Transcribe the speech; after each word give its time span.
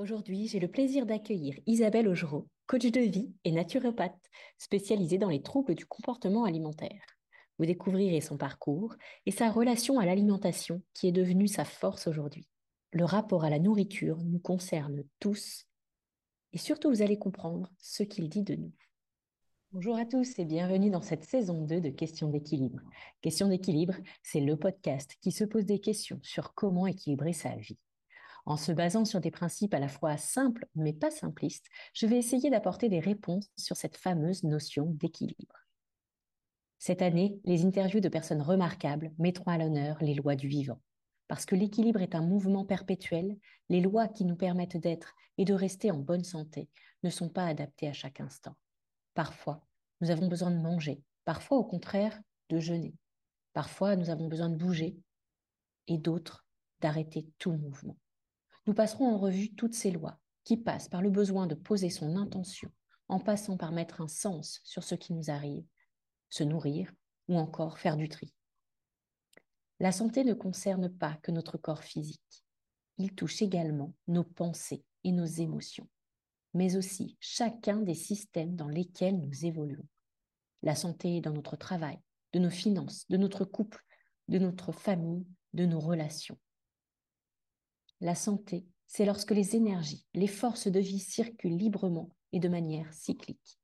Aujourd'hui, 0.00 0.48
j'ai 0.48 0.60
le 0.60 0.68
plaisir 0.70 1.04
d'accueillir 1.04 1.54
Isabelle 1.66 2.08
Augereau, 2.08 2.48
coach 2.66 2.86
de 2.86 3.00
vie 3.00 3.34
et 3.44 3.52
naturopathe, 3.52 4.30
spécialisée 4.56 5.18
dans 5.18 5.28
les 5.28 5.42
troubles 5.42 5.74
du 5.74 5.84
comportement 5.84 6.44
alimentaire. 6.44 7.04
Vous 7.58 7.66
découvrirez 7.66 8.22
son 8.22 8.38
parcours 8.38 8.96
et 9.26 9.30
sa 9.30 9.50
relation 9.50 9.98
à 9.98 10.06
l'alimentation 10.06 10.80
qui 10.94 11.06
est 11.06 11.12
devenue 11.12 11.48
sa 11.48 11.66
force 11.66 12.06
aujourd'hui. 12.06 12.48
Le 12.92 13.04
rapport 13.04 13.44
à 13.44 13.50
la 13.50 13.58
nourriture 13.58 14.16
nous 14.24 14.38
concerne 14.38 15.04
tous 15.18 15.66
et 16.54 16.58
surtout 16.58 16.88
vous 16.88 17.02
allez 17.02 17.18
comprendre 17.18 17.70
ce 17.76 18.02
qu'il 18.02 18.30
dit 18.30 18.42
de 18.42 18.54
nous. 18.54 18.72
Bonjour 19.72 19.98
à 19.98 20.06
tous 20.06 20.38
et 20.38 20.46
bienvenue 20.46 20.88
dans 20.88 21.02
cette 21.02 21.24
saison 21.24 21.66
2 21.66 21.82
de 21.82 21.90
Questions 21.90 22.30
d'équilibre. 22.30 22.80
Questions 23.20 23.48
d'équilibre, 23.48 23.96
c'est 24.22 24.40
le 24.40 24.56
podcast 24.56 25.18
qui 25.20 25.30
se 25.30 25.44
pose 25.44 25.66
des 25.66 25.78
questions 25.78 26.20
sur 26.22 26.54
comment 26.54 26.86
équilibrer 26.86 27.34
sa 27.34 27.54
vie. 27.56 27.76
En 28.46 28.56
se 28.56 28.72
basant 28.72 29.04
sur 29.04 29.20
des 29.20 29.30
principes 29.30 29.74
à 29.74 29.78
la 29.78 29.88
fois 29.88 30.16
simples 30.16 30.66
mais 30.74 30.92
pas 30.92 31.10
simplistes, 31.10 31.66
je 31.94 32.06
vais 32.06 32.16
essayer 32.16 32.50
d'apporter 32.50 32.88
des 32.88 33.00
réponses 33.00 33.50
sur 33.56 33.76
cette 33.76 33.96
fameuse 33.96 34.44
notion 34.44 34.86
d'équilibre. 34.86 35.56
Cette 36.78 37.02
année, 37.02 37.38
les 37.44 37.66
interviews 37.66 38.00
de 38.00 38.08
personnes 38.08 38.40
remarquables 38.40 39.12
mettront 39.18 39.50
à 39.50 39.58
l'honneur 39.58 39.98
les 40.00 40.14
lois 40.14 40.34
du 40.34 40.48
vivant. 40.48 40.80
Parce 41.28 41.44
que 41.44 41.54
l'équilibre 41.54 42.00
est 42.00 42.14
un 42.14 42.22
mouvement 42.22 42.64
perpétuel, 42.64 43.36
les 43.68 43.80
lois 43.80 44.08
qui 44.08 44.24
nous 44.24 44.34
permettent 44.34 44.78
d'être 44.78 45.14
et 45.38 45.44
de 45.44 45.54
rester 45.54 45.90
en 45.90 45.98
bonne 45.98 46.24
santé 46.24 46.68
ne 47.02 47.10
sont 47.10 47.28
pas 47.28 47.46
adaptées 47.46 47.88
à 47.88 47.92
chaque 47.92 48.20
instant. 48.20 48.56
Parfois, 49.14 49.64
nous 50.00 50.10
avons 50.10 50.26
besoin 50.26 50.50
de 50.50 50.60
manger, 50.60 51.02
parfois 51.24 51.58
au 51.58 51.64
contraire 51.64 52.18
de 52.48 52.58
jeûner. 52.58 52.94
Parfois, 53.52 53.94
nous 53.96 54.10
avons 54.10 54.28
besoin 54.28 54.48
de 54.48 54.56
bouger 54.56 54.96
et 55.86 55.98
d'autres 55.98 56.46
d'arrêter 56.80 57.28
tout 57.38 57.52
mouvement. 57.52 57.96
Nous 58.66 58.74
passerons 58.74 59.14
en 59.14 59.18
revue 59.18 59.54
toutes 59.54 59.74
ces 59.74 59.90
lois 59.90 60.18
qui 60.44 60.56
passent 60.56 60.88
par 60.88 61.02
le 61.02 61.10
besoin 61.10 61.46
de 61.46 61.54
poser 61.54 61.90
son 61.90 62.16
intention, 62.16 62.70
en 63.08 63.18
passant 63.18 63.56
par 63.56 63.72
mettre 63.72 64.00
un 64.00 64.08
sens 64.08 64.60
sur 64.64 64.84
ce 64.84 64.94
qui 64.94 65.12
nous 65.12 65.30
arrive, 65.30 65.64
se 66.28 66.44
nourrir 66.44 66.92
ou 67.28 67.36
encore 67.36 67.78
faire 67.78 67.96
du 67.96 68.08
tri. 68.08 68.32
La 69.80 69.92
santé 69.92 70.24
ne 70.24 70.34
concerne 70.34 70.88
pas 70.90 71.18
que 71.22 71.32
notre 71.32 71.56
corps 71.56 71.82
physique. 71.82 72.44
Il 72.98 73.14
touche 73.14 73.40
également 73.40 73.94
nos 74.08 74.24
pensées 74.24 74.84
et 75.04 75.12
nos 75.12 75.24
émotions, 75.24 75.88
mais 76.52 76.76
aussi 76.76 77.16
chacun 77.18 77.80
des 77.80 77.94
systèmes 77.94 78.56
dans 78.56 78.68
lesquels 78.68 79.18
nous 79.18 79.46
évoluons. 79.46 79.86
La 80.62 80.74
santé 80.74 81.22
dans 81.22 81.32
notre 81.32 81.56
travail, 81.56 81.98
de 82.34 82.38
nos 82.38 82.50
finances, 82.50 83.08
de 83.08 83.16
notre 83.16 83.46
couple, 83.46 83.82
de 84.28 84.38
notre 84.38 84.72
famille, 84.72 85.26
de 85.54 85.64
nos 85.64 85.80
relations. 85.80 86.38
La 88.00 88.14
santé, 88.14 88.66
c'est 88.86 89.04
lorsque 89.04 89.32
les 89.32 89.56
énergies, 89.56 90.06
les 90.14 90.26
forces 90.26 90.68
de 90.68 90.80
vie 90.80 90.98
circulent 90.98 91.56
librement 91.56 92.14
et 92.32 92.40
de 92.40 92.48
manière 92.48 92.92
cyclique, 92.92 93.60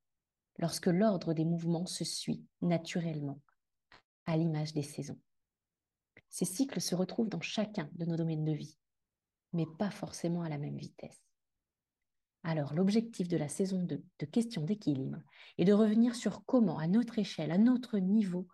lorsque 0.58 0.86
l'ordre 0.86 1.32
des 1.32 1.44
mouvements 1.44 1.86
se 1.86 2.04
suit 2.04 2.44
naturellement, 2.60 3.40
à 4.26 4.36
l'image 4.36 4.74
des 4.74 4.82
saisons. 4.82 5.18
Ces 6.28 6.44
cycles 6.44 6.80
se 6.80 6.94
retrouvent 6.94 7.30
dans 7.30 7.40
chacun 7.40 7.88
de 7.92 8.04
nos 8.04 8.16
domaines 8.16 8.44
de 8.44 8.52
vie, 8.52 8.76
mais 9.52 9.66
pas 9.78 9.90
forcément 9.90 10.42
à 10.42 10.48
la 10.48 10.58
même 10.58 10.76
vitesse. 10.76 11.22
Alors 12.42 12.74
l'objectif 12.74 13.28
de 13.28 13.36
la 13.36 13.48
saison 13.48 13.82
2 13.82 14.04
de 14.18 14.26
questions 14.26 14.62
d'équilibre 14.62 15.22
est 15.58 15.64
de 15.64 15.72
revenir 15.72 16.14
sur 16.14 16.44
comment, 16.44 16.78
à 16.78 16.86
notre 16.86 17.18
échelle, 17.18 17.50
à 17.50 17.58
notre 17.58 17.98
niveau, 17.98 18.46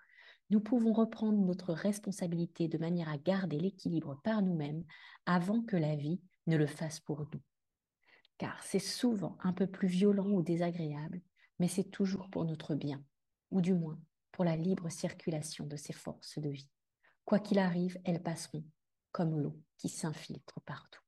nous 0.52 0.60
pouvons 0.60 0.92
reprendre 0.92 1.38
notre 1.38 1.72
responsabilité 1.72 2.68
de 2.68 2.76
manière 2.76 3.08
à 3.08 3.16
garder 3.16 3.58
l'équilibre 3.58 4.20
par 4.22 4.42
nous-mêmes 4.42 4.84
avant 5.24 5.62
que 5.62 5.76
la 5.76 5.96
vie 5.96 6.20
ne 6.46 6.58
le 6.58 6.66
fasse 6.66 7.00
pour 7.00 7.20
nous. 7.20 7.40
Car 8.36 8.62
c'est 8.62 8.78
souvent 8.78 9.38
un 9.40 9.54
peu 9.54 9.66
plus 9.66 9.88
violent 9.88 10.28
ou 10.28 10.42
désagréable, 10.42 11.22
mais 11.58 11.68
c'est 11.68 11.90
toujours 11.90 12.28
pour 12.28 12.44
notre 12.44 12.74
bien, 12.74 13.02
ou 13.50 13.62
du 13.62 13.72
moins 13.72 13.98
pour 14.30 14.44
la 14.44 14.54
libre 14.54 14.90
circulation 14.90 15.64
de 15.64 15.76
ces 15.76 15.94
forces 15.94 16.38
de 16.38 16.50
vie. 16.50 16.68
Quoi 17.24 17.38
qu'il 17.38 17.58
arrive, 17.58 17.98
elles 18.04 18.22
passeront 18.22 18.64
comme 19.10 19.40
l'eau 19.40 19.58
qui 19.78 19.88
s'infiltre 19.88 20.60
partout. 20.66 21.02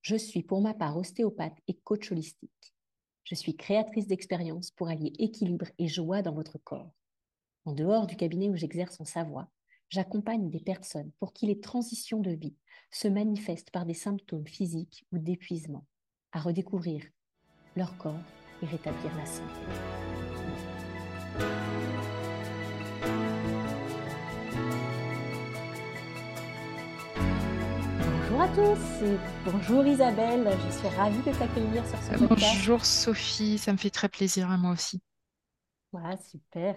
Je 0.00 0.14
suis 0.14 0.44
pour 0.44 0.60
ma 0.60 0.74
part 0.74 0.96
ostéopathe 0.96 1.58
et 1.66 1.74
coach 1.74 2.12
holistique. 2.12 2.72
Je 3.24 3.34
suis 3.34 3.56
créatrice 3.56 4.06
d'expériences 4.06 4.70
pour 4.70 4.86
allier 4.86 5.12
équilibre 5.18 5.66
et 5.78 5.88
joie 5.88 6.22
dans 6.22 6.34
votre 6.34 6.58
corps 6.58 6.92
en 7.66 7.72
dehors 7.72 8.06
du 8.06 8.16
cabinet 8.16 8.50
où 8.50 8.56
j'exerce 8.56 9.00
en 9.00 9.04
Savoie, 9.04 9.48
j'accompagne 9.88 10.50
des 10.50 10.60
personnes 10.60 11.10
pour 11.18 11.32
qui 11.32 11.46
les 11.46 11.60
transitions 11.60 12.20
de 12.20 12.32
vie 12.32 12.56
se 12.90 13.08
manifestent 13.08 13.70
par 13.70 13.86
des 13.86 13.94
symptômes 13.94 14.46
physiques 14.46 15.06
ou 15.12 15.18
d'épuisement, 15.18 15.86
à 16.32 16.40
redécouvrir 16.40 17.02
leur 17.76 17.96
corps 17.96 18.20
et 18.62 18.66
rétablir 18.66 19.16
la 19.16 19.26
santé. 19.26 19.60
Bonjour 27.98 28.40
à 28.40 28.48
tous 28.48 29.04
et 29.04 29.16
bonjour 29.44 29.86
Isabelle, 29.86 30.48
je 30.66 30.78
suis 30.78 30.88
ravie 30.88 31.18
de 31.18 31.38
t'accueillir 31.38 31.86
sur 31.86 31.98
ce 32.02 32.18
podcast. 32.18 32.56
Bonjour 32.56 32.84
Sophie, 32.84 33.58
ça 33.58 33.72
me 33.72 33.78
fait 33.78 33.90
très 33.90 34.08
plaisir 34.08 34.50
à 34.50 34.58
moi 34.58 34.72
aussi. 34.72 35.00
Voilà, 35.92 36.16
super. 36.16 36.76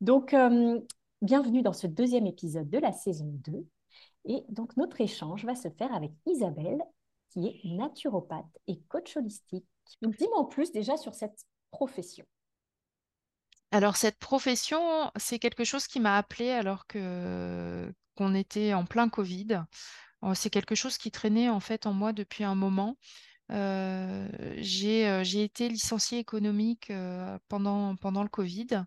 Donc, 0.00 0.34
euh, 0.34 0.80
bienvenue 1.22 1.62
dans 1.62 1.72
ce 1.72 1.86
deuxième 1.86 2.26
épisode 2.26 2.68
de 2.68 2.78
la 2.78 2.92
saison 2.92 3.30
2. 3.44 3.66
Et 4.26 4.42
donc, 4.48 4.76
notre 4.76 5.00
échange 5.00 5.44
va 5.44 5.54
se 5.54 5.68
faire 5.68 5.94
avec 5.94 6.10
Isabelle, 6.26 6.82
qui 7.30 7.46
est 7.46 7.60
naturopathe 7.64 8.58
et 8.66 8.80
coach 8.88 9.16
holistique. 9.16 9.66
Dis-moi 10.02 10.38
en 10.38 10.44
plus 10.44 10.72
déjà 10.72 10.96
sur 10.96 11.14
cette 11.14 11.44
profession. 11.70 12.24
Alors, 13.70 13.96
cette 13.96 14.18
profession, 14.18 15.10
c'est 15.16 15.38
quelque 15.38 15.64
chose 15.64 15.86
qui 15.86 16.00
m'a 16.00 16.16
appelée 16.16 16.50
alors 16.50 16.86
que 16.86 17.92
qu'on 18.16 18.34
était 18.34 18.74
en 18.74 18.84
plein 18.84 19.08
Covid. 19.08 19.64
Euh, 20.22 20.34
c'est 20.34 20.50
quelque 20.50 20.76
chose 20.76 20.98
qui 20.98 21.10
traînait 21.10 21.48
en 21.48 21.58
fait 21.58 21.86
en 21.86 21.92
moi 21.92 22.12
depuis 22.12 22.44
un 22.44 22.54
moment. 22.54 22.96
Euh, 23.50 24.28
j'ai 24.58 25.42
été 25.42 25.68
licenciée 25.68 26.18
économique 26.18 26.92
pendant, 27.48 27.96
pendant 27.96 28.22
le 28.22 28.28
Covid. 28.28 28.84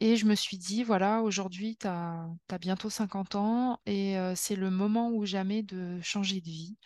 Et 0.00 0.16
je 0.16 0.26
me 0.26 0.34
suis 0.34 0.58
dit, 0.58 0.84
voilà, 0.84 1.22
aujourd'hui, 1.22 1.76
tu 1.76 1.88
as, 1.88 2.28
bientôt 2.60 2.88
50 2.88 3.34
ans 3.34 3.80
et 3.84 4.16
c'est 4.36 4.56
le 4.56 4.70
moment 4.70 5.10
ou 5.10 5.26
jamais 5.26 5.62
de 5.62 6.00
changer 6.02 6.40
de 6.40 6.46
vie. 6.46 6.76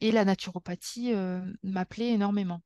et 0.00 0.12
la 0.12 0.24
naturopathie 0.24 1.14
m'appelait 1.62 2.10
énormément. 2.10 2.62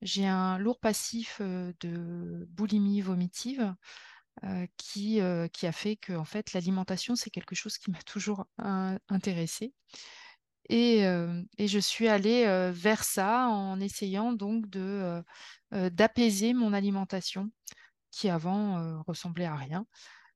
J'ai 0.00 0.26
un 0.26 0.58
lourd 0.58 0.80
passif 0.80 1.40
de 1.42 2.46
boulimie 2.50 3.02
vomitive 3.02 3.74
qui, 4.78 5.20
qui 5.52 5.66
a 5.66 5.72
fait 5.72 5.96
que 5.96 6.14
en 6.14 6.24
fait, 6.24 6.54
l'alimentation, 6.54 7.14
c'est 7.14 7.30
quelque 7.30 7.54
chose 7.54 7.76
qui 7.76 7.90
m'a 7.90 8.02
toujours 8.02 8.46
intéressée. 9.08 9.74
Et, 10.70 11.00
et, 11.58 11.68
je 11.68 11.78
suis 11.78 12.08
allée 12.08 12.70
vers 12.72 13.04
ça 13.04 13.48
en 13.48 13.80
essayant 13.80 14.32
donc 14.32 14.64
d'apaiser 15.70 16.54
mon 16.54 16.72
alimentation 16.72 17.50
qui 18.12 18.28
avant 18.28 19.02
ressemblait 19.02 19.46
à 19.46 19.56
rien. 19.56 19.86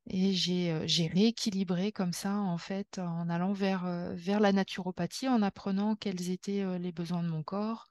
Et 0.08 0.32
j'ai 0.34 1.06
rééquilibré 1.12 1.92
comme 1.92 2.12
ça, 2.12 2.34
en 2.34 2.58
fait, 2.58 2.98
en 2.98 3.28
allant 3.28 3.52
vers, 3.52 3.86
vers 4.14 4.40
la 4.40 4.52
naturopathie, 4.52 5.28
en 5.28 5.42
apprenant 5.42 5.96
quels 5.96 6.30
étaient 6.30 6.78
les 6.78 6.92
besoins 6.92 7.22
de 7.22 7.28
mon 7.28 7.42
corps. 7.42 7.86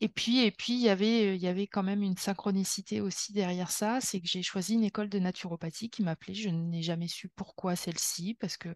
et 0.00 0.08
puis, 0.08 0.40
et 0.40 0.50
puis 0.52 0.74
il, 0.74 0.80
y 0.80 0.88
avait, 0.88 1.36
y 1.38 1.48
avait 1.48 1.66
quand 1.66 1.82
même 1.82 2.02
une 2.02 2.16
synchronicité 2.16 3.00
aussi 3.00 3.32
derrière 3.32 3.70
ça, 3.70 4.00
c'est 4.00 4.20
que 4.20 4.28
j'ai 4.28 4.42
choisi 4.42 4.74
une 4.74 4.84
école 4.84 5.08
de 5.08 5.18
naturopathie 5.18 5.90
qui 5.90 6.02
m'appelait. 6.02 6.34
Je 6.34 6.50
n'ai 6.50 6.82
jamais 6.82 7.08
su 7.08 7.28
pourquoi 7.28 7.74
celle-ci, 7.76 8.36
parce 8.40 8.56
que 8.56 8.74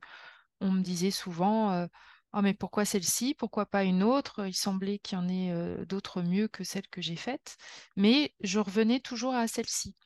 on 0.60 0.70
me 0.70 0.82
disait 0.82 1.10
souvent, 1.10 1.88
oh, 2.32 2.42
mais 2.42 2.54
pourquoi 2.54 2.84
celle-ci? 2.84 3.34
Pourquoi 3.34 3.66
pas 3.66 3.84
une 3.84 4.02
autre? 4.02 4.46
Il 4.46 4.54
semblait 4.54 4.98
qu'il 4.98 5.18
y 5.18 5.20
en 5.20 5.28
ait 5.28 5.84
d'autres 5.86 6.22
mieux 6.22 6.48
que 6.48 6.64
celle 6.64 6.88
que 6.88 7.02
j'ai 7.02 7.16
faite. 7.16 7.56
Mais 7.96 8.34
je 8.40 8.58
revenais 8.58 9.00
toujours 9.00 9.34
à 9.34 9.46
celle-ci. 9.48 9.96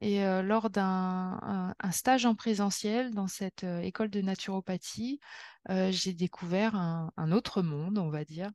Et 0.00 0.20
lors 0.42 0.70
d'un 0.70 1.74
stage 1.90 2.24
en 2.24 2.34
présentiel 2.34 3.12
dans 3.12 3.26
cette 3.26 3.64
école 3.82 4.10
de 4.10 4.20
naturopathie, 4.20 5.20
j'ai 5.68 6.12
découvert 6.14 6.76
un, 6.76 7.32
autre 7.32 7.62
monde, 7.62 7.98
on 7.98 8.08
va 8.10 8.24
dire. 8.24 8.50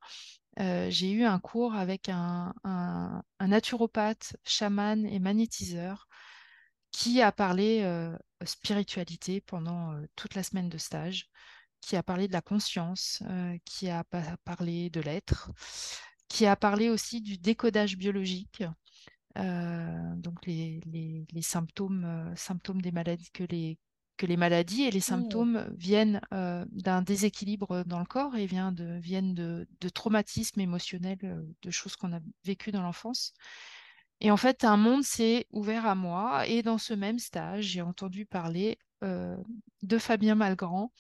j'ai 0.58 1.12
eu 1.12 1.26
un 1.26 1.40
cours 1.40 1.76
avec 1.76 2.08
un, 2.10 2.54
un, 2.64 3.24
naturopathe, 3.42 4.38
chaman 4.46 5.06
et 5.06 5.20
magnétiseur 5.20 6.08
qui 6.92 7.22
a 7.22 7.32
parlé 7.34 7.86
spiritualité 8.46 9.42
pendant 9.42 9.94
toute 10.16 10.36
la 10.36 10.44
semaine 10.44 10.70
de 10.70 10.78
stage 10.78 11.30
qui 11.86 11.96
a 11.96 12.04
parlé 12.04 12.28
de 12.28 12.34
la 12.34 12.42
conscience, 12.42 13.22
euh, 13.30 13.58
qui 13.66 13.90
a 13.90 14.04
parlé 14.46 14.90
de 14.90 15.02
l'être, 15.02 15.52
qui 16.28 16.46
a 16.46 16.56
parlé 16.56 16.90
aussi 16.90 17.22
du 17.22 17.38
décodage 17.38 17.98
biologique, 17.98 18.64
euh, 19.38 20.16
donc 20.18 20.46
les, 20.46 20.82
symptômes, 21.42 22.06
euh, 22.06 22.36
symptômes 22.36 22.82
des 22.82 22.92
maladies 22.92 23.32
que 23.32 23.44
les 23.44 23.78
que 24.18 24.28
les 24.28 24.38
maladies 24.38 24.84
et 24.84 24.92
les 24.92 25.00
Hmm. 25.00 25.02
symptômes 25.02 25.68
viennent 25.76 26.22
euh, 26.34 26.66
d'un 26.72 27.02
déséquilibre 27.02 27.84
dans 27.86 28.00
le 28.00 28.06
corps 28.06 28.36
et 28.36 28.46
viennent 28.46 28.76
de, 28.76 29.00
viennent 29.00 29.34
de, 29.34 29.68
de 29.82 29.90
traumatismes 29.90 30.60
émotionnels, 30.62 31.18
de 31.64 31.72
choses 31.72 31.96
qu'on 31.96 32.14
a 32.14 32.20
vécues 32.46 32.72
dans 32.72 32.84
l'enfance. 32.84 33.34
Et 34.22 34.32
en 34.32 34.38
fait, 34.38 34.64
un 34.64 34.78
monde 34.78 35.04
s'est 35.04 35.48
ouvert 35.52 35.86
à 35.86 35.96
moi. 35.96 36.48
Et 36.48 36.62
dans 36.62 36.78
ce 36.78 36.94
même 36.94 37.20
stage, 37.20 37.66
j'ai 37.66 37.82
entendu 37.82 38.26
parler 38.26 38.78
euh, 39.04 39.36
de 39.82 39.98
Fabien 39.98 40.36
Malgrand, 40.36 40.92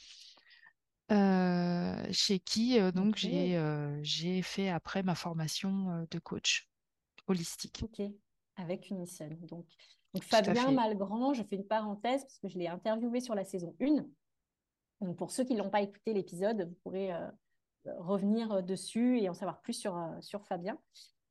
euh, 1.13 2.07
chez 2.11 2.39
qui 2.39 2.79
euh, 2.79 2.91
donc 2.91 3.09
Ok, 3.09 3.17
j'ai 3.17 3.57
euh, 3.57 3.99
j'ai 4.03 4.41
fait 4.41 4.69
après 4.69 5.03
ma 5.03 5.15
formation 5.15 6.05
de 6.09 6.19
coach 6.19 6.69
holistique. 7.27 7.81
ok, 7.83 8.01
avec 8.55 8.89
Unison. 8.89 9.29
Donc, 9.41 9.65
donc 10.13 10.23
Fabien. 10.23 10.71
Malgrand, 10.71 11.33
je 11.33 11.43
fais 11.43 11.55
une 11.55 11.67
parenthèse 11.67 12.23
parce 12.23 12.39
que 12.39 12.47
je 12.49 12.57
l'ai 12.57 12.67
interviewé 12.67 13.19
sur 13.19 13.35
la 13.35 13.45
saison 13.45 13.75
1. 13.81 14.05
Donc, 15.01 15.17
pour 15.17 15.31
ceux 15.31 15.43
qui 15.43 15.55
n'ont 15.55 15.69
pas 15.69 15.81
écouté 15.81 16.13
l'épisode, 16.13 16.67
vous 16.67 16.75
pourrez 16.83 17.11
revenir 17.85 18.63
dessus 18.63 19.19
et 19.19 19.29
en 19.29 19.33
savoir 19.33 19.61
plus 19.61 19.73
sur, 19.73 19.99
sur 20.21 20.45
Fabien 20.45 20.77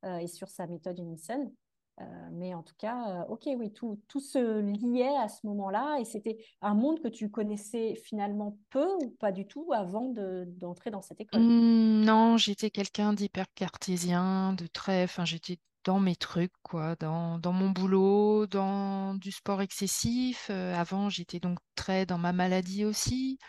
et 0.03 0.27
sur 0.27 0.49
sa 0.49 0.67
méthode 0.67 0.99
Unison. 0.99 1.51
Euh, 2.01 2.29
mais 2.31 2.53
en 2.55 2.63
tout 2.63 2.73
cas, 2.77 3.21
euh, 3.23 3.25
ok, 3.29 3.47
oui, 3.57 3.71
tout, 3.71 4.01
tout 4.07 4.19
se 4.19 4.59
liait 4.61 5.15
à 5.17 5.29
ce 5.29 5.45
moment-là 5.47 5.97
et 5.99 6.05
c'était 6.05 6.43
un 6.61 6.73
monde 6.73 7.01
que 7.01 7.07
tu 7.07 7.29
connaissais 7.29 7.95
finalement 7.95 8.57
peu 8.71 8.87
ou 8.95 9.11
pas 9.11 9.31
du 9.31 9.45
tout 9.47 9.71
avant 9.73 10.09
de- 10.09 10.45
d'entrer 10.57 10.89
dans 10.91 11.01
cette 11.03 11.21
école? 11.21 11.45
Hmm, 11.49 12.01
non, 12.05 12.37
j'étais 12.37 12.69
quelqu'un 12.69 13.13
d'hyper 13.13 13.45
cartésien, 13.55 14.53
de 14.53 14.67
très, 14.67 15.03
enfin, 15.03 15.25
j'étais 15.25 15.57
dans 15.83 15.99
mes 15.99 16.15
trucs, 16.15 16.53
quoi, 16.61 16.95
dans, 16.95 17.39
dans 17.39 17.51
mon 17.53 17.71
boulot, 17.71 18.45
dans 18.47 19.15
du 19.15 19.31
sport 19.31 19.61
excessif. 19.61 20.47
Euh, 20.51 20.75
avant, 20.75 21.09
j'étais 21.09 21.39
donc 21.39 21.57
très 21.75 22.05
dans 22.05 22.19
ma 22.19 22.33
maladie 22.33 22.85
aussi, 22.85 23.39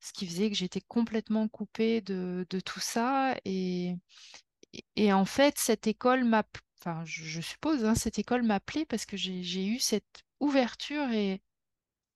ce 0.00 0.12
qui 0.14 0.26
faisait 0.26 0.48
que 0.50 0.56
j'étais 0.56 0.80
complètement 0.80 1.46
coupée 1.48 2.00
de, 2.00 2.46
de 2.48 2.60
tout 2.60 2.80
ça. 2.80 3.34
Et, 3.44 3.94
et 4.96 5.12
en 5.12 5.24
fait, 5.24 5.58
cette 5.58 5.86
école 5.86 6.24
m'a, 6.24 6.42
enfin, 6.84 7.04
je, 7.04 7.24
je 7.24 7.40
suppose, 7.40 7.84
hein, 7.84 7.94
cette 7.94 8.18
école 8.18 8.42
m'a 8.42 8.60
plu 8.60 8.86
parce 8.86 9.06
que 9.06 9.16
j'ai, 9.16 9.66
eu 9.66 9.78
cette 9.78 10.24
ouverture 10.40 11.10
et 11.10 11.40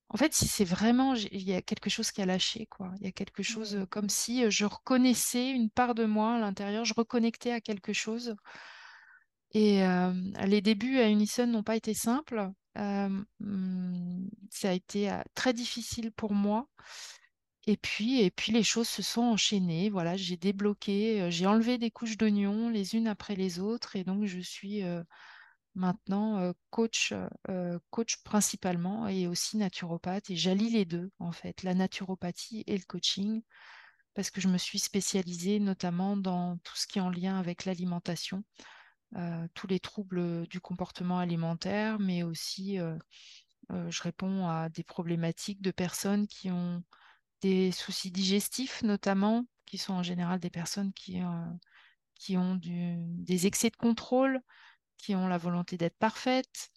en 0.09 0.17
fait, 0.17 0.33
si 0.33 0.47
c'est 0.47 0.65
vraiment, 0.65 1.13
il 1.15 1.43
y 1.43 1.53
a 1.53 1.61
quelque 1.61 1.89
chose 1.89 2.11
qui 2.11 2.21
a 2.21 2.25
lâché, 2.25 2.65
quoi. 2.67 2.91
Il 2.99 3.05
y 3.05 3.07
a 3.07 3.11
quelque 3.11 3.43
chose 3.43 3.75
euh, 3.75 3.85
comme 3.85 4.09
si 4.09 4.49
je 4.49 4.65
reconnaissais 4.65 5.51
une 5.51 5.69
part 5.69 5.93
de 5.95 6.05
moi 6.05 6.35
à 6.35 6.39
l'intérieur, 6.39 6.83
je 6.85 6.95
reconnectais 6.95 7.51
à 7.51 7.61
quelque 7.61 7.93
chose. 7.93 8.35
Et 9.51 9.83
euh, 9.83 10.13
les 10.45 10.61
débuts 10.61 10.99
à 10.99 11.07
Unison 11.09 11.47
n'ont 11.47 11.63
pas 11.63 11.75
été 11.75 11.93
simples. 11.93 12.51
Euh, 12.77 13.23
hum, 13.41 14.29
ça 14.51 14.69
a 14.69 14.73
été 14.73 15.11
très 15.35 15.53
difficile 15.53 16.11
pour 16.11 16.33
moi. 16.33 16.67
Et 17.67 17.77
puis, 17.77 18.21
et 18.21 18.31
puis 18.31 18.51
les 18.51 18.63
choses 18.63 18.87
se 18.87 19.01
sont 19.01 19.21
enchaînées. 19.21 19.89
Voilà, 19.89 20.17
j'ai 20.17 20.37
débloqué, 20.37 21.29
j'ai 21.29 21.45
enlevé 21.45 21.77
des 21.77 21.91
couches 21.91 22.17
d'oignons 22.17 22.69
les 22.69 22.95
unes 22.95 23.07
après 23.07 23.35
les 23.35 23.59
autres, 23.59 23.95
et 23.95 24.03
donc 24.03 24.25
je 24.25 24.39
suis 24.39 24.81
maintenant 25.75 26.51
coach, 26.71 27.13
coach 27.91 28.23
principalement 28.23 29.07
et 29.07 29.27
aussi 29.27 29.57
naturopathe. 29.57 30.31
Et 30.31 30.35
j'allie 30.35 30.71
les 30.71 30.85
deux, 30.85 31.11
en 31.19 31.31
fait, 31.31 31.61
la 31.63 31.75
naturopathie 31.75 32.63
et 32.65 32.75
le 32.75 32.83
coaching, 32.87 33.43
parce 34.15 34.31
que 34.31 34.41
je 34.41 34.47
me 34.47 34.57
suis 34.57 34.79
spécialisée 34.79 35.59
notamment 35.59 36.17
dans 36.17 36.57
tout 36.63 36.75
ce 36.75 36.87
qui 36.87 36.97
est 36.97 37.01
en 37.01 37.11
lien 37.11 37.37
avec 37.37 37.65
l'alimentation, 37.65 38.43
tous 39.53 39.67
les 39.67 39.79
troubles 39.79 40.47
du 40.47 40.59
comportement 40.59 41.19
alimentaire, 41.19 41.99
mais 41.99 42.23
aussi 42.23 42.79
je 43.69 44.01
réponds 44.01 44.47
à 44.47 44.69
des 44.69 44.83
problématiques 44.83 45.61
de 45.61 45.71
personnes 45.71 46.25
qui 46.25 46.49
ont 46.49 46.81
des 47.41 47.71
soucis 47.71 48.11
digestifs, 48.11 48.83
notamment, 48.83 49.45
qui 49.65 49.77
sont 49.77 49.93
en 49.93 50.03
général 50.03 50.39
des 50.39 50.49
personnes 50.49 50.93
qui, 50.93 51.21
euh, 51.21 51.45
qui 52.15 52.37
ont 52.37 52.55
du- 52.55 52.97
des 52.99 53.47
excès 53.47 53.69
de 53.69 53.75
contrôle 53.77 54.41
qui 54.97 55.15
ont 55.15 55.27
la 55.27 55.37
volonté 55.39 55.77
d'être 55.77 55.97
parfaites. 55.97 56.71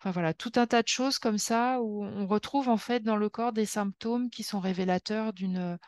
Enfin 0.00 0.10
voilà, 0.12 0.34
tout 0.34 0.52
un 0.56 0.66
tas 0.66 0.82
de 0.82 0.88
choses 0.88 1.18
comme 1.18 1.38
ça 1.38 1.80
où 1.82 2.04
on 2.04 2.26
retrouve 2.26 2.68
en 2.68 2.76
fait 2.76 3.00
dans 3.00 3.16
le 3.16 3.30
corps 3.30 3.52
des 3.54 3.66
symptômes 3.66 4.30
qui 4.30 4.42
sont 4.44 4.60
révélateurs 4.60 5.32
d'une 5.32 5.78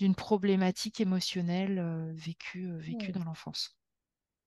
d'une 0.00 0.14
problématique 0.16 1.00
émotionnelle 1.00 1.78
euh, 1.78 2.12
vécue, 2.14 2.68
euh, 2.70 2.78
vécue 2.78 3.12
dans 3.12 3.24
l'enfance. 3.24 3.78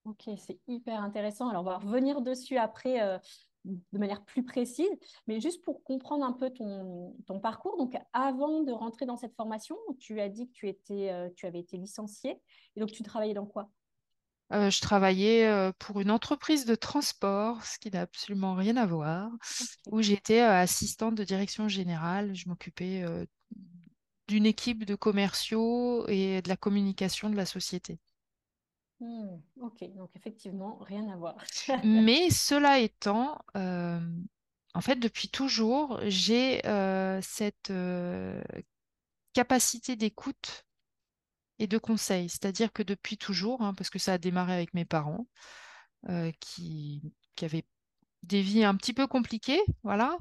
Ok, 0.03 0.24
c'est 0.38 0.59
hyper 0.67 1.00
intéressant. 1.01 1.50
Alors, 1.50 1.62
on 1.62 1.65
va 1.65 1.77
revenir 1.77 2.21
dessus 2.21 2.57
après 2.57 3.01
euh, 3.01 3.19
de 3.66 3.98
manière 4.00 4.24
plus 4.24 4.44
précise, 4.44 4.90
mais 5.28 5.40
juste 5.40 5.63
pour 5.63 5.84
comprendre 5.84 6.25
un 6.25 6.34
peu 6.34 6.50
ton, 6.50 7.16
ton 7.28 7.40
parcours. 7.40 7.78
Donc, 7.78 7.96
avant 8.13 8.62
de 8.62 8.72
rentrer 8.72 9.06
dans 9.06 9.18
cette 9.18 9.36
formation, 9.36 9.78
tu 10.00 10.19
as 10.19 10.30
dit 10.30 10.48
que 10.48 10.54
tu 10.54 10.68
étais, 10.68 11.12
euh, 11.12 11.30
tu 11.36 11.46
avais 11.46 11.60
été 11.60 11.78
licenciée 11.78 12.40
et 12.75 12.80
donc 12.80 12.92
tu 12.92 13.04
travaillais 13.04 13.34
dans 13.34 13.46
quoi? 13.46 13.69
Euh, 14.54 14.69
je 14.69 14.81
travaillais 14.81 15.48
euh, 15.48 15.72
pour 15.80 16.02
une 16.02 16.12
entreprise 16.12 16.66
de 16.66 16.75
transport, 16.75 17.63
ce 17.63 17.80
qui 17.80 17.90
n'a 17.90 18.02
absolument 18.02 18.54
rien 18.54 18.75
à 18.75 18.86
voir, 18.86 19.31
où 19.92 20.02
j'étais 20.02 20.42
euh, 20.42 20.52
assistante 20.52 21.16
de 21.16 21.24
direction 21.24 21.69
générale. 21.69 22.36
Je 22.36 22.50
m'occupais 22.50 23.06
d'une 24.28 24.46
équipe 24.46 24.86
de 24.86 24.96
commerciaux 24.96 26.06
et 26.08 26.42
de 26.42 26.50
la 26.50 26.58
communication 26.58 27.30
de 27.30 27.36
la 27.36 27.46
société. 27.46 28.00
Hmm, 29.01 29.39
ok, 29.59 29.83
donc 29.95 30.12
effectivement, 30.15 30.77
rien 30.81 31.09
à 31.09 31.15
voir. 31.15 31.36
Mais 31.83 32.30
cela 32.30 32.77
étant, 32.77 33.39
euh, 33.57 34.00
en 34.75 34.81
fait, 34.81 34.98
depuis 34.98 35.27
toujours, 35.27 36.00
j'ai 36.06 36.63
euh, 36.68 37.19
cette 37.24 37.71
euh, 37.71 38.39
capacité 39.33 39.95
d'écoute 39.95 40.68
et 41.57 41.65
de 41.65 41.80
conseil. 41.80 42.30
C'est-à-dire 42.30 42.71
que 42.71 42.83
depuis 42.83 43.18
toujours, 43.18 43.63
hein, 43.63 43.74
parce 43.74 43.89
que 43.89 43.98
ça 43.98 44.13
a 44.13 44.18
démarré 44.19 44.53
avec 44.53 44.75
mes 44.75 44.86
parents, 44.86 45.25
qui, 46.39 47.13
qui 47.36 47.45
avaient 47.45 47.65
des 48.24 48.42
vies 48.42 48.63
un 48.63 48.75
petit 48.75 48.94
peu 48.94 49.07
compliquées, 49.07 49.62
voilà. 49.83 50.18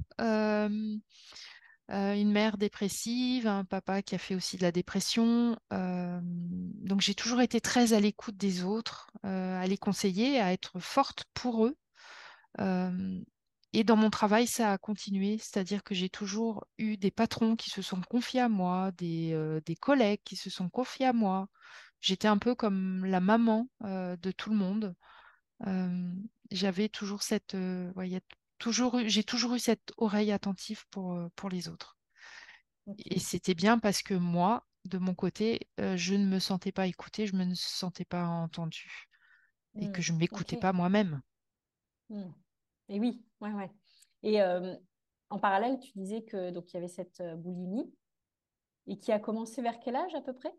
Euh, 1.90 2.14
une 2.14 2.30
mère 2.30 2.56
dépressive, 2.56 3.48
un 3.48 3.64
papa 3.64 4.00
qui 4.02 4.14
a 4.14 4.18
fait 4.18 4.36
aussi 4.36 4.56
de 4.56 4.62
la 4.62 4.72
dépression. 4.72 5.56
donc 5.70 7.00
j'ai 7.00 7.14
toujours 7.14 7.40
été 7.40 7.60
très 7.60 7.92
à 7.92 8.00
l'écoute 8.00 8.36
des 8.36 8.62
autres, 8.62 9.10
euh, 9.24 9.60
à 9.60 9.66
les 9.66 9.78
conseiller, 9.78 10.40
à 10.40 10.52
être 10.52 10.78
forte 10.78 11.24
pour 11.34 11.66
eux. 11.66 11.76
Et 13.72 13.84
dans 13.84 13.96
mon 13.96 14.10
travail, 14.10 14.46
ça 14.48 14.72
a 14.72 14.78
continué, 14.78 15.38
c'est-à-dire 15.38 15.84
que 15.84 15.94
j'ai 15.94 16.08
toujours 16.08 16.64
eu 16.78 16.96
des 16.96 17.12
patrons 17.12 17.54
qui 17.54 17.70
se 17.70 17.82
sont 17.82 18.00
confiés 18.00 18.40
à 18.40 18.48
moi, 18.48 18.90
des, 18.92 19.32
euh, 19.32 19.60
collègues 19.80 20.20
qui 20.24 20.36
se 20.36 20.50
sont 20.50 20.68
confiés 20.68 21.06
à 21.06 21.12
moi. 21.12 21.48
J'étais 22.00 22.28
un 22.28 22.38
peu 22.38 22.54
comme 22.54 23.04
la 23.04 23.20
maman 23.20 23.68
de 23.82 24.30
tout 24.32 24.50
le 24.50 24.56
monde. 24.56 24.94
J'avais 26.50 26.88
toujours 26.88 27.22
cette, 27.22 27.54
ouais, 27.54 28.20
toujours 28.60 28.98
eu- 29.00 29.10
j'ai 29.10 29.24
toujours 29.24 29.54
eu 29.56 29.60
cette 29.60 29.92
oreille 29.98 30.32
attentive 30.32 30.86
pour, 30.90 31.14
euh, 31.14 31.28
pour 31.36 31.50
les 31.50 31.68
autres. 31.68 31.98
Et 32.98 33.18
c'était 33.18 33.54
bien 33.54 33.78
parce 33.80 34.00
que 34.02 34.14
moi, 34.14 34.66
de 34.84 34.98
mon 34.98 35.14
côté, 35.16 35.68
euh, 35.80 35.96
je 35.96 36.14
ne 36.14 36.26
me 36.26 36.38
sentais 36.38 36.70
pas 36.72 36.86
écoutée, 36.86 37.26
je 37.26 37.34
me 37.36 37.44
ne 37.44 37.54
sentais 37.56 38.04
pas 38.04 38.24
entendue 38.26 39.08
et 39.80 39.88
que 39.88 40.00
Hmm, 40.00 40.02
je 40.02 40.12
ne 40.12 40.18
m'écoutais 40.18 40.56
pas 40.58 40.72
moi-même. 40.74 41.22
Hmm. 42.08 42.30
Et 42.88 43.00
oui, 43.00 43.24
ouais, 43.40 43.52
ouais. 43.52 43.70
Et 44.22 44.42
euh, 44.42 44.76
en 45.30 45.38
parallèle, 45.38 45.78
tu 45.80 45.92
disais 45.96 46.24
que 46.24 46.50
donc 46.50 46.70
il 46.72 46.74
y 46.74 46.78
avait 46.78 46.88
cette 46.88 47.22
boulimie 47.38 47.92
et 48.88 48.98
qui 48.98 49.12
a 49.12 49.20
commencé 49.20 49.62
vers 49.62 49.80
quel 49.80 49.96
âge 49.96 50.14
à 50.14 50.22
peu 50.22 50.34
près? 50.34 50.52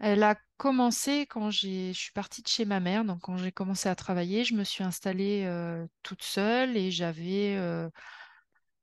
Elle 0.00 0.22
a 0.22 0.36
commencé 0.56 1.26
quand 1.26 1.50
j'ai, 1.50 1.92
je 1.92 1.98
suis 1.98 2.12
partie 2.12 2.42
de 2.42 2.48
chez 2.48 2.64
ma 2.64 2.80
mère, 2.80 3.04
donc 3.04 3.20
quand 3.22 3.36
j'ai 3.36 3.52
commencé 3.52 3.88
à 3.88 3.94
travailler, 3.94 4.44
je 4.44 4.54
me 4.54 4.64
suis 4.64 4.84
installée 4.84 5.44
euh, 5.46 5.86
toute 6.02 6.22
seule 6.22 6.76
et 6.76 6.90
j'avais 6.90 7.56
euh, 7.56 7.88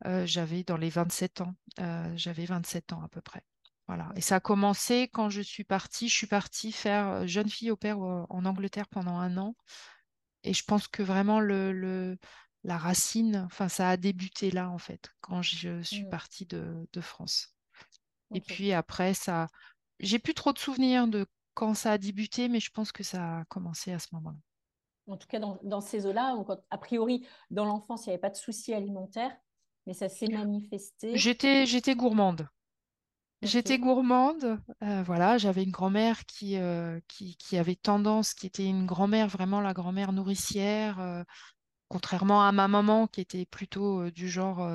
euh, 0.06 0.26
j'avais 0.26 0.64
dans 0.64 0.78
les 0.78 0.90
27 0.90 1.42
ans, 1.42 1.56
j'avais 2.16 2.46
27 2.46 2.94
ans 2.94 3.02
à 3.04 3.10
peu 3.10 3.22
près. 3.22 3.44
Voilà. 3.88 4.12
Et 4.16 4.22
ça 4.22 4.36
a 4.38 4.40
commencé 4.40 5.08
quand 5.14 5.30
je 5.30 5.42
suis 5.42 5.64
partie. 5.64 6.10
Je 6.10 6.16
suis 6.16 6.28
partie 6.28 6.72
faire 6.72 7.26
jeune 7.28 7.50
fille 7.50 7.72
au 7.72 7.78
père 7.78 8.00
en 8.00 8.46
Angleterre 8.46 8.88
pendant 8.90 9.18
un 9.18 9.38
an. 9.38 9.56
Et 10.44 10.54
je 10.54 10.64
pense 10.66 10.88
que 10.88 11.04
vraiment 11.04 11.40
le, 11.40 11.72
le- 11.74 12.18
la 12.64 12.78
racine, 12.78 13.38
enfin 13.48 13.70
ça 13.70 13.90
a 13.92 13.98
débuté 13.98 14.52
là 14.52 14.70
en 14.70 14.78
fait, 14.80 15.12
quand 15.22 15.42
je 15.42 15.82
suis 15.84 16.06
Hmm, 16.06 16.08
partie 16.08 16.46
de, 16.46 16.88
de 16.94 17.02
France. 17.02 17.56
Et 18.34 18.42
puis 18.42 18.74
après, 18.74 19.14
ça, 19.14 19.48
j'ai 20.00 20.20
plus 20.20 20.34
trop 20.34 20.54
de 20.54 20.60
souvenirs 20.60 21.08
de 21.08 21.26
quand 21.54 21.74
ça 21.74 21.94
a 21.94 21.98
débuté, 21.98 22.50
mais 22.50 22.60
je 22.60 22.70
pense 22.70 22.92
que 22.92 23.04
ça 23.04 23.40
a 23.40 23.46
commencé 23.46 23.92
à 23.92 24.00
ce 24.00 24.08
moment-là. 24.14 24.38
En 25.08 25.18
tout 25.18 25.28
cas, 25.28 25.40
dans, 25.40 25.58
dans 25.64 25.82
ces 25.82 26.06
eaux-là, 26.06 26.36
a 26.70 26.78
priori, 26.78 27.26
dans 27.50 27.66
l'enfance, 27.66 28.06
il 28.06 28.10
n'y 28.10 28.14
avait 28.14 28.22
pas 28.22 28.30
de 28.30 28.36
soucis 28.36 28.74
alimentaires, 28.74 29.36
mais 29.86 29.94
ça 29.94 30.10
s'est 30.10 30.28
manifesté. 30.28 31.18
J'étais, 31.18 31.66
j'étais 31.66 31.96
gourmande. 31.96 32.48
J'étais 33.42 33.78
gourmande. 33.78 34.60
euh, 34.84 35.04
voilà, 35.04 35.38
j'avais 35.38 35.64
une 35.64 35.72
grand-mère 35.72 36.26
qui, 36.26 36.58
euh, 36.58 37.00
qui, 37.08 37.38
qui 37.38 37.58
avait 37.58 37.76
tendance, 37.76 38.34
qui 38.34 38.48
était 38.48 38.66
une 38.66 38.86
grand-mère, 38.86 39.28
vraiment 39.28 39.62
la 39.62 39.74
grand-mère 39.74 40.12
nourricière, 40.12 41.00
euh, 41.00 41.24
contrairement 41.88 42.44
à 42.46 42.52
ma 42.52 42.68
maman 42.68 43.08
qui 43.08 43.22
était 43.22 43.46
plutôt 43.46 44.10
du 44.12 44.30
genre 44.30 44.68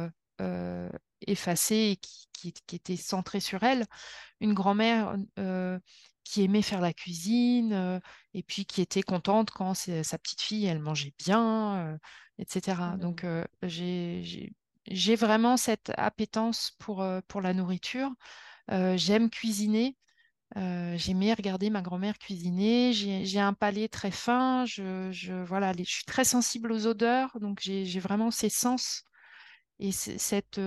effacée 1.26 1.92
et 1.92 1.96
qui, 1.96 2.52
qui, 2.52 2.76
était 2.76 2.96
centrée 2.96 3.40
sur 3.40 3.62
elle. 3.62 3.86
Une 4.40 4.54
grand-mère 4.54 5.16
qui 6.24 6.42
aimait 6.42 6.62
faire 6.62 6.80
la 6.80 6.92
cuisine 6.92 8.00
et 8.34 8.42
puis 8.42 8.64
qui 8.66 8.80
était 8.80 9.02
contente 9.02 9.50
quand 9.50 9.74
sa 9.74 10.18
petite 10.18 10.40
fille, 10.40 10.66
elle 10.66 10.80
mangeait 10.80 11.14
bien, 11.18 11.98
etc. 12.38 12.96
Donc, 12.98 13.24
mmh. 13.24 13.44
j'ai 14.88 15.16
vraiment 15.16 15.56
cette 15.56 15.92
appétence 15.96 16.72
pour, 16.78 17.06
pour 17.28 17.40
la 17.40 17.54
nourriture. 17.54 18.10
J'aime 18.68 19.30
cuisiner. 19.30 19.96
J'aimais 20.56 21.32
regarder 21.34 21.70
ma 21.70 21.82
grand-mère 21.82 22.18
cuisiner. 22.18 22.92
J'ai 22.92 23.40
un 23.40 23.54
palais 23.54 23.88
très 23.88 24.10
fin. 24.10 24.64
Je, 24.66 25.10
je, 25.12 25.34
voilà, 25.44 25.72
je 25.76 25.84
suis 25.84 26.04
très 26.04 26.24
sensible 26.24 26.72
aux 26.72 26.86
odeurs. 26.86 27.38
Donc, 27.40 27.60
j'ai 27.60 28.00
vraiment 28.00 28.30
ces 28.30 28.48
sens 28.48 29.04
et 29.78 29.92
cette, 29.92 30.60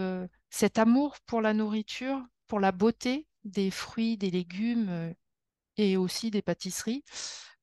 cet 0.55 0.79
amour 0.79 1.17
pour 1.25 1.41
la 1.41 1.53
nourriture, 1.53 2.25
pour 2.47 2.61
la 2.61 2.71
beauté 2.71 3.27
des 3.43 3.69
fruits, 3.71 4.15
des 4.15 4.31
légumes 4.31 5.13
et 5.75 5.97
aussi 5.97 6.31
des 6.31 6.41
pâtisseries. 6.41 7.03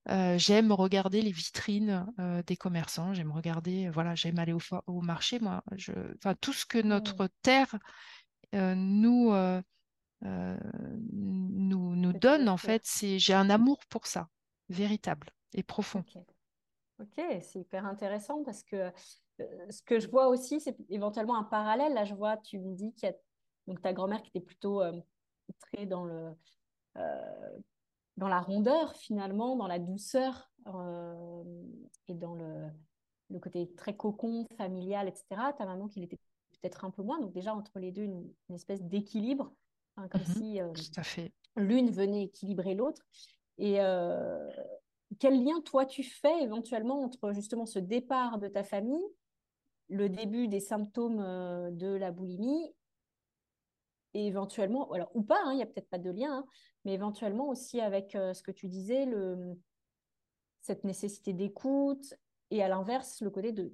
j'aime 0.07 0.73
regarder 0.73 1.23
les 1.23 1.33
vitrines 1.33 2.07
des 2.47 2.57
commerçants, 2.59 3.15
j'aime 3.15 3.33
regarder, 3.33 3.89
voilà, 3.89 4.15
j'aime 4.15 4.39
aller 4.39 4.53
au, 4.53 4.61
au, 4.87 5.01
marché, 5.01 5.41
moi, 5.41 5.65
je, 5.75 5.93
tout 6.43 6.53
ce 6.53 6.67
que 6.67 6.77
mmh. 6.77 6.87
notre 6.87 7.29
terre 7.41 7.79
nous, 8.53 9.33
nous, 10.21 11.97
nous 11.97 12.13
donne, 12.13 12.47
en 12.51 12.59
fait, 12.59 12.83
c'est, 12.85 13.19
j'ai 13.19 13.33
un 13.33 13.49
amour 13.49 13.79
pour 13.89 14.07
ça, 14.07 14.29
véritable 14.69 15.31
et 15.55 15.63
profond. 15.63 16.05
Ok, 17.01 17.25
c'est 17.41 17.61
hyper 17.61 17.87
intéressant 17.87 18.45
parce 18.45 18.63
que 18.63 18.93
ce 19.39 19.83
que 19.83 19.99
je 19.99 20.09
vois 20.09 20.29
aussi, 20.29 20.61
c'est 20.61 20.77
éventuellement 20.89 21.37
un 21.37 21.45
parallèle. 21.45 21.95
Là, 21.95 22.05
je 22.05 22.15
vois, 22.15 22.37
tu 22.37 22.59
me 22.59 22.75
dis 22.75 22.93
qu'il 22.95 23.09
y 23.09 23.13
a 23.13 23.17
donc 23.67 23.81
ta 23.81 23.93
grand-mère 23.93 24.23
qui 24.23 24.29
était 24.29 24.45
plutôt 24.45 24.83
très 25.61 25.87
dans 25.87 26.05
le 26.05 26.35
dans 28.17 28.29
la 28.29 28.41
rondeur 28.41 28.95
finalement, 28.95 29.57
dans 29.57 29.67
la 29.67 29.79
douceur 29.79 30.51
euh, 30.67 31.45
et 32.09 32.15
dans 32.15 32.35
le, 32.35 32.67
le, 33.31 33.39
côté 33.39 33.73
très 33.75 33.97
cocon, 33.97 34.47
familial, 34.57 35.09
etc. 35.09 35.25
Ta 35.57 35.65
maman 35.65 35.89
qui 35.89 36.01
l'était 36.01 36.19
peut-être 36.61 36.85
un 36.85 36.91
peu 36.91 37.03
moins. 37.03 37.21
Donc 37.21 37.33
déjà 37.33 37.55
entre 37.55 37.79
les 37.79 37.91
deux, 37.91 38.03
une, 38.03 38.31
espèce 38.55 38.83
d'équilibre, 38.83 39.53
hein, 39.97 40.09
comme 40.09 40.21
mhm. 40.21 40.35
si 40.35 40.61
euh, 40.61 40.73
l'une 41.57 41.91
venait 41.91 42.25
équilibrer 42.25 42.75
l'autre. 42.75 43.03
Et 43.59 43.81
euh, 43.81 44.49
quel 45.19 45.43
lien 45.43 45.61
toi 45.63 45.87
tu 45.87 46.03
fais 46.03 46.43
éventuellement 46.43 47.03
entre 47.03 47.33
justement 47.33 47.67
ce 47.67 47.79
départ 47.79 48.39
de 48.39 48.49
ta 48.49 48.65
famille, 48.65 49.05
le 49.89 50.09
début 50.09 50.49
des 50.49 50.61
symptômes 50.61 51.19
de 51.73 51.95
la 51.95 52.11
boulimie 52.11 52.73
et 54.15 54.27
éventuellement, 54.27 54.91
alors, 54.93 55.11
ou 55.15 55.23
pas, 55.23 55.41
hein, 55.45 55.53
il 55.53 55.57
n'y 55.57 55.63
a 55.63 55.67
peut-être 55.67 55.89
pas 55.89 55.99
de 55.99 56.11
lien, 56.11 56.39
hein, 56.39 56.47
mais 56.85 56.93
éventuellement 56.93 57.49
aussi 57.49 57.81
avec 57.81 58.15
euh, 58.15 58.35
ce 58.35 58.43
que 58.43 58.51
tu 58.51 58.69
disais, 58.69 59.07
le, 59.07 59.59
cette 60.61 60.85
nécessité 60.85 61.33
d'écoute, 61.33 62.15
et 62.51 62.63
à 62.63 62.69
l'inverse, 62.69 63.23
le 63.23 63.31
côté 63.31 63.53
de 63.53 63.73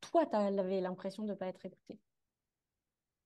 toi, 0.00 0.26
tu 0.26 0.36
avais 0.36 0.80
l'impression 0.80 1.22
de 1.22 1.30
ne 1.30 1.34
pas 1.34 1.46
être 1.46 1.64
écouté. 1.64 2.00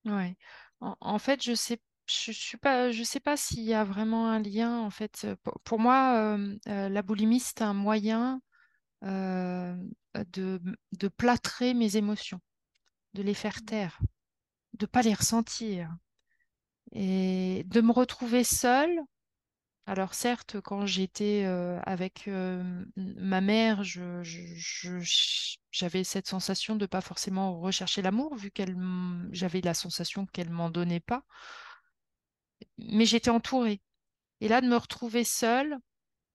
Ouais. 0.05 0.37
En, 0.81 1.19
fait, 1.19 1.43
je 1.43 1.55
sais, 1.55 1.81
je 2.07 2.33
suis 2.33 2.59
pas, 2.59 2.91
je 2.91 3.03
sais 3.03 3.21
pas 3.21 3.37
s'il 3.37 3.63
y 3.63 3.75
a 3.75 3.85
vraiment 3.85 4.29
un 4.29 4.41
lien. 4.41 4.79
En 4.81 4.91
fait, 4.91 5.27
pour, 5.65 5.79
moi, 5.79 6.37
euh, 6.37 6.57
euh, 6.69 6.89
la 6.89 7.03
boulimie 7.03 7.41
c'est 7.41 7.63
un 7.63 7.75
moyen 7.75 8.41
de, 10.25 10.61
de 10.93 11.09
plâtrer 11.09 11.75
mes 11.75 11.97
émotions, 11.97 12.41
de 13.15 13.23
les 13.23 13.35
faire 13.35 13.59
mmh. 13.63 13.67
taire, 13.67 13.99
de 14.75 14.87
pas 14.87 15.03
les 15.03 15.15
ressentir, 15.15 15.91
et 16.93 17.65
de 17.67 17.81
me 17.81 17.93
retrouver 17.93 18.45
seule. 18.45 19.01
Alors 19.87 20.13
certes, 20.13 20.61
quand 20.61 20.85
j'étais 20.85 21.45
euh, 21.47 21.81
avec 21.87 22.29
euh, 22.29 22.85
ma 22.97 23.41
mère, 23.41 23.85
je, 23.85 24.21
j'avais 25.71 26.05
cette 26.05 26.29
sensation 26.29 26.77
de 26.77 26.85
pas 26.85 27.01
forcément 27.01 27.59
rechercher 27.59 28.03
l'amour, 28.03 28.37
vu 28.37 28.51
qu'elle 28.51 28.77
j'avais 29.33 29.63
la 29.63 29.73
sensation 29.75 30.27
qu'elle 30.27 30.51
m'en 30.51 30.69
donnait 30.69 31.01
pas. 31.01 31.25
Mais 32.77 33.07
j'étais 33.07 33.31
entourée. 33.31 33.81
Et 34.41 34.49
là, 34.49 34.61
de 34.61 34.69
me 34.69 34.77
retrouver 34.77 35.25
seule, 35.25 35.79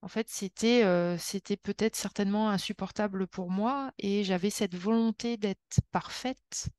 en 0.03 0.09
fait, 0.09 0.29
c'était 0.29 1.57
peut-être 1.57 1.95
certainement 1.95 2.49
insupportable 2.49 3.25
pour 3.25 3.49
moi. 3.49 3.91
Et 3.99 4.23
j'avais 4.25 4.49
cette 4.49 4.75
volonté 4.75 5.37
d'être 5.37 5.79
parfaite 5.91 6.69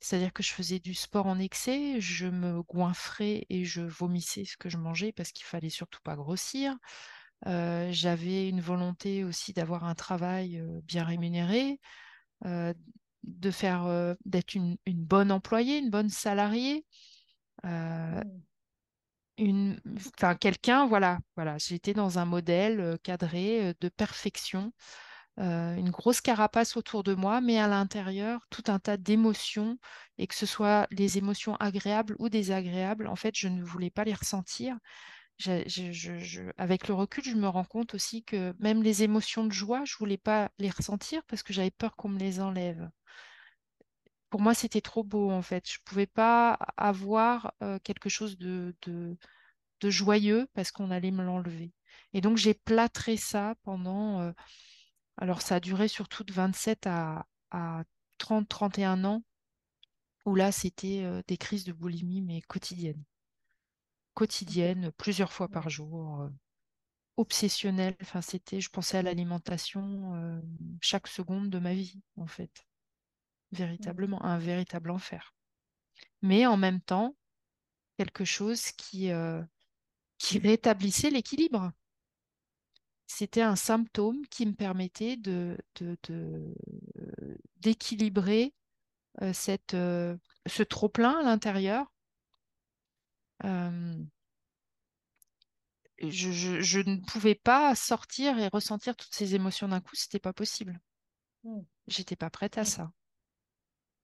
c'est-à-dire 0.00 0.32
que 0.32 0.42
je 0.42 0.52
faisais 0.52 0.78
du 0.78 0.94
sport 0.94 1.26
en 1.26 1.38
excès, 1.38 2.00
je 2.00 2.26
me 2.26 2.62
goinfrais 2.62 3.44
et 3.50 3.66
je 3.66 3.82
vomissais 3.82 4.46
ce 4.46 4.56
que 4.56 4.70
je 4.70 4.78
mangeais 4.78 5.12
parce 5.12 5.30
qu'il 5.30 5.44
fallait 5.44 5.68
surtout 5.68 6.00
pas 6.02 6.16
grossir. 6.16 6.74
J'avais 7.44 8.48
une 8.48 8.62
volonté 8.62 9.24
aussi 9.24 9.52
d'avoir 9.52 9.84
un 9.84 9.94
travail 9.94 10.62
bien 10.84 11.04
rémunéré, 11.04 11.80
de 12.42 13.50
faire 13.50 14.16
d'être 14.24 14.54
une, 14.54 14.78
bonne 14.86 15.30
employée, 15.30 15.78
une 15.78 15.90
bonne 15.90 16.08
salariée. 16.08 16.86
Mmh. 17.62 18.22
Quelqu'un, 20.40 20.86
voilà, 20.86 21.18
voilà, 21.36 21.56
j'étais 21.58 21.94
dans 21.94 22.18
un 22.18 22.24
modèle 22.26 22.98
cadré 23.02 23.74
de 23.80 23.88
perfection 23.88 24.72
euh, 25.40 25.76
une 25.76 25.90
grosse 25.90 26.20
carapace 26.20 26.76
autour 26.76 27.02
de 27.04 27.14
moi, 27.14 27.40
mais 27.40 27.58
à 27.58 27.68
l'intérieur, 27.68 28.46
tout 28.50 28.64
un 28.68 28.78
tas 28.78 28.96
d'émotions, 28.98 29.78
et 30.18 30.26
que 30.26 30.34
ce 30.34 30.46
soit 30.46 30.86
les 30.90 31.18
émotions 31.18 31.56
agréables 31.56 32.16
ou 32.18 32.28
désagréables, 32.28 33.06
en 33.08 33.16
fait, 33.16 33.34
je 33.36 33.48
ne 33.48 33.62
voulais 33.64 33.90
pas 33.90 34.04
les 34.04 34.14
ressentir. 34.14 34.76
avec 36.58 36.88
le 36.88 36.94
recul, 36.94 37.24
je 37.24 37.34
me 37.34 37.48
rends 37.48 37.64
compte 37.64 37.94
aussi 37.94 38.24
que 38.24 38.54
même 38.58 38.82
les 38.82 39.02
émotions 39.02 39.44
de 39.46 39.52
joie, 39.52 39.82
je 39.84 39.94
ne 39.94 39.98
voulais 39.98 40.18
pas 40.18 40.50
les 40.58 40.70
ressentir 40.70 41.22
parce 41.26 41.42
que 41.42 41.52
j'avais 41.52 41.70
peur 41.70 41.96
qu'on 41.96 42.08
me 42.08 42.18
les 42.18 42.40
enlève. 42.40 42.88
Pour 44.30 44.40
moi, 44.40 44.54
c'était 44.54 44.80
trop 44.80 45.02
beau, 45.02 45.30
en 45.32 45.42
fait. 45.42 45.68
Je 45.68 45.78
ne 45.78 45.84
pouvais 45.84 46.06
pas 46.06 46.52
avoir 46.76 47.52
euh, 47.62 47.78
quelque 47.80 48.08
chose 48.08 48.38
de, 48.38 48.74
de, 48.82 49.16
joyeux 49.90 50.48
parce 50.54 50.70
qu'on 50.70 50.90
allait 50.92 51.10
me 51.10 51.24
l'enlever. 51.24 51.72
Et 52.12 52.20
donc, 52.20 52.36
j'ai 52.36 52.54
plâtré 52.54 53.16
ça 53.16 53.56
pendant... 53.64 54.20
Euh, 54.20 54.32
alors, 55.16 55.42
ça 55.42 55.56
a 55.56 55.60
duré 55.60 55.88
surtout 55.88 56.24
de 56.24 56.32
27 56.32 56.86
à, 56.86 57.26
30, 58.18 58.48
31 58.48 59.04
ans, 59.04 59.24
où 60.26 60.34
là, 60.36 60.52
c'était 60.52 61.02
euh, 61.04 61.22
des 61.26 61.36
crises 61.36 61.64
de 61.64 61.72
boulimie, 61.72 62.22
mais 62.22 62.40
quotidiennes. 62.42 63.02
Quotidiennes, 64.14 64.92
plusieurs 64.92 65.32
fois 65.32 65.48
par 65.48 65.70
jour, 65.70 66.28
obsessionnelles. 67.16 67.96
Enfin, 68.02 68.22
c'était, 68.22 68.60
je 68.60 68.70
pensais 68.70 68.98
à 68.98 69.02
l'alimentation 69.02 70.42
chaque 70.80 71.06
seconde 71.08 71.50
de 71.50 71.58
ma 71.58 71.74
vie, 71.74 72.00
en 72.16 72.26
fait. 72.26 72.69
Véritablement, 73.52 74.24
un 74.24 74.38
véritable 74.38 74.90
enfer. 74.90 75.34
Mais 76.22 76.46
en 76.46 76.56
même 76.56 76.80
temps, 76.80 77.16
quelque 77.96 78.24
chose 78.24 78.70
qui, 78.72 79.10
qui 80.18 80.38
rétablissait 80.38 81.10
l'équilibre 81.10 81.72
c'était 83.10 83.42
un 83.42 83.56
symptôme 83.56 84.24
qui 84.28 84.46
me 84.46 84.54
permettait 84.54 85.16
de, 85.16 85.58
d'équilibrer 87.56 88.54
euh, 89.20 89.32
cette, 89.32 89.74
euh, 89.74 90.16
ce 90.46 90.62
trop-plein 90.62 91.18
à 91.18 91.22
l'intérieur. 91.24 91.92
Euh, 93.44 93.96
je, 95.98 96.78
ne 96.78 97.04
pouvais 97.04 97.34
pas 97.34 97.74
sortir 97.74 98.38
et 98.38 98.46
ressentir 98.46 98.94
toutes 98.94 99.12
ces 99.12 99.34
émotions 99.34 99.66
d'un 99.68 99.80
coup, 99.80 99.96
c'était 99.96 100.20
pas 100.20 100.32
possible. 100.32 100.80
Mmh. 101.42 101.62
J'étais 101.88 102.16
pas 102.16 102.30
prête 102.30 102.58
à 102.58 102.64
ça. 102.64 102.92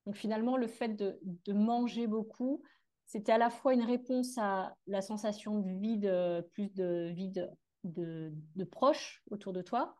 Donc 0.06 0.16
finalement, 0.16 0.56
le 0.56 0.68
fait 0.68 0.90
de, 0.90 1.18
de 1.22 1.52
manger 1.52 2.06
beaucoup, 2.06 2.62
c'était 3.06 3.32
à 3.32 3.38
la 3.38 3.50
fois 3.50 3.74
une 3.74 3.82
réponse 3.82 4.38
à 4.38 4.76
la 4.86 5.02
sensation 5.02 5.60
de 5.60 5.68
vide, 5.68 6.46
plus 6.52 6.72
de 6.72 7.12
vide 7.14 7.50
de, 7.84 8.64
proches 8.64 9.22
autour 9.30 9.52
de 9.52 9.62
toi, 9.62 9.94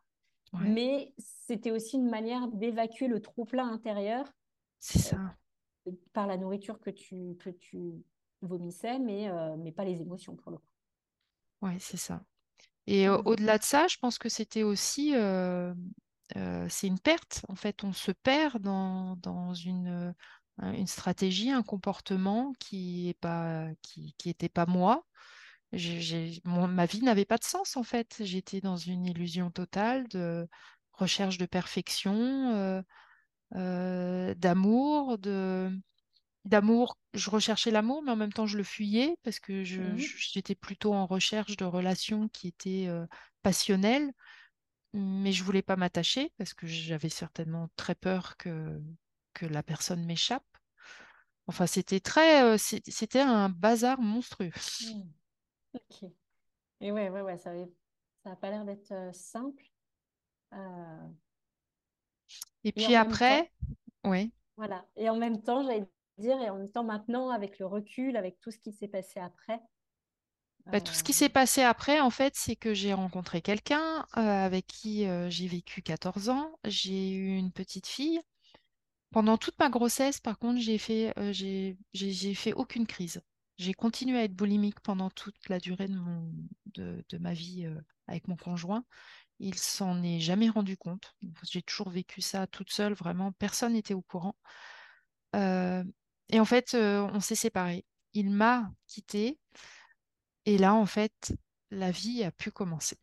mais 0.53 1.13
c'était 1.17 1.71
aussi 1.71 1.97
une 1.97 2.09
manière 2.09 2.47
d'évacuer 2.47 3.07
le 3.07 3.21
trop-plein 3.21 3.69
intérieur. 3.69 4.25
C'est 4.79 4.99
ça. 4.99 5.35
Euh, 5.87 5.91
par 6.13 6.27
la 6.27 6.37
nourriture 6.37 6.79
que 6.79 6.89
tu, 6.89 7.35
que 7.39 7.49
tu 7.49 8.03
vomissais, 8.41 8.99
mais, 8.99 9.29
euh, 9.29 9.55
mais 9.57 9.71
pas 9.71 9.83
les 9.83 10.01
émotions 10.01 10.35
pour 10.35 10.51
le 10.51 10.57
coup. 10.57 10.73
Oui, 11.61 11.71
c'est 11.79 11.97
ça. 11.97 12.23
Et 12.85 13.09
au-delà 13.09 13.57
de 13.57 13.63
ça, 13.63 13.87
je 13.87 13.97
pense 13.97 14.17
que 14.17 14.29
c'était 14.29 14.63
aussi, 14.63 15.13
euh, 15.13 15.73
c'est 16.69 16.87
une 16.87 16.99
perte. 16.99 17.41
En 17.49 17.55
fait, 17.55 17.83
on 17.83 17.93
se 17.93 18.11
perd 18.11 18.61
dans, 18.61 19.15
dans 19.17 19.53
une, 19.53 20.13
une 20.61 20.87
stratégie, 20.87 21.51
un 21.51 21.63
comportement 21.63 22.53
qui 22.59 23.05
n'était 23.05 23.19
pas, 23.19 23.67
qui, 23.81 24.13
qui 24.17 24.29
était 24.29 24.49
pas 24.49 24.65
moi, 24.65 25.05
ma 26.67 26.85
vie 26.85 27.01
n'avait 27.01 27.25
pas 27.25 27.37
de 27.37 27.43
sens 27.43 27.77
en 27.77 27.83
fait. 27.83 28.17
J'étais 28.21 28.61
dans 28.61 28.77
une 28.77 29.05
illusion 29.05 29.51
totale 29.51 30.07
de 30.09 30.47
recherche 30.93 31.37
de 31.37 31.45
perfection, 31.45 32.15
euh, 32.55 32.81
euh, 33.55 34.33
d'amour, 34.35 35.17
de 35.17 35.71
d'amour, 36.45 36.97
je 37.13 37.29
recherchais 37.29 37.71
l'amour, 37.71 38.03
mais 38.03 38.11
en 38.11 38.15
même 38.17 38.33
temps, 38.33 38.47
je 38.47 38.57
le 38.57 38.63
fuyais 38.63 39.15
parce 39.23 39.39
que 39.39 39.63
Mhm. 39.65 40.01
j'étais 40.33 40.55
plutôt 40.55 40.93
en 40.93 41.05
recherche 41.05 41.57
de 41.57 41.65
relations 41.65 42.29
qui 42.29 42.47
étaient 42.49 42.87
euh, 42.87 43.05
passionnelles, 43.43 44.11
mais 44.93 45.31
je 45.31 45.43
voulais 45.43 45.61
pas 45.61 45.75
m'attacher 45.75 46.31
parce 46.37 46.53
que 46.53 46.67
j'avais 46.67 47.09
certainement 47.09 47.69
très 47.75 47.95
peur 47.95 48.37
que, 48.37 48.81
que 49.33 49.45
la 49.45 49.63
personne 49.63 50.05
m'échappe. 50.05 50.45
Enfin, 51.47 51.65
c'était 51.67 51.99
très, 52.01 52.43
euh, 52.43 52.57
c'était 52.57 53.21
un 53.21 53.49
bazar 53.49 53.99
monstrueux. 54.01 54.51
Mhm. 54.79 55.13
Ok. 55.75 56.03
Et 56.81 56.91
ouais, 56.93 57.09
ouais, 57.09 57.21
ouais, 57.21 57.37
ça 57.37 57.51
avait- 57.51 57.71
ça 58.23 58.35
pas 58.37 58.49
l'air 58.51 58.65
d'être 58.65 58.93
simple. 59.15 59.63
Euh, 60.53 61.09
Et 62.63 62.71
et 62.75 62.83
puis 62.83 62.93
temps, 62.93 62.95
après, 62.95 63.51
ouais. 64.05 64.31
voilà. 64.57 64.85
Et 64.95 65.09
en 65.09 65.17
même 65.17 65.41
temps, 65.43 65.63
j'allais 65.63 65.87
dire, 66.17 66.39
et 66.41 66.49
en 66.49 66.57
même 66.57 66.69
temps, 66.71 66.83
maintenant, 66.83 67.29
avec 67.29 67.59
le 67.59 67.65
recul, 67.65 68.17
avec 68.17 68.39
tout 68.39 68.51
ce 68.51 68.59
qui 68.59 68.71
s'est 68.71 68.87
passé 68.87 69.19
après, 69.19 69.61
Bah, 70.71 70.81
tout 70.81 70.93
ce 70.93 70.99
euh, 70.99 71.03
qui 71.03 71.13
s'est 71.13 71.29
passé 71.29 71.61
après, 71.61 71.99
en 72.01 72.09
fait, 72.09 72.33
c'est 72.35 72.55
que 72.55 72.73
j'ai 72.73 72.93
rencontré 72.93 73.41
quelqu'un 73.41 74.05
euh, 74.17 74.21
avec 74.21 74.67
qui 74.67 75.05
euh, 75.05 75.29
j'ai 75.29 75.47
vécu 75.47 75.81
14 75.81 76.29
ans. 76.29 76.59
J'ai 76.65 77.11
eu 77.13 77.37
une 77.37 77.51
petite 77.51 77.87
fille. 77.87 78.19
Pendant 79.11 79.37
toute 79.37 79.57
ma 79.59 79.69
grossesse, 79.69 80.19
par 80.19 80.37
contre, 80.39 80.59
j'ai 80.61 80.77
fait, 80.77 81.13
euh, 81.17 81.31
j'ai, 81.33 81.77
j'ai, 81.93 82.11
j'ai 82.11 82.33
fait 82.35 82.53
aucune 82.53 82.85
crise. 82.87 83.21
J'ai 83.57 83.73
continué 83.73 84.19
à 84.19 84.23
être 84.25 84.35
boulimique 84.35 84.79
pendant 84.81 85.09
toute 85.09 85.49
la 85.49 85.59
durée 85.59 85.87
de, 85.87 85.95
mon, 85.97 86.31
de, 86.75 87.03
de 87.09 87.17
ma 87.17 87.33
vie 87.33 87.65
euh, 87.65 87.79
avec 88.07 88.27
mon 88.27 88.35
conjoint. 88.35 88.83
Il 89.39 89.55
s'en 89.55 90.03
est 90.03 90.19
jamais 90.19 90.49
rendu 90.49 90.77
compte. 90.77 91.15
J'ai 91.43 91.61
toujours 91.63 91.89
vécu 91.89 92.21
ça 92.21 92.47
toute 92.47 92.71
seule, 92.71 92.93
vraiment. 92.93 93.31
Personne 93.33 93.73
n'était 93.73 93.93
au 93.93 94.01
courant. 94.01 94.35
Euh, 95.35 95.83
et 96.29 96.39
en 96.39 96.45
fait, 96.45 96.73
euh, 96.73 97.07
on 97.13 97.19
s'est 97.19 97.35
séparés. 97.35 97.85
Il 98.13 98.29
m'a 98.31 98.71
quittée. 98.87 99.39
Et 100.47 100.57
là, 100.57 100.73
en 100.73 100.85
fait, 100.85 101.33
la 101.71 101.91
vie 101.91 102.23
a 102.23 102.31
pu 102.31 102.51
commencer. 102.51 102.97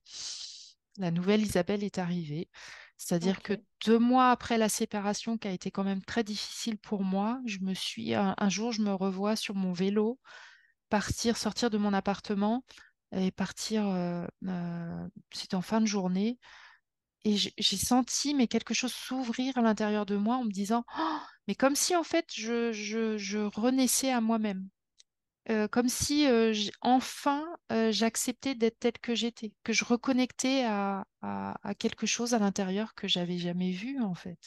La 0.96 1.10
nouvelle 1.10 1.42
Isabelle 1.42 1.84
est 1.84 1.98
arrivée. 1.98 2.48
C'est-à-dire 2.96 3.42
que 3.42 3.52
deux 3.84 3.98
mois 3.98 4.30
après 4.30 4.56
la 4.56 4.70
séparation, 4.70 5.36
qui 5.36 5.48
a 5.48 5.52
été 5.52 5.70
quand 5.70 5.84
même 5.84 6.02
très 6.02 6.24
difficile 6.24 6.78
pour 6.78 7.04
moi, 7.04 7.40
je 7.44 7.58
me 7.58 7.74
suis, 7.74 8.14
un, 8.14 8.34
un 8.38 8.48
jour, 8.48 8.72
je 8.72 8.80
me 8.80 8.94
revois 8.94 9.36
sur 9.36 9.54
mon 9.54 9.74
vélo, 9.74 10.18
partir, 10.88 11.36
sortir 11.36 11.68
de 11.68 11.76
mon 11.78 11.92
appartement 11.92 12.64
et 13.12 13.30
partir, 13.30 13.86
euh, 13.88 14.26
euh, 14.46 15.08
c'était 15.32 15.54
en 15.56 15.62
fin 15.62 15.82
de 15.82 15.86
journée, 15.86 16.38
et 17.24 17.36
j'ai 17.36 17.54
j'ai 17.58 17.76
senti 17.76 18.34
mais 18.34 18.48
quelque 18.48 18.74
chose 18.74 18.92
s'ouvrir 18.94 19.58
à 19.58 19.62
l'intérieur 19.62 20.06
de 20.06 20.16
moi 20.16 20.36
en 20.36 20.44
me 20.44 20.50
disant, 20.50 20.84
Oh, 20.98 21.18
mais 21.48 21.54
comme 21.54 21.76
si 21.76 21.96
en 21.96 22.04
fait 22.04 22.26
je, 22.34 22.72
je, 22.72 23.18
je 23.18 23.38
renaissais 23.38 24.12
à 24.12 24.20
moi-même 24.20 24.68
euh, 25.50 25.68
comme 25.68 25.88
si 25.88 26.26
euh, 26.26 26.54
enfin 26.80 27.44
euh, 27.72 27.92
j'acceptais 27.92 28.54
d'être 28.54 28.78
telle 28.80 28.98
que 29.00 29.14
j'étais, 29.14 29.52
que 29.64 29.72
je 29.72 29.84
reconnectais 29.84 30.64
à, 30.64 31.06
à- 31.22 31.56
à 31.68 31.74
quelque 31.74 32.06
chose 32.06 32.34
à 32.34 32.38
l'intérieur 32.38 32.94
que 32.94 33.08
j'avais 33.08 33.38
jamais 33.38 33.70
vu 33.72 34.00
en 34.02 34.14
fait. 34.14 34.38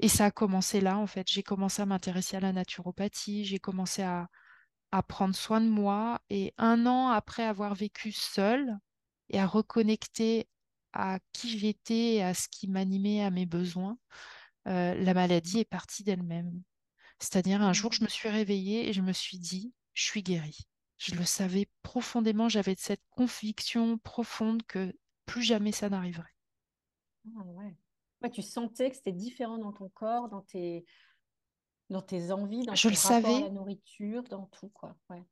Et 0.00 0.08
ça 0.08 0.26
a 0.26 0.30
commencé 0.30 0.80
là 0.80 0.98
en 0.98 1.06
fait. 1.06 1.26
J'ai 1.30 1.42
commencé 1.42 1.82
à 1.82 1.86
m'intéresser 1.86 2.36
à 2.36 2.40
la 2.40 2.52
naturopathie, 2.52 3.44
j'ai 3.44 3.58
commencé 3.58 4.02
à, 4.02 4.28
à 4.92 5.02
prendre 5.02 5.34
soin 5.36 5.60
de 5.60 5.68
moi 5.68 6.20
et 6.30 6.54
un 6.58 6.86
an 6.86 7.08
après 7.10 7.44
avoir 7.44 7.74
vécu 7.74 8.12
seule 8.12 8.78
et 9.30 9.40
à 9.40 9.46
reconnecter 9.46 10.48
à 10.94 11.20
qui 11.32 11.58
j'étais, 11.58 12.22
à 12.22 12.34
ce 12.34 12.48
qui 12.50 12.68
m'animait, 12.68 13.22
à 13.24 13.30
mes 13.30 13.46
besoins, 13.46 13.98
la 14.66 15.14
maladie 15.14 15.60
est 15.60 15.64
partie 15.64 16.04
d'elle-même. 16.04 16.62
C'est-à-dire, 17.20 17.62
un 17.62 17.72
jour, 17.74 17.92
je 17.92 18.02
Mhm. 18.02 18.04
me 18.04 18.08
suis 18.10 18.28
réveillée 18.28 18.88
et 18.88 18.92
je 18.92 19.02
me 19.02 19.12
suis 19.12 19.38
dit, 19.38 19.72
je 19.94 20.04
suis 20.04 20.22
guérie. 20.22 20.66
Je 20.98 21.14
le 21.14 21.24
savais 21.24 21.68
profondément, 21.82 22.48
j'avais 22.48 22.74
cette 22.76 23.02
conviction 23.10 23.98
profonde 23.98 24.62
que 24.64 24.94
plus 25.26 25.42
jamais 25.42 25.72
ça 25.72 25.88
n'arriverait. 25.88 26.34
Ah, 27.36 27.42
ouais. 27.44 27.76
Ouais, 28.22 28.30
tu 28.30 28.42
sentais 28.42 28.90
que 28.90 28.96
c'était 28.96 29.12
différent 29.12 29.58
dans 29.58 29.72
ton 29.72 29.88
corps, 29.88 30.28
dans 30.28 30.42
tes, 30.42 30.84
dans 31.90 32.00
tes 32.02 32.32
envies, 32.32 32.64
dans 32.64 32.74
Je 32.74 32.88
le 32.88 32.96
rapport 32.96 33.30
à 33.34 33.40
la 33.40 33.48
savais, 33.48 33.50
nourriture, 33.50 34.22
dans 34.24 34.46
tout, 34.46 34.68
quoi. 34.70 34.96
Ouais. 35.10 35.22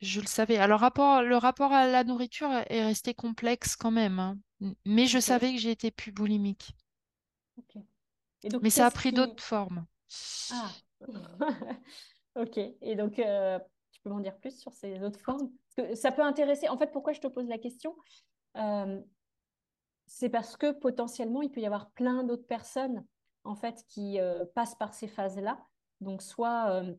je 0.00 0.20
le 0.20 0.26
savais. 0.26 0.56
Alors, 0.58 0.80
rapport, 0.80 1.22
le 1.22 1.36
rapport 1.36 1.72
à 1.72 1.86
la 1.86 2.04
nourriture 2.04 2.50
est 2.68 2.84
resté 2.84 3.14
complexe 3.14 3.76
quand 3.76 3.90
même, 3.90 4.18
hein. 4.18 4.38
Mais 4.84 5.06
je 5.06 5.18
savais 5.20 5.52
que 5.54 5.60
j'étais 5.60 5.90
plus 5.92 6.10
boulimique. 6.12 6.72
Ok. 7.56 7.82
Et 8.42 8.48
donc, 8.48 8.62
Mais 8.62 8.70
ça 8.70 8.86
a 8.86 8.90
pris 8.90 9.10
qui... 9.10 9.16
d'autres 9.16 9.42
formes. 9.42 9.86
Ah, 10.50 10.70
ok. 12.36 12.58
Et 12.58 12.96
donc, 12.96 13.18
euh, 13.18 13.58
peux 14.08 14.20
dire 14.20 14.36
plus 14.38 14.58
sur 14.58 14.72
ces 14.72 15.02
autres 15.02 15.20
formes? 15.20 15.50
Ça 15.94 16.12
peut 16.12 16.22
intéresser. 16.22 16.68
En 16.68 16.76
fait, 16.76 16.90
pourquoi 16.90 17.12
je 17.12 17.20
te 17.20 17.28
pose 17.28 17.48
la 17.48 17.58
question? 17.58 17.94
Euh, 18.56 19.00
c'est 20.06 20.28
parce 20.28 20.56
que 20.56 20.72
potentiellement, 20.72 21.42
il 21.42 21.50
peut 21.50 21.60
y 21.60 21.66
avoir 21.66 21.90
plein 21.90 22.24
d'autres 22.24 22.46
personnes, 22.46 23.04
en 23.44 23.54
fait, 23.54 23.84
qui 23.86 24.18
euh, 24.18 24.44
passent 24.54 24.74
par 24.74 24.94
ces 24.94 25.06
phases-là. 25.06 25.64
Donc, 26.00 26.22
soit 26.22 26.70
euh, 26.70 26.94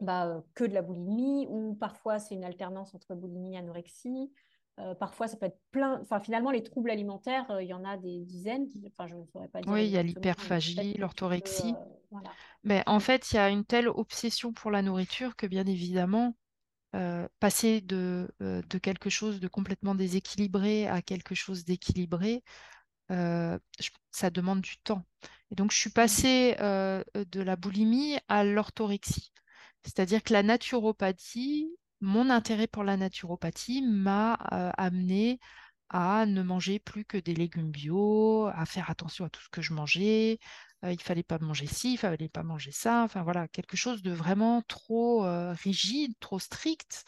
bah, 0.00 0.42
que 0.54 0.64
de 0.64 0.74
la 0.74 0.82
boulimie, 0.82 1.46
ou 1.48 1.74
parfois 1.74 2.18
c'est 2.18 2.34
une 2.34 2.44
alternance 2.44 2.94
entre 2.94 3.14
boulimie 3.14 3.54
et 3.54 3.58
anorexie. 3.58 4.32
Euh, 4.80 4.94
parfois, 4.94 5.28
ça 5.28 5.36
peut 5.36 5.46
être 5.46 5.60
plein. 5.70 6.00
Enfin, 6.00 6.20
finalement, 6.20 6.50
les 6.50 6.62
troubles 6.62 6.90
alimentaires, 6.90 7.50
euh, 7.50 7.62
il 7.62 7.68
y 7.68 7.74
en 7.74 7.84
a 7.84 7.96
des 7.98 8.20
dizaines. 8.24 8.68
Enfin, 8.86 9.08
je 9.08 9.14
ne 9.16 9.26
saurais 9.26 9.48
pas 9.48 9.62
dire 9.62 9.66
Oui, 9.66 9.84
il 9.86 9.90
y 9.90 9.98
a 9.98 10.02
l'hyperphagie, 10.02 10.94
euh, 10.96 10.98
l'orthorexie. 10.98 11.78
voilà. 12.10 12.36
Mais 12.64 12.82
en 12.86 13.00
fait, 13.00 13.32
il 13.32 13.36
y 13.36 13.38
a 13.38 13.50
une 13.50 13.64
telle 13.64 13.88
obsession 13.88 14.52
pour 14.52 14.70
la 14.70 14.82
nourriture 14.82 15.36
que 15.36 15.46
bien 15.46 15.66
évidemment, 15.66 16.36
euh, 16.96 17.28
passer 17.40 17.80
de, 17.82 18.30
euh, 18.42 18.62
de 18.70 18.78
quelque 18.78 19.10
chose 19.10 19.40
de 19.40 19.48
complètement 19.48 19.94
déséquilibré 19.94 20.88
à 20.88 21.02
quelque 21.02 21.34
chose 21.34 21.64
d'équilibré, 21.64 22.44
euh, 23.12 23.58
ça 24.12 24.30
demande 24.30 24.62
du 24.62 24.78
temps. 24.78 25.04
Et 25.50 25.56
donc, 25.56 25.72
je 25.72 25.78
suis 25.78 25.90
Mhm. 26.04 26.22
passée 26.22 26.56
euh, 26.60 27.04
de 27.14 27.42
la 27.42 27.56
boulimie 27.56 28.18
à 28.28 28.44
l'orthorexie. 28.44 29.32
C'est-à-dire 29.84 30.22
que 30.22 30.32
la 30.34 30.42
naturopathie, 30.42 31.70
mon 32.02 32.28
intérêt 32.30 32.66
pour 32.66 32.84
la 32.84 32.96
naturopathie 32.96 33.82
m'a 33.82 34.34
euh, 34.52 34.70
amené 34.76 35.38
à 35.88 36.26
ne 36.26 36.42
manger 36.42 36.78
plus 36.78 37.04
que 37.04 37.18
des 37.18 37.34
légumes 37.34 37.70
bio, 37.70 38.46
à 38.54 38.66
faire 38.66 38.90
attention 38.90 39.26
à 39.26 39.30
tout 39.30 39.42
ce 39.42 39.48
que 39.50 39.62
je 39.62 39.72
mangeais. 39.72 40.38
Euh, 40.84 40.92
il 40.92 41.00
fallait 41.00 41.22
pas 41.22 41.38
manger 41.38 41.66
ci, 41.66 41.94
il 41.94 41.98
fallait 41.98 42.28
pas 42.28 42.42
manger 42.42 42.72
ça. 42.72 43.02
Enfin 43.04 43.22
voilà, 43.22 43.46
quelque 43.48 43.76
chose 43.76 44.02
de 44.02 44.10
vraiment 44.10 44.62
trop 44.62 45.24
euh, 45.24 45.52
rigide, 45.52 46.14
trop 46.18 46.38
strict. 46.38 47.04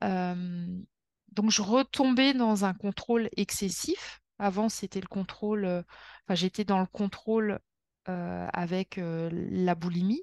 Donc 0.00 1.50
je 1.50 1.62
retombais 1.62 2.34
dans 2.34 2.64
un 2.64 2.74
contrôle 2.74 3.28
excessif. 3.36 4.20
Avant, 4.38 4.68
c'était 4.68 5.00
le 5.00 5.06
contrôle, 5.06 5.64
euh, 5.64 5.82
j'étais 6.30 6.64
dans 6.64 6.80
le 6.80 6.86
contrôle 6.86 7.60
avec 8.08 9.00
la 9.00 9.74
boulimie. 9.74 10.22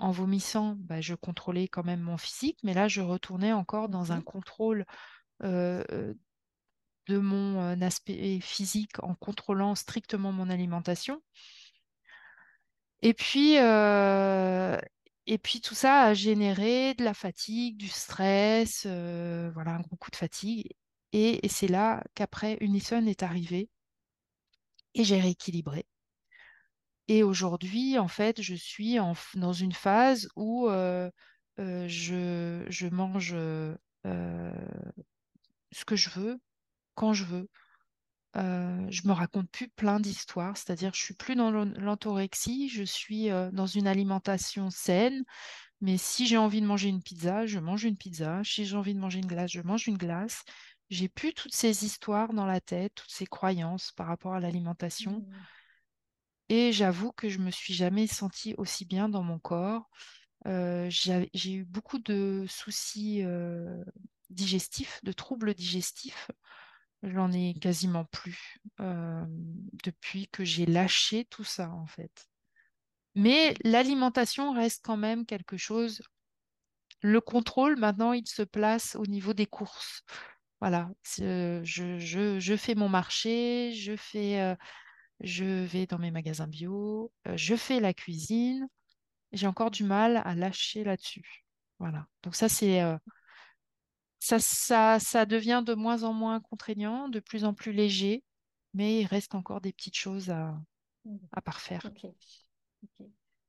En 0.00 0.10
vomissant, 0.10 0.74
bah, 0.80 1.00
je 1.00 1.14
contrôlais 1.14 1.68
quand 1.68 1.84
même 1.84 2.00
mon 2.00 2.16
physique, 2.16 2.58
mais 2.64 2.74
là, 2.74 2.88
je 2.88 3.02
retournais 3.02 3.52
encore 3.52 3.88
dans 3.88 4.10
un 4.12 4.20
Mhm. 4.20 4.22
contrôle 4.22 4.84
euh, 5.44 6.14
de 7.08 7.18
mon 7.18 7.82
aspect 7.82 8.40
physique 8.40 9.02
en 9.02 9.14
contrôlant 9.14 9.74
strictement 9.74 10.32
mon 10.32 10.48
alimentation. 10.48 11.20
Et 13.02 13.14
puis, 13.14 13.56
euh, 13.58 14.78
et 15.26 15.38
puis 15.38 15.60
tout 15.60 15.74
ça 15.74 16.02
a 16.04 16.14
généré 16.14 16.94
de 16.94 17.04
la 17.04 17.14
fatigue, 17.14 17.76
du 17.78 17.88
stress, 17.88 18.84
euh, 18.86 19.50
voilà, 19.54 19.72
un 19.72 19.80
gros 19.80 19.96
coup 19.96 20.10
de 20.10 20.16
fatigue. 20.16 20.66
Et, 21.12 21.44
et 21.44 21.48
c'est 21.48 21.68
là 21.68 22.02
qu'après, 22.14 22.58
Unison 22.60 23.06
est 23.06 23.22
arrivé 23.22 23.70
et 24.94 25.02
j'ai 25.02 25.20
rééquilibré. 25.20 25.84
Et 27.10 27.24
aujourd'hui, 27.24 27.98
en 27.98 28.06
fait, 28.06 28.40
je 28.40 28.54
suis 28.54 28.98
dans 29.34 29.52
une 29.52 29.72
phase 29.72 30.28
où 30.36 30.68
euh, 30.68 31.10
euh, 31.58 31.84
je, 31.88 32.86
mange 32.88 33.32
euh, 33.34 33.74
ce 35.72 35.84
que 35.84 35.96
je 35.96 36.08
veux, 36.10 36.38
quand 36.94 37.12
je 37.12 37.24
veux. 37.24 37.48
Je 38.36 39.08
me 39.08 39.12
raconte 39.12 39.50
plus 39.50 39.66
plein 39.66 39.98
d'histoires, 39.98 40.56
c'est-à-dire 40.56 40.94
je 40.94 41.02
suis 41.02 41.14
plus 41.14 41.34
dans 41.34 41.50
l'an- 41.50 41.72
l'orthorexie, 41.78 42.68
je 42.68 42.84
suis 42.84 43.28
dans 43.52 43.66
une 43.66 43.88
alimentation 43.88 44.70
saine, 44.70 45.24
mais 45.80 45.98
si 45.98 46.28
j'ai 46.28 46.36
envie 46.36 46.60
de 46.60 46.66
manger 46.66 46.90
une 46.90 47.02
pizza, 47.02 47.44
je 47.44 47.58
mange 47.58 47.82
une 47.82 47.96
pizza, 47.96 48.40
si 48.44 48.66
j'ai 48.66 48.76
envie 48.76 48.94
de 48.94 49.00
manger 49.00 49.18
une 49.18 49.26
glace, 49.26 49.50
je 49.50 49.62
mange 49.62 49.88
une 49.88 49.98
glace. 49.98 50.44
J'ai 50.90 51.08
plus 51.08 51.34
toutes 51.34 51.54
ces 51.56 51.84
histoires 51.84 52.32
dans 52.34 52.46
la 52.46 52.60
tête, 52.60 52.94
toutes 52.94 53.10
ces 53.10 53.26
croyances 53.26 53.90
par 53.96 54.06
rapport 54.06 54.34
à 54.34 54.40
l'alimentation. 54.40 55.24
Mhm. 55.26 55.46
Et 56.50 56.72
j'avoue 56.72 57.12
que 57.12 57.28
je 57.28 57.38
me 57.38 57.52
suis 57.52 57.72
jamais 57.72 58.08
sentie 58.08 58.56
aussi 58.58 58.84
bien 58.84 59.08
dans 59.08 59.22
mon 59.22 59.38
corps. 59.38 59.88
Euh, 60.48 60.88
j'ai 60.90 61.52
eu 61.52 61.64
beaucoup 61.64 62.00
de 62.00 62.44
soucis 62.48 63.22
euh, 63.22 63.84
digestifs, 64.30 64.98
de 65.04 65.12
troubles 65.12 65.54
digestifs. 65.54 66.28
J'en 67.04 67.30
ai 67.30 67.54
quasiment 67.54 68.04
plus 68.06 68.58
euh, 68.80 69.24
depuis 69.84 70.26
que 70.26 70.44
j'ai 70.44 70.66
lâché 70.66 71.24
tout 71.26 71.44
ça, 71.44 71.70
en 71.70 71.86
fait. 71.86 72.26
Mais 73.14 73.54
l'alimentation 73.62 74.52
reste 74.52 74.84
quand 74.84 74.96
même 74.96 75.26
quelque 75.26 75.56
chose. 75.56 76.02
Le 77.00 77.20
contrôle, 77.20 77.78
maintenant, 77.78 78.12
il 78.12 78.26
se 78.26 78.42
place 78.42 78.96
au 78.96 79.06
niveau 79.06 79.34
des 79.34 79.46
courses. 79.46 80.02
Voilà, 80.60 80.90
je, 81.04 82.56
fais 82.58 82.74
mon 82.74 82.88
marché, 82.88 83.72
je 83.72 83.94
fais, 83.94 84.56
je 85.20 85.44
vais 85.44 85.86
dans 85.86 85.98
mes 85.98 86.10
magasins 86.10 86.46
bio, 86.46 87.12
euh, 87.28 87.36
je 87.36 87.54
fais 87.54 87.80
la 87.80 87.94
cuisine. 87.94 88.68
J'ai 89.32 89.46
encore 89.46 89.70
du 89.70 89.84
mal 89.84 90.22
à 90.24 90.34
lâcher 90.34 90.82
là-dessus. 90.84 91.44
Voilà. 91.78 92.06
Donc 92.22 92.34
ça, 92.34 92.48
c'est 92.48 92.82
euh, 92.82 92.98
ça, 94.18 94.38
ça, 94.38 94.98
ça 94.98 95.26
devient 95.26 95.62
de 95.64 95.74
moins 95.74 96.02
en 96.02 96.12
moins 96.12 96.40
contraignant, 96.40 97.08
de 97.08 97.20
plus 97.20 97.44
en 97.44 97.54
plus 97.54 97.72
léger, 97.72 98.24
mais 98.74 99.00
il 99.00 99.06
reste 99.06 99.34
encore 99.34 99.60
des 99.60 99.72
petites 99.72 99.96
choses 99.96 100.30
à, 100.30 100.60
Mmh. 101.04 101.16
à 101.32 101.40
parfaire. 101.40 101.82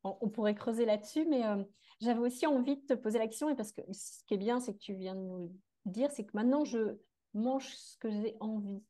On 0.03 0.29
pourrait 0.29 0.55
creuser 0.55 0.85
là-dessus, 0.85 1.25
mais 1.29 1.45
euh, 1.45 1.63
j'avais 1.99 2.19
aussi 2.19 2.47
envie 2.47 2.77
de 2.77 2.85
te 2.85 2.93
poser 2.93 3.19
la 3.19 3.27
question, 3.27 3.49
et 3.49 3.55
parce 3.55 3.71
que 3.71 3.81
ce 3.91 4.23
qui 4.25 4.33
est 4.33 4.37
bien, 4.37 4.59
c'est 4.59 4.73
que 4.73 4.79
tu 4.79 4.95
viens 4.95 5.15
de 5.15 5.21
nous 5.21 5.55
dire, 5.85 6.09
c'est 6.11 6.25
que 6.25 6.31
maintenant 6.33 6.65
je 6.65 6.97
mange 7.33 7.67
ce 7.67 7.97
que 7.97 8.09
j'ai 8.09 8.35
envie. 8.39 8.81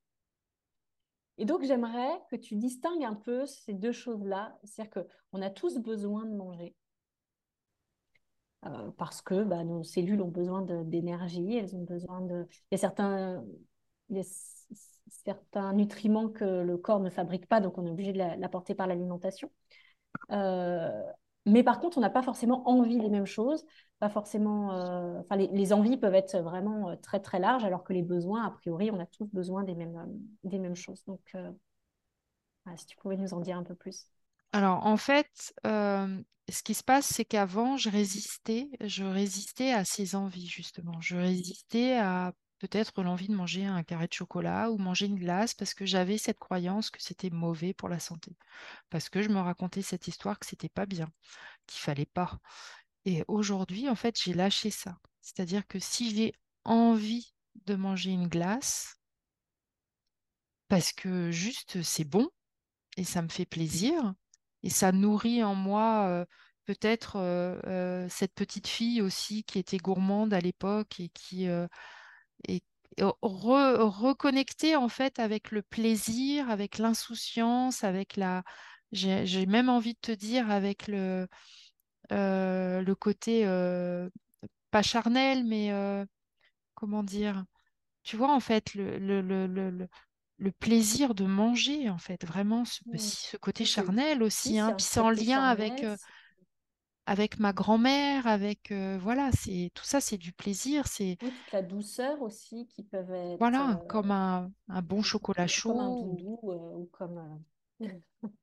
Et 1.41 1.45
donc 1.45 1.63
j'aimerais 1.63 2.21
que 2.29 2.35
tu 2.35 2.55
distingues 2.55 3.03
un 3.03 3.15
peu 3.15 3.47
ces 3.47 3.73
deux 3.73 3.91
choses-là. 3.91 4.55
C'est-à-dire 4.63 5.03
qu'on 5.31 5.41
a 5.41 5.49
tous 5.49 5.79
besoin 5.79 6.23
de 6.23 6.35
manger. 6.35 6.75
Euh, 8.67 8.91
parce 8.95 9.23
que 9.23 9.43
bah, 9.43 9.63
nos 9.63 9.83
cellules 9.83 10.21
ont 10.21 10.27
besoin 10.27 10.61
d'énergie, 10.61 11.57
elles 11.57 11.75
ont 11.75 11.83
besoin 11.83 12.21
de... 12.21 12.45
Il 12.69 12.75
y 12.75 12.75
a 12.75 12.77
certains, 12.77 13.43
nutriments 15.73 16.29
que 16.29 16.61
le 16.61 16.77
corps 16.77 16.99
ne 16.99 17.09
fabrique 17.09 17.47
pas, 17.47 17.59
donc 17.59 17.79
on 17.79 17.87
est 17.87 17.91
obligé 17.91 18.13
de 18.13 18.19
la- 18.19 18.35
l'apporter 18.35 18.75
par 18.75 18.85
l'alimentation. 18.85 19.51
Euh, 20.29 20.91
mais 21.47 21.63
par 21.63 21.79
contre, 21.79 21.97
on 21.97 22.01
n'a 22.01 22.11
pas 22.11 22.21
forcément 22.21 22.69
envie 22.69 22.99
des 22.99 23.09
mêmes 23.09 23.25
choses, 23.25 23.65
pas 24.01 24.09
forcément. 24.09 24.73
euh, 24.73 25.21
les, 25.37 25.73
envies 25.73 25.95
peuvent 25.95 26.15
être 26.15 26.35
vraiment 26.39 26.89
euh, 26.89 26.95
très 26.95 27.19
très 27.19 27.37
larges, 27.37 27.63
alors 27.63 27.83
que 27.83 27.93
les 27.93 28.01
besoins, 28.01 28.43
a 28.43 28.49
priori, 28.49 28.89
on 28.89 28.99
a 28.99 29.05
tous 29.05 29.27
besoin 29.31 29.63
des 29.63 29.75
mêmes, 29.75 29.95
euh, 29.95 30.49
des 30.49 30.57
mêmes 30.57 30.75
choses. 30.75 31.03
Donc, 31.05 31.37
si 32.75 32.85
tu 32.87 32.97
pouvais 32.97 33.15
nous 33.15 33.35
en 33.35 33.41
dire 33.41 33.57
un 33.57 33.63
peu 33.63 33.75
plus. 33.75 34.07
Alors, 34.53 34.87
en 34.87 34.97
fait, 34.97 35.53
ce 35.63 36.63
qui 36.63 36.73
se 36.73 36.83
passe, 36.83 37.05
c'est 37.05 37.25
qu'avant, 37.25 37.77
je 37.77 37.89
résistais, 37.89 38.69
je 38.81 39.03
résistais 39.03 39.71
à 39.71 39.85
ces 39.85 40.15
envies, 40.15 40.47
justement. 40.47 40.99
Je 40.99 41.15
résistais 41.15 41.97
à 41.97 42.33
peut-être 42.61 43.01
l'envie 43.01 43.27
de 43.27 43.35
manger 43.35 43.65
un 43.65 43.81
carré 43.81 44.07
de 44.07 44.13
chocolat 44.13 44.69
ou 44.69 44.77
manger 44.77 45.07
une 45.07 45.17
glace 45.17 45.55
parce 45.55 45.73
que 45.73 45.85
j'avais 45.85 46.19
cette 46.19 46.37
croyance 46.37 46.91
que 46.91 47.01
c'était 47.01 47.31
mauvais 47.31 47.73
pour 47.73 47.89
la 47.89 47.99
santé. 47.99 48.35
Parce 48.91 49.09
que 49.09 49.23
je 49.23 49.29
me 49.29 49.39
racontais 49.39 49.81
cette 49.81 50.07
histoire 50.07 50.37
que 50.37 50.45
c'était 50.45 50.69
pas 50.69 50.85
bien, 50.85 51.07
qu'il 51.65 51.81
fallait 51.81 52.05
pas. 52.05 52.39
Et 53.05 53.23
aujourd'hui, 53.27 53.89
en 53.89 53.95
fait, 53.95 54.19
j'ai 54.19 54.33
lâché 54.33 54.71
ça. 54.71 54.97
C'est-à-dire 55.21 55.67
que 55.67 55.77
si 55.79 56.15
j'ai 56.15 56.33
envie 56.65 57.33
de 57.65 57.75
manger 57.75 58.11
une 58.11 58.27
glace, 58.27 58.95
parce 60.67 60.93
que 60.93 61.31
juste 61.31 61.81
c'est 61.81 62.03
bon 62.05 62.29
et 62.97 63.03
ça 63.05 63.21
me 63.21 63.29
fait 63.29 63.45
plaisir, 63.45 64.13
et 64.63 64.69
ça 64.71 64.91
nourrit 64.91 65.43
en 65.43 65.55
moi 65.55 66.25
peut-être 66.65 67.17
cette 68.09 68.33
petite 68.35 68.67
fille 68.67 69.01
aussi 69.01 69.43
qui 69.45 69.59
était 69.59 69.77
gourmande 69.77 70.33
à 70.33 70.41
l'époque 70.41 70.99
et 70.99 71.09
qui 71.09 71.45
est 71.45 72.63
re- 72.99 73.77
reconnecter 73.83 74.75
en 74.75 74.89
fait 74.89 75.19
avec 75.19 75.51
le 75.51 75.61
plaisir, 75.61 76.49
avec 76.49 76.77
l'insouciance, 76.77 77.83
avec 77.83 78.17
la... 78.17 78.43
J'ai 78.91 79.45
même 79.45 79.69
envie 79.69 79.93
de 79.93 79.99
te 80.01 80.11
dire 80.11 80.51
avec 80.51 80.87
le, 80.87 81.27
le 82.11 82.93
côté 82.93 83.45
euh, 83.45 84.09
pas 84.71 84.81
charnel, 84.83 85.45
mais 85.45 85.71
euh, 85.73 86.05
comment 86.75 87.03
dire? 87.03 87.45
Tu 88.03 88.17
vois, 88.17 88.33
en 88.33 88.39
fait, 88.41 88.73
le, 88.75 88.99
le, 88.99 89.21
le, 89.21 89.47
le, 90.39 90.51
plaisir 90.53 91.15
de 91.15 91.25
manger, 91.25 91.89
en 91.89 91.97
fait, 91.99 92.25
vraiment 92.25 92.65
ce, 92.65 92.81
Mm. 92.85 93.11
ce 93.31 93.37
côté 93.37 93.65
charnel 93.65 94.23
aussi, 94.23 94.59
hein, 94.59 94.73
puis 94.73 94.85
c'est 94.89 94.99
en 95.01 95.11
lien 95.11 95.43
avec, 95.43 95.83
euh, 95.83 95.97
avec 97.05 97.39
ma 97.39 97.53
grand-mère, 97.53 98.27
avec, 98.27 98.71
euh, 98.71 98.97
voilà, 99.01 99.31
c'est 99.33 99.71
tout 99.73 99.83
ça, 99.83 99.99
c'est 100.01 100.17
du 100.17 100.33
plaisir, 100.33 100.87
c'est, 100.87 101.17
Oui, 101.21 101.33
la 101.53 101.61
douceur 101.61 102.21
aussi 102.21 102.67
qui 102.67 102.83
peuvent 102.83 103.11
être 103.13 103.59
voilà, 103.59 103.77
euh, 103.77 103.89
comme 103.89 104.11
un, 104.11 104.51
un 104.69 104.81
bon 104.81 105.01
chocolat 105.03 105.45
comme 105.63 105.79
un 105.79 105.89
chaud. 105.89 106.07
ou- 106.07 106.19
doudou 106.19 106.39
euh, 106.43 106.77
ou 106.77 106.85
comme. 106.91 107.43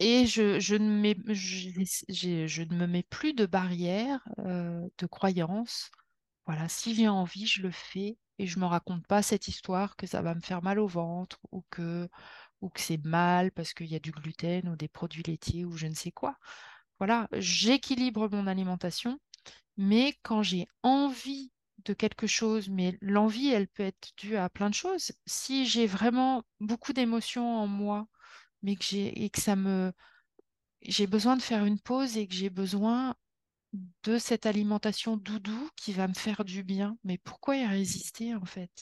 Et 0.00 0.26
je, 0.26 0.60
je 0.60 0.76
ne 0.76 0.90
mets, 0.90 1.16
je, 1.28 2.46
je 2.46 2.62
ne 2.62 2.74
me 2.76 2.86
mets 2.86 3.02
plus 3.04 3.34
de 3.34 3.46
barrières, 3.46 4.20
euh, 4.40 4.86
de 4.98 5.06
croyances. 5.06 5.90
Voilà, 6.46 6.68
si 6.68 6.94
j'ai 6.94 7.08
envie, 7.08 7.46
je 7.46 7.62
le 7.62 7.70
fais 7.70 8.18
et 8.38 8.46
je 8.46 8.58
me 8.60 8.66
raconte 8.66 9.06
pas 9.06 9.22
cette 9.22 9.48
histoire 9.48 9.96
que 9.96 10.06
ça 10.06 10.22
va 10.22 10.34
me 10.34 10.40
faire 10.40 10.62
mal 10.62 10.78
au 10.80 10.86
ventre 10.88 11.38
ou 11.52 11.64
que, 11.70 12.08
ou 12.62 12.70
que 12.70 12.80
c'est 12.80 13.04
mal 13.04 13.52
parce 13.52 13.74
qu'il 13.74 13.86
y 13.88 13.96
a 13.96 14.00
du 14.00 14.12
gluten 14.12 14.68
ou 14.68 14.76
des 14.76 14.88
produits 14.88 15.22
laitiers 15.24 15.64
ou 15.64 15.76
je 15.76 15.86
ne 15.88 15.94
sais 15.94 16.12
quoi. 16.12 16.38
Voilà, 16.98 17.28
j'équilibre 17.32 18.28
mon 18.30 18.46
alimentation, 18.46 19.20
mais 19.76 20.14
quand 20.22 20.42
j'ai 20.42 20.66
envie 20.82 21.52
de 21.84 21.94
quelque 21.94 22.26
chose, 22.26 22.68
mais 22.70 22.98
l'envie, 23.00 23.48
elle 23.48 23.68
peut 23.68 23.84
être 23.84 24.10
due 24.18 24.36
à 24.36 24.50
plein 24.50 24.70
de 24.70 24.74
choses. 24.74 25.12
Si 25.26 25.66
j'ai 25.66 25.86
vraiment 25.86 26.44
beaucoup 26.60 26.92
d'émotions 26.92 27.56
en 27.56 27.66
moi, 27.68 28.08
mais 28.62 28.76
que 28.76 28.84
j'ai 28.84 29.24
et 29.24 29.30
que 29.30 29.40
ça 29.40 29.56
me 29.56 29.92
j'ai 30.82 31.06
besoin 31.06 31.36
de 31.36 31.42
faire 31.42 31.64
une 31.66 31.80
pause 31.80 32.16
et 32.18 32.26
que 32.28 32.34
j'ai 32.34 32.50
besoin 32.50 33.14
de 34.04 34.18
cette 34.18 34.46
alimentation 34.46 35.16
doudou 35.18 35.70
qui 35.76 35.92
va 35.92 36.08
me 36.08 36.14
faire 36.14 36.44
du 36.44 36.62
bien. 36.64 36.98
Mais 37.04 37.18
pourquoi 37.18 37.56
y 37.56 37.66
résister 37.66 38.34
en 38.34 38.44
fait? 38.46 38.72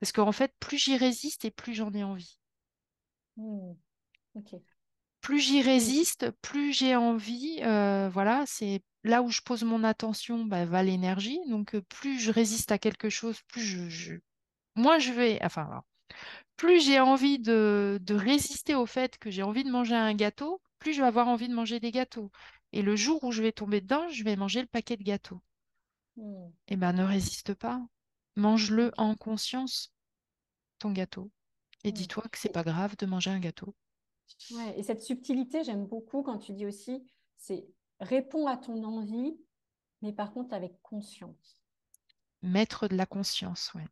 Parce 0.00 0.10
qu'en 0.10 0.32
fait, 0.32 0.54
plus 0.58 0.78
j'y 0.78 0.96
résiste 0.96 1.44
et 1.44 1.50
plus 1.50 1.74
j'en 1.74 1.92
ai 1.92 2.02
envie. 2.02 2.38
mm, 3.36 3.76
ok. 4.34 4.62
Plus 5.20 5.40
j'y 5.40 5.60
Oui. 5.60 5.62
résiste, 5.62 6.30
plus 6.42 6.72
j'ai 6.72 6.96
envie. 6.96 7.58
euh, 7.62 8.08
voilà, 8.08 8.44
c'est 8.46 8.82
là 9.04 9.22
où 9.22 9.30
je 9.30 9.40
pose 9.42 9.62
mon 9.64 9.84
attention, 9.84 10.44
bah, 10.44 10.64
va 10.64 10.82
l'énergie. 10.82 11.38
Donc 11.48 11.74
euh, 11.74 11.82
plus 11.82 12.18
je 12.20 12.30
résiste 12.30 12.72
à 12.72 12.78
quelque 12.78 13.08
chose, 13.10 13.40
plus 13.48 13.62
je, 13.62 13.88
je... 13.88 14.14
moins 14.76 14.98
je 15.00 15.12
vais. 15.12 15.40
Enfin, 15.44 15.64
alors, 15.66 15.84
plus 16.56 16.80
j'ai 16.84 17.00
envie 17.00 17.38
de, 17.38 17.98
de 18.02 18.14
résister 18.14 18.74
au 18.74 18.86
fait 18.86 19.18
que 19.18 19.30
j'ai 19.30 19.42
envie 19.42 19.64
de 19.64 19.70
manger 19.70 19.94
un 19.94 20.14
gâteau, 20.14 20.60
plus 20.78 20.92
je 20.94 21.00
vais 21.00 21.06
avoir 21.06 21.28
envie 21.28 21.48
de 21.48 21.54
manger 21.54 21.80
des 21.80 21.90
gâteaux. 21.92 22.30
Et 22.72 22.82
le 22.82 22.96
jour 22.96 23.22
où 23.24 23.32
je 23.32 23.42
vais 23.42 23.52
tomber 23.52 23.80
dedans, 23.80 24.08
je 24.10 24.24
vais 24.24 24.36
manger 24.36 24.60
le 24.60 24.66
paquet 24.66 24.96
de 24.96 25.02
gâteaux. 25.04 25.40
mm, 26.16 26.52
Eh 26.68 26.76
ben, 26.76 26.92
ne 26.92 27.02
résiste 27.02 27.54
pas. 27.54 27.84
Mange-le 28.36 28.92
en 28.98 29.16
conscience, 29.16 29.92
ton 30.78 30.92
gâteau. 30.92 31.30
Et 31.84 31.90
mm. 31.90 31.94
dis-toi 31.94 32.24
que 32.32 32.38
c'est 32.38 32.50
pas 32.50 32.64
grave 32.64 32.96
de 32.98 33.06
manger 33.06 33.30
un 33.30 33.40
gâteau. 33.40 33.74
ouais, 34.50 34.78
et 34.78 34.82
cette 34.82 35.02
subtilité, 35.02 35.62
j'aime 35.64 35.86
beaucoup 35.86 36.22
quand 36.22 36.38
tu 36.38 36.52
dis 36.52 36.66
aussi, 36.66 37.04
c'est 37.36 37.66
réponds 38.00 38.46
à 38.46 38.56
ton 38.56 38.82
envie, 38.84 39.38
mais 40.02 40.12
par 40.12 40.32
contre 40.32 40.54
avec 40.54 40.80
conscience. 40.82 41.62
Mettre 42.40 42.88
de 42.88 42.96
la 42.96 43.04
conscience, 43.04 43.74
ouais. 43.74 43.84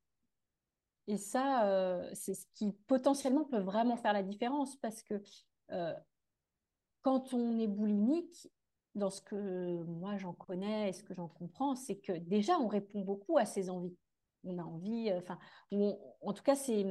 Et 1.07 1.19
ça, 1.19 1.67
euh, 1.67 2.09
c'est 2.15 2.35
ce 2.35 2.47
qui 2.55 2.73
potentiellement 2.87 3.45
peut 3.45 3.61
vraiment 3.61 3.97
faire 3.97 4.13
la 4.13 4.23
différence 4.23 4.77
parce 4.77 5.03
que 5.03 5.23
euh, 5.71 5.93
quand 7.03 7.35
on 7.35 7.59
est 7.59 7.67
boulimique, 7.67 8.49
dans 8.95 9.11
ce 9.11 9.21
que 9.21 9.83
moi 9.85 10.17
j'en 10.19 10.33
connais 10.33 10.89
et 10.89 10.93
ce 10.93 11.03
que 11.03 11.15
j'en 11.15 11.27
comprends, 11.27 11.75
c'est 11.75 11.97
que 11.97 12.13
déjà 12.13 12.59
on 12.61 12.69
répond 12.69 13.01
beaucoup 13.01 13.37
à 13.39 13.45
ses 13.45 13.69
envies. 13.69 13.97
On 14.45 14.57
a 14.59 14.63
envie, 14.63 15.11
euh, 15.11 15.19
enfin, 15.19 15.39
en 16.21 16.33
tout 16.33 16.43
cas, 16.45 16.55
c'est 16.55 16.87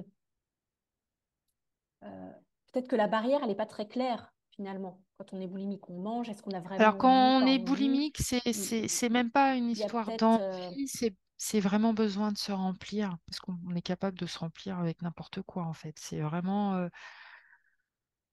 peut-être 2.02 2.90
que 2.90 2.98
la 2.98 3.08
barrière, 3.08 3.40
elle 3.42 3.48
n'est 3.48 3.56
pas 3.56 3.66
très 3.66 3.88
claire 3.88 4.34
finalement. 4.50 5.02
Quand 5.18 5.34
on 5.34 5.40
est 5.40 5.48
boulimique, 5.48 5.90
on 5.90 6.00
mange, 6.00 6.30
est-ce 6.30 6.44
qu'on 6.44 6.52
a 6.52 6.58
Alors, 6.58 6.68
vraiment 6.68 6.88
envie, 6.90 6.98
quand 7.00 7.44
on 7.44 7.48
est 7.48 7.60
boulimique, 7.60 8.18
c'est, 8.20 8.42
Il, 8.46 8.54
c'est, 8.54 8.88
c'est 8.88 9.10
même 9.10 9.32
pas 9.32 9.56
une 9.56 9.70
histoire 9.70 10.16
d'envie, 10.18 10.88
c'est, 10.88 11.16
c'est 11.46 11.60
vraiment 11.60 11.94
besoin 11.94 12.32
de 12.32 12.38
se 12.38 12.54
remplir, 12.54 13.18
parce 13.28 13.40
qu'on 13.42 13.60
on 13.68 13.76
est 13.76 13.82
capable 13.82 14.18
de 14.18 14.26
se 14.26 14.40
remplir 14.40 14.80
avec 14.80 15.02
n'importe 15.02 15.42
quoi, 15.42 15.64
en 15.64 15.74
fait. 15.74 15.94
C'est 16.00 16.22
vraiment 16.22 16.76
euh, 16.76 16.88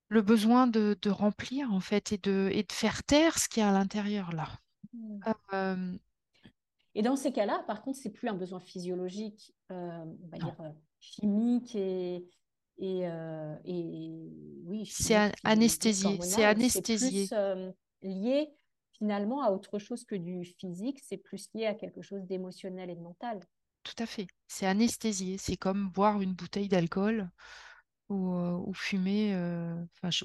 le 0.09 0.23
besoin 0.23 0.69
de, 0.69 0.97
de 1.03 1.11
remplir, 1.11 1.73
en 1.73 1.81
fait, 1.81 2.13
et 2.13 2.19
de, 2.19 2.49
et 2.53 2.63
de 2.63 2.73
faire 2.73 3.03
taire 3.03 3.37
ce 3.37 3.49
qu'il 3.49 3.63
y 3.63 3.65
a 3.65 3.71
à 3.71 3.73
l'intérieur, 3.73 4.33
là. 4.33 4.49
Euh, 5.53 5.97
Et 6.95 7.03
dans 7.03 7.17
ces 7.17 7.33
cas-là, 7.33 7.65
par 7.67 7.83
contre, 7.83 7.99
c'est 7.99 8.11
plus 8.11 8.29
un 8.29 8.35
besoin 8.35 8.61
physiologique, 8.61 9.55
euh, 9.73 10.05
on 10.05 10.29
va 10.29 10.39
dire 10.39 10.57
chimique 11.01 11.75
et, 11.75 12.29
et, 12.79 13.01
et 13.65 14.13
oui, 14.65 14.87
c'est 14.87 15.17
an- 15.17 15.33
anesthésié, 15.45 16.19
c'est 16.23 16.45
hormonal. 16.45 16.57
C'est 16.69 16.83
plus 16.83 17.03
anesthésié, 17.05 17.29
lié 18.03 18.55
finalement 19.01 19.43
à 19.43 19.51
autre 19.53 19.81
chose 19.81 20.05
que 20.07 20.15
du 20.17 20.45
physique. 20.45 21.01
C'est 21.05 21.19
plus 21.19 21.51
lié 21.55 21.67
à 21.67 21.75
quelque 21.75 22.03
chose 22.03 22.25
d'émotionnel 22.27 22.91
et 22.91 22.97
de 22.97 23.03
mental. 23.03 23.41
tout 23.83 23.95
à 24.03 24.07
fait. 24.07 24.27
C'est 24.49 24.67
anesthésié, 24.67 25.39
c'est 25.39 25.57
comme 25.57 25.91
boire 25.91 26.21
une 26.21 26.35
bouteille 26.35 26.69
d'alcool. 26.69 27.31
ou, 28.11 28.35
euh, 28.37 28.59
ou 28.67 28.75
fumer, 28.75 29.35
euh, 29.35 29.75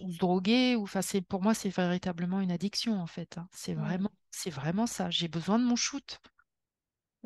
ou 0.02 0.12
se 0.12 0.18
droguer. 0.20 0.76
Ou, 0.76 0.88
pour 1.30 1.42
moi, 1.44 1.54
c'est 1.56 1.70
véritablement 1.70 2.42
une 2.42 2.52
addiction, 2.52 3.00
en 3.02 3.08
fait. 3.08 3.38
hein. 3.40 3.50
C'est 3.54 3.76
Ouais, 3.76 3.84
vraiment, 3.84 4.12
c'est 4.32 4.52
vraiment 4.52 4.88
ça. 4.88 5.10
J'ai 5.12 5.28
besoin 5.30 5.60
de 5.60 5.66
mon 5.66 5.76
shoot. 5.78 6.20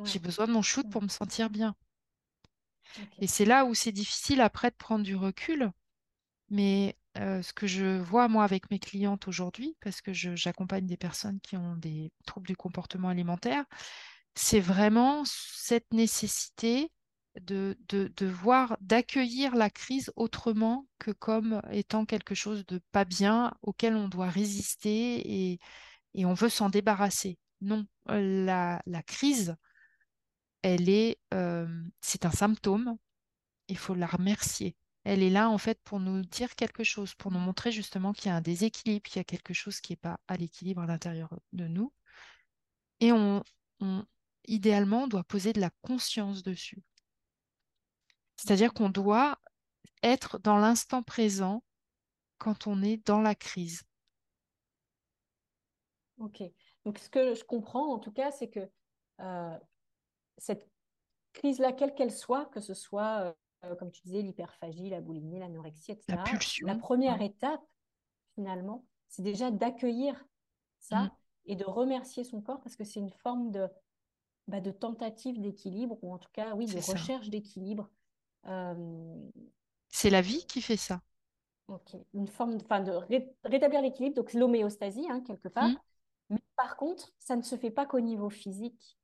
J'ai 0.04 0.20
besoin 0.20 0.46
de 0.48 0.52
mon 0.52 0.62
shoot 0.62 0.86
ouais, 0.86 0.90
pour 0.90 1.02
me 1.02 1.08
sentir 1.08 1.50
bien. 1.50 1.74
Et 3.20 3.28
c'est 3.28 3.46
là 3.46 3.66
où 3.66 3.74
c'est 3.76 3.92
difficile 3.92 4.42
après 4.42 4.72
de 4.72 4.76
prendre 4.76 5.04
du 5.06 5.16
recul. 5.16 5.72
Mais 6.52 6.98
euh, 7.18 7.42
ce 7.42 7.54
que 7.54 7.68
je 7.68 7.98
vois, 8.00 8.28
moi, 8.28 8.44
avec 8.44 8.70
mes 8.72 8.80
clientes 8.80 9.28
aujourd'hui, 9.28 9.76
parce 9.82 10.02
que 10.02 10.14
j'accompagne 10.14 10.86
des 10.86 10.98
personnes 10.98 11.40
qui 11.42 11.58
ont 11.58 11.76
des 11.76 12.12
troubles 12.26 12.48
du 12.48 12.56
comportement 12.56 13.10
alimentaire, 13.10 13.66
c'est 14.36 14.60
vraiment 14.60 15.24
cette 15.26 15.92
nécessité 15.92 16.92
de, 17.42 17.78
voir, 18.26 18.78
d'accueillir 18.82 19.56
la 19.56 19.70
crise 19.70 20.12
autrement 20.16 20.88
que 21.00 21.12
comme 21.12 21.62
étant 21.72 22.06
quelque 22.06 22.36
chose 22.36 22.66
de 22.66 22.82
pas 22.92 23.06
bien 23.06 23.54
auquel 23.62 23.96
on 23.96 24.08
doit 24.08 24.30
résister 24.30 25.52
et, 25.54 25.60
on 26.26 26.34
veut 26.34 26.50
s'en 26.50 26.70
débarrasser. 26.70 27.38
Non, 27.62 27.86
euh, 28.10 28.46
la, 28.46 28.82
la 28.86 29.04
crise, 29.04 29.56
elle 30.62 30.90
est, 30.90 31.20
euh, 31.34 31.68
c'est 32.02 32.26
un 32.26 32.32
symptôme, 32.32 32.98
il 33.68 33.78
faut 33.78 33.96
la 33.96 34.08
remercier. 34.08 34.76
Elle 35.04 35.24
est 35.24 35.30
là 35.30 35.50
en 35.50 35.58
fait 35.58 35.80
pour 35.84 36.00
nous 36.00 36.22
dire 36.22 36.56
quelque 36.56 36.84
chose, 36.84 37.16
pour 37.16 37.32
nous 37.32 37.40
montrer 37.40 37.72
justement 37.72 38.14
qu'il 38.14 38.28
y 38.28 38.32
a 38.32 38.36
un 38.36 38.42
déséquilibre, 38.42 39.10
qu'il 39.10 39.18
y 39.18 39.22
a 39.22 39.24
quelque 39.24 39.54
chose 39.54 39.80
qui 39.80 39.94
n'est 39.94 39.98
pas 39.98 40.20
à 40.28 40.36
l'équilibre 40.36 40.82
à 40.82 40.86
l'intérieur 40.86 41.30
de 41.54 41.68
nous. 41.68 41.94
Et 43.00 43.12
on, 43.12 43.44
idéalement, 44.46 45.04
on 45.04 45.08
doit 45.08 45.24
poser 45.24 45.54
de 45.54 45.62
la 45.62 45.70
conscience 45.82 46.44
dessus. 46.44 46.84
C'est-à-dire 48.36 48.74
qu'on 48.74 48.90
doit 48.90 49.40
être 50.04 50.40
dans 50.40 50.58
l'instant 50.58 51.04
présent 51.04 51.64
quand 52.38 52.68
on 52.68 52.82
est 52.82 53.06
dans 53.06 53.22
la 53.22 53.36
crise. 53.36 53.84
Ok. 56.18 56.44
Donc, 56.86 56.98
ce 57.00 57.10
que 57.10 57.34
je 57.34 57.44
comprends, 57.44 57.94
en 57.94 58.00
tout 58.00 58.12
cas, 58.12 58.32
c'est 58.32 58.50
que 58.50 58.70
euh, 59.20 59.58
cette 60.38 60.68
crise-là, 61.34 61.74
quelle 61.74 61.94
qu'elle 61.94 62.12
soit, 62.12 62.46
que 62.48 62.60
ce 62.60 62.74
soit, 62.74 63.36
euh, 63.66 63.76
comme 63.76 63.92
tu 63.92 64.02
disais, 64.04 64.22
l'hyperphagie, 64.22 64.90
la 64.90 65.02
boulimie, 65.02 65.40
l'anorexie, 65.40 65.92
La 66.10 66.18
etc., 66.18 66.42
la 66.66 66.76
pulsion, 66.76 66.76
première 66.76 67.22
ouais. 67.22 67.24
étape, 67.24 67.62
finalement, 68.36 68.86
c'est 69.10 69.24
déjà 69.24 69.52
d'accueillir 69.52 70.26
Mm, 70.92 71.10
ça 71.10 71.16
et 71.46 71.56
de 71.56 71.66
remercier 71.66 72.24
son 72.24 72.42
corps 72.42 72.62
parce 72.62 72.76
que 72.76 72.84
c'est 72.86 73.00
une 73.00 73.12
forme 73.12 73.52
de, 73.52 73.68
bah, 74.48 74.62
de 74.62 74.72
tentative 74.72 75.42
d'équilibre, 75.42 75.98
ou 76.04 76.14
en 76.14 76.20
tout 76.20 76.32
cas, 76.34 76.56
oui, 76.56 76.68
de 76.70 76.80
ça. 76.80 76.80
recherche 76.80 77.30
d'équilibre. 77.30 77.90
Euh, 78.48 78.76
C'est 79.92 80.10
la 80.10 80.22
vie 80.22 80.48
qui 80.48 80.64
fait 80.64 80.78
ça. 80.78 81.04
ok. 81.68 81.96
Une 82.14 82.28
forme 82.28 82.58
de, 82.58 82.64
de 82.84 82.92
ré- 82.92 83.34
rétablir 83.44 83.82
l'équilibre, 83.82 84.16
donc 84.16 84.34
l'homéostasie, 84.34 85.08
hein, 85.10 85.22
quelque 85.26 85.48
part. 85.48 85.72
Mm, 85.72 85.80
Mais 86.30 86.40
par 86.56 86.78
contre, 86.78 87.14
ça 87.20 87.36
ne 87.36 87.42
se 87.44 87.58
fait 87.58 87.72
pas 87.72 87.86
qu'au 87.86 88.00
niveau 88.02 88.30
physique. 88.30 88.99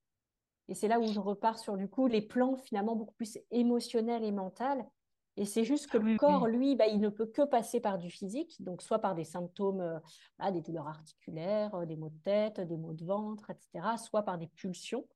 Et 0.67 0.73
c'est 0.75 0.88
là 0.88 0.99
où 0.99 1.12
je 1.12 1.19
repars 1.19 1.60
sur 1.60 1.78
du 1.78 1.88
coup 1.89 2.08
les 2.08 2.21
plans 2.21 2.56
finalement 2.58 2.95
beaucoup 2.95 3.13
plus 3.15 3.38
émotionnels 3.51 4.23
et 4.23 4.32
mentaux. 4.32 4.91
Et 5.38 5.45
c'est 5.45 5.65
juste 5.65 5.88
que 5.88 5.97
Ah 5.97 5.99
le 5.99 6.06
oui, 6.06 6.17
corps, 6.17 6.47
oui. 6.47 6.47
lui, 6.47 6.75
bah, 6.75 6.88
il 6.88 6.99
ne 7.01 7.10
peut 7.10 7.25
que 7.28 7.41
passer 7.43 7.82
par 7.82 7.97
du 7.97 8.10
physique, 8.10 8.62
donc 8.63 8.82
soit 8.82 8.99
par 8.99 9.15
des 9.15 9.25
symptômes, 9.25 9.82
euh, 9.82 9.99
ah, 10.39 10.51
des 10.51 10.62
douleurs 10.62 10.88
articulaires, 10.88 11.75
euh, 11.75 11.86
des 11.86 11.97
maux 11.97 12.10
de 12.10 12.17
tête, 12.23 12.62
des 12.62 12.78
maux 12.78 12.93
de 12.93 13.06
ventre, 13.06 13.49
etc., 13.49 13.97
soit 13.97 14.23
par 14.23 14.38
des 14.38 14.47
pulsions, 14.47 15.08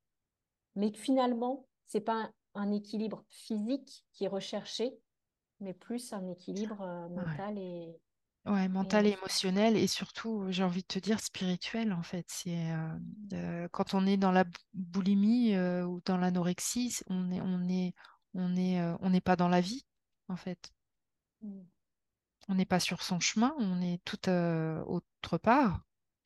mais 0.76 0.92
que 0.92 0.98
finalement, 0.98 1.66
c'est 1.86 2.00
pas 2.02 2.14
un, 2.14 2.32
un 2.54 2.72
équilibre 2.72 3.24
physique 3.30 4.04
qui 4.12 4.24
est 4.24 4.28
recherché, 4.28 4.98
mais 5.60 5.72
plus 5.74 6.12
un 6.12 6.26
équilibre 6.28 6.82
euh, 6.82 7.08
Ouais. 7.08 7.22
mental 7.24 7.58
et, 7.58 7.96
Ouais, 8.46 8.68
mental 8.68 9.06
et 9.06 9.10
émotionnel. 9.10 9.76
et 9.76 9.86
surtout, 9.86 10.46
j'ai 10.50 10.64
envie 10.64 10.82
de 10.82 10.86
te 10.86 10.98
dire 10.98 11.20
spirituel 11.20 11.92
en 11.92 12.02
fait. 12.02 12.24
C'est 12.28 12.72
euh, 12.72 12.88
euh, 13.34 13.68
quand 13.70 13.94
on 13.94 14.06
est 14.06 14.16
dans 14.16 14.32
la 14.32 14.44
bou- 14.44 14.52
boulimie 14.74 15.54
euh, 15.54 15.84
ou 15.84 16.00
dans 16.06 16.16
l'anorexie, 16.16 16.96
on 17.08 17.30
est 17.30 17.40
on 17.42 17.68
est 17.68 17.94
on 18.34 18.56
est 18.56 18.80
on 19.00 19.10
n'est 19.10 19.20
pas 19.20 19.36
dans 19.36 19.48
la 19.48 19.60
vie 19.60 19.84
en 20.28 20.36
fait. 20.36 20.72
Mm. 21.42 21.66
On 22.48 22.54
n'est 22.54 22.66
pas 22.66 22.80
sur 22.80 23.02
son 23.02 23.18
chemin, 23.18 23.54
on 23.58 23.80
est 23.80 23.98
tout 24.04 24.28
autre 24.28 25.38
part 25.38 25.80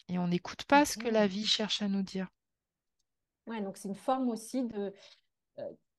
et 0.09 0.18
on 0.18 0.27
n'écoute 0.27 0.64
pas 0.64 0.85
ce 0.85 0.98
que 0.98 1.07
la 1.09 1.29
vie 1.29 1.46
cherche 1.46 1.83
à 1.83 1.88
nous 1.88 2.03
dire. 2.03 2.27
Ouais, 3.46 3.61
donc 3.62 3.77
c'est 3.77 3.88
une 3.88 3.94
forme 3.94 4.29
aussi 4.31 4.64
de, 4.64 4.92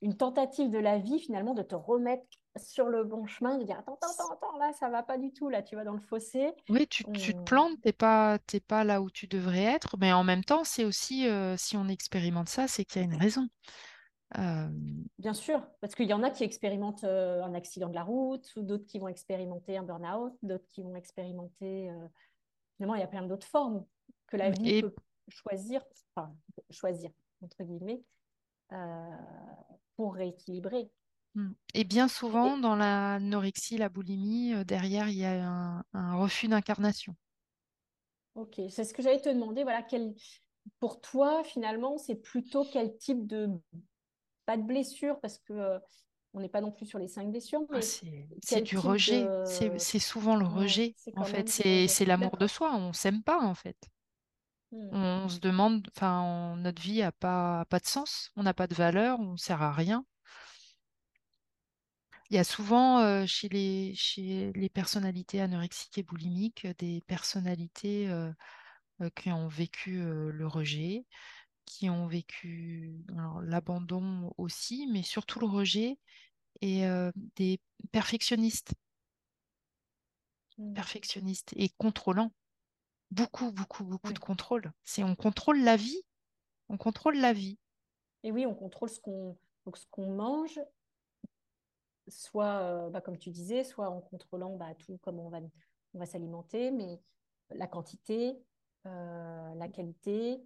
une 0.01 0.15
tentative 0.15 0.69
de 0.69 0.77
la 0.77 0.97
vie 0.97 1.19
finalement 1.19 1.53
de 1.53 1.61
te 1.61 1.75
remettre 1.75 2.25
sur 2.57 2.87
le 2.87 3.03
bon 3.03 3.25
chemin, 3.25 3.57
de 3.57 3.63
dire 3.63 3.77
attends, 3.79 3.95
attends, 3.95 4.07
attends, 4.11 4.33
attends, 4.33 4.57
là 4.57 4.71
ça 4.73 4.89
va 4.89 5.03
pas 5.03 5.17
du 5.17 5.33
tout, 5.33 5.49
là 5.49 5.61
tu 5.61 5.75
vas 5.75 5.83
dans 5.83 5.93
le 5.93 5.99
fossé. 5.99 6.53
Oui, 6.69 6.87
tu, 6.87 7.03
tu 7.13 7.33
te 7.33 7.41
plantes, 7.41 7.79
t'es 7.81 7.91
pas 7.93 8.39
t'es 8.39 8.59
pas 8.59 8.83
là 8.83 9.01
où 9.01 9.09
tu 9.09 9.27
devrais 9.27 9.63
être, 9.63 9.97
mais 9.97 10.13
en 10.13 10.23
même 10.23 10.43
temps, 10.43 10.63
c'est 10.63 10.85
aussi 10.85 11.27
euh, 11.27 11.57
si 11.57 11.75
on 11.75 11.87
expérimente 11.87 12.49
ça, 12.49 12.67
c'est 12.67 12.85
qu'il 12.85 13.01
y 13.01 13.05
a 13.05 13.07
une 13.07 13.19
raison. 13.19 13.47
Euh, 14.37 14.67
Bien 15.19 15.33
sûr, 15.33 15.65
parce 15.81 15.95
qu'il 15.95 16.07
y 16.07 16.13
en 16.13 16.23
a 16.23 16.29
qui 16.29 16.43
expérimentent 16.43 17.03
euh, 17.03 17.43
un 17.43 17.53
accident 17.53 17.89
de 17.89 17.95
la 17.95 18.03
route, 18.03 18.49
ou 18.55 18.61
d'autres 18.61 18.85
qui 18.85 18.99
vont 18.99 19.07
expérimenter 19.07 19.77
un 19.77 19.83
burn-out, 19.83 20.33
d'autres 20.41 20.67
qui 20.71 20.81
vont 20.81 20.95
expérimenter. 20.95 21.91
Finalement, 22.77 22.95
il 22.95 23.01
y 23.01 23.03
a 23.03 23.07
plein 23.07 23.23
d'autres 23.23 23.47
formes 23.47 23.85
que 24.27 24.37
la 24.37 24.49
vie 24.49 24.69
et 24.69 24.81
peut 24.81 24.93
choisir, 25.29 25.81
enfin 26.15 26.35
choisir 26.69 27.11
entre 27.41 27.63
guillemets, 27.63 28.01
euh, 28.71 29.15
pour 29.95 30.15
rééquilibrer. 30.15 30.89
Mm. 31.35 31.51
Et 31.73 31.83
bien 31.83 32.07
souvent, 32.07 32.57
Et, 32.57 32.61
dans 32.61 32.75
l'anorexie, 32.75 33.77
la 33.77 33.89
boulimie, 33.89 34.53
euh, 34.53 34.63
derrière, 34.63 35.09
il 35.09 35.17
y 35.17 35.25
a 35.25 35.47
un, 35.47 35.83
un 35.93 36.15
refus 36.15 36.47
d'incarnation. 36.47 37.15
ok, 38.35 38.61
c'est 38.69 38.83
ce 38.83 38.93
que 38.93 39.01
j'allais 39.01 39.21
te 39.21 39.29
demander. 39.29 39.63
Voilà, 39.63 39.83
quel, 39.83 40.13
pour 40.79 41.01
toi 41.01 41.43
finalement, 41.43 41.97
c'est 41.97 42.15
plutôt 42.15 42.65
quel 42.65 42.97
type 42.97 43.25
de 43.27 43.49
pas 44.45 44.57
de 44.57 44.63
blessure 44.63 45.19
parce 45.21 45.39
que 45.39 45.53
euh, 45.53 45.79
on 46.33 46.39
n'est 46.41 46.49
pas 46.49 46.61
non 46.61 46.71
plus 46.71 46.85
sur 46.85 46.99
les 46.99 47.07
cinq 47.07 47.29
blessures, 47.29 47.61
Ah, 47.69 47.75
mais 47.75 47.81
c'est, 47.81 48.61
du 48.61 48.77
rejet. 48.77 49.25
C'est, 49.45 49.69
de... 49.69 49.77
c'est 49.77 49.99
souvent 49.99 50.35
le 50.35 50.45
rejet, 50.45 50.93
c'est 50.97 51.17
en 51.17 51.23
fait. 51.23 51.47
C'est, 51.49 52.05
l'amour 52.05 52.37
de 52.37 52.47
soi. 52.47 52.75
On 52.75 52.93
s'aime 52.93 53.23
pas, 53.23 53.39
en 53.41 53.55
fait. 53.55 53.77
Hmm, 54.75 54.89
On 54.93 55.29
se 55.29 55.39
demande, 55.39 55.87
enfin, 55.95 56.55
notre 56.57 56.81
vie 56.81 57.01
a 57.01 57.11
pas, 57.11 57.61
a 57.61 57.65
pas 57.65 57.79
de 57.79 57.85
sens. 57.87 58.31
On 58.35 58.43
n'a 58.43 58.53
pas 58.53 58.67
de 58.67 58.75
valeur, 58.75 59.19
on 59.19 59.37
sert 59.37 59.61
à 59.61 59.71
rien. 59.71 60.05
Il 62.29 62.35
y 62.35 62.39
a 62.39 62.43
souvent 62.43 62.99
euh, 62.99 63.25
chez 63.27 63.49
les, 63.49 63.93
chez 63.95 64.51
les 64.55 64.69
personnalités 64.69 65.41
anorexiques 65.41 65.97
et 65.99 66.03
boulimiques 66.03 66.65
euh, 66.65 66.73
des 66.79 67.01
personnalités 67.07 68.09
euh, 68.09 68.31
euh, 69.01 69.09
qui 69.15 69.31
ont 69.31 69.47
vécu 69.47 69.99
le 69.99 70.47
rejet, 70.47 71.05
qui 71.65 71.89
ont 71.89 72.07
vécu 72.07 73.03
l'abandon 73.43 74.33
aussi, 74.37 74.87
mais 74.91 75.03
surtout 75.03 75.39
le 75.39 75.47
rejet 75.47 75.97
et 76.61 76.83
des 77.35 77.59
perfectionnistes, 77.91 78.73
hmm. 80.57 80.73
perfectionnistes 80.73 81.53
et 81.57 81.69
contrôlants. 81.77 82.31
Beaucoup, 83.15 83.51
beaucoup, 83.51 83.85
beaucoup 83.85 84.11
de 84.11 84.19
contrôle. 84.19 84.73
C'est 84.83 85.03
on 85.03 85.15
contrôle 85.15 85.59
la 85.61 85.77
vie, 85.77 86.01
on 86.67 86.77
contrôle 86.77 87.15
la 87.15 87.31
vie. 87.31 87.57
Et 88.23 88.31
oui, 88.31 88.45
on 88.45 88.53
contrôle 88.53 88.89
ce 88.89 88.99
qu'on 88.99 89.37
donc 89.65 89.77
ce 89.77 89.85
qu'on 89.89 90.11
mange, 90.11 90.59
soit, 92.07 92.59
euh, 92.59 92.89
bah, 92.89 93.01
comme 93.01 93.17
tu 93.17 93.31
disais, 93.31 93.63
soit 93.63 93.89
en 93.89 94.01
contrôlant 94.01 94.57
bah, 94.57 94.75
tout 94.75 94.99
comment 95.01 95.27
on 95.27 95.29
va, 95.29 95.39
on 95.93 95.99
va 95.99 96.05
s'alimenter, 96.05 96.71
mais 96.71 96.99
la 97.51 97.67
quantité, 97.67 98.37
euh, 98.85 99.55
la 99.55 99.67
qualité, 99.69 100.41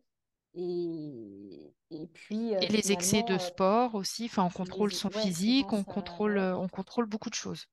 et, 0.53 1.73
et 1.91 2.07
puis 2.07 2.51
Et 2.51 2.57
euh, 2.57 2.67
les 2.69 2.91
excès 2.91 3.23
de 3.23 3.33
euh, 3.33 3.39
sport 3.39 3.95
aussi. 3.95 4.25
Enfin, 4.25 4.45
on 4.45 4.49
contrôle 4.49 4.89
les... 4.89 4.95
son 4.95 5.09
ouais, 5.09 5.21
physique, 5.21 5.73
on 5.73 5.83
contrôle, 5.83 6.37
euh, 6.37 6.57
on 6.57 6.67
contrôle 6.67 7.07
beaucoup 7.07 7.29
de 7.29 7.35
choses. 7.35 7.65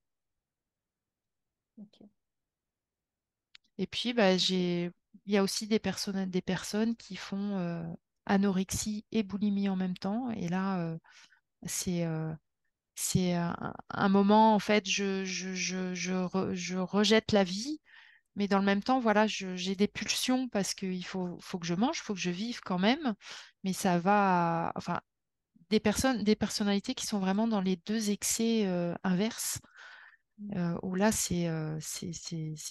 Et 3.79 3.87
puis, 3.87 4.13
bah, 4.13 4.35
il 4.35 4.93
y 5.27 5.37
a 5.37 5.43
aussi 5.43 5.67
des 5.67 5.79
personnes, 5.79 6.97
qui 6.97 7.17
font 7.17 7.59
euh, 7.59 7.83
anorexie 8.27 9.05
et 9.13 9.23
boulimie 9.23 9.69
en 9.69 9.77
même 9.77 9.97
temps. 9.97 10.31
Et 10.31 10.49
là, 10.49 10.81
euh, 10.81 10.99
c'est 11.65 12.07
euh, 12.07 12.33
un, 13.91 14.09
moment, 14.09 14.55
en 14.55 14.59
fait, 14.59 14.89
je, 14.89 15.25
je, 15.25 15.55
je, 15.55 15.95
je, 15.95 16.13
re- 16.13 16.55
je 16.55 16.79
rejette 16.79 17.33
la 17.33 17.45
vie, 17.45 17.81
mais 18.37 18.49
dans 18.49 18.59
le 18.61 18.65
même 18.65 18.83
temps, 18.83 19.01
voilà, 19.01 19.27
j'ai 19.27 19.77
des 19.77 19.89
pulsions 19.89 20.49
parce 20.51 20.75
qu'il 20.75 21.05
faut, 21.07 21.39
que 21.61 21.67
je 21.67 21.75
mange, 21.75 21.99
il 21.99 22.03
faut 22.03 22.15
que 22.15 22.21
je 22.21 22.31
vive 22.31 22.61
quand 22.65 22.79
même. 22.79 23.15
Mais 23.65 23.73
ça 23.73 23.99
va, 23.99 24.73
enfin, 24.77 25.01
des 25.71 25.81
personnes, 25.81 26.25
des 26.25 26.37
personnalités 26.37 26.95
qui 26.95 27.07
sont 27.07 27.21
vraiment 27.21 27.49
dans 27.49 27.61
les 27.63 27.77
deux 27.87 28.11
excès 28.11 28.67
inverses, 29.05 29.61
euh, 30.57 30.79
où 30.83 30.95
là, 30.95 31.13
c'est 31.13 31.49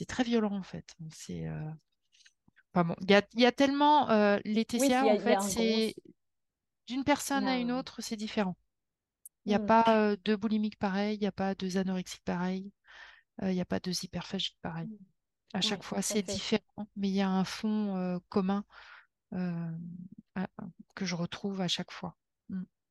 très 0.07 0.23
violent, 0.23 0.53
en 0.55 0.63
fait. 0.63 0.95
C'est 1.11 1.45
Enfin 2.73 2.85
bon, 2.85 2.95
il 3.01 3.11
y 3.11 3.15
a, 3.15 3.21
y 3.35 3.45
a 3.45 3.51
tellement 3.51 4.07
les 4.45 4.65
Oui, 4.77 4.89
TCA 4.89 5.07
a, 5.07 5.11
en 5.11 5.17
a 5.17 5.17
fait 5.17 5.41
c'est 5.41 5.95
d'une 6.87 7.03
personne 7.05 7.47
a 7.47 7.49
à 7.49 7.57
une 7.57 7.71
un- 7.71 7.73
autre 7.73 8.01
c'est 8.01 8.17
différent. 8.17 8.57
Il 9.45 9.49
n'y 9.51 9.55
a 9.55 9.59
Hmm. 9.59 9.61
pas 9.61 9.85
euh, 9.89 10.17
deux 10.25 10.37
boulimiques 10.37 10.79
pareils, 10.79 11.17
il 11.17 11.21
n'y 11.21 11.27
a 11.27 11.31
pas 11.33 11.55
deux 11.55 11.77
anorexiques 11.77 12.23
pareils. 12.25 12.71
il 13.43 13.49
n'y 13.49 13.61
a 13.61 13.65
pas 13.65 13.79
deux 13.79 14.05
hyperphagies 14.05 14.57
pareil. 14.61 14.89
À 15.53 15.61
Oui, 15.61 15.61
chaque 15.61 15.83
fois, 15.83 16.01
à 16.01 16.01
c'est 16.01 16.23
différent, 16.23 16.63
mais 16.97 17.09
il 17.09 17.15
y 17.15 17.21
a 17.21 17.29
un 17.29 17.45
fond 17.45 17.97
euh, 17.97 18.19
commun 18.29 18.65
euh, 19.33 19.71
à- 20.35 20.47
que 20.95 21.05
je 21.05 21.15
retrouve 21.15 21.61
à 21.61 21.67
chaque 21.69 21.91
fois. 21.91 22.17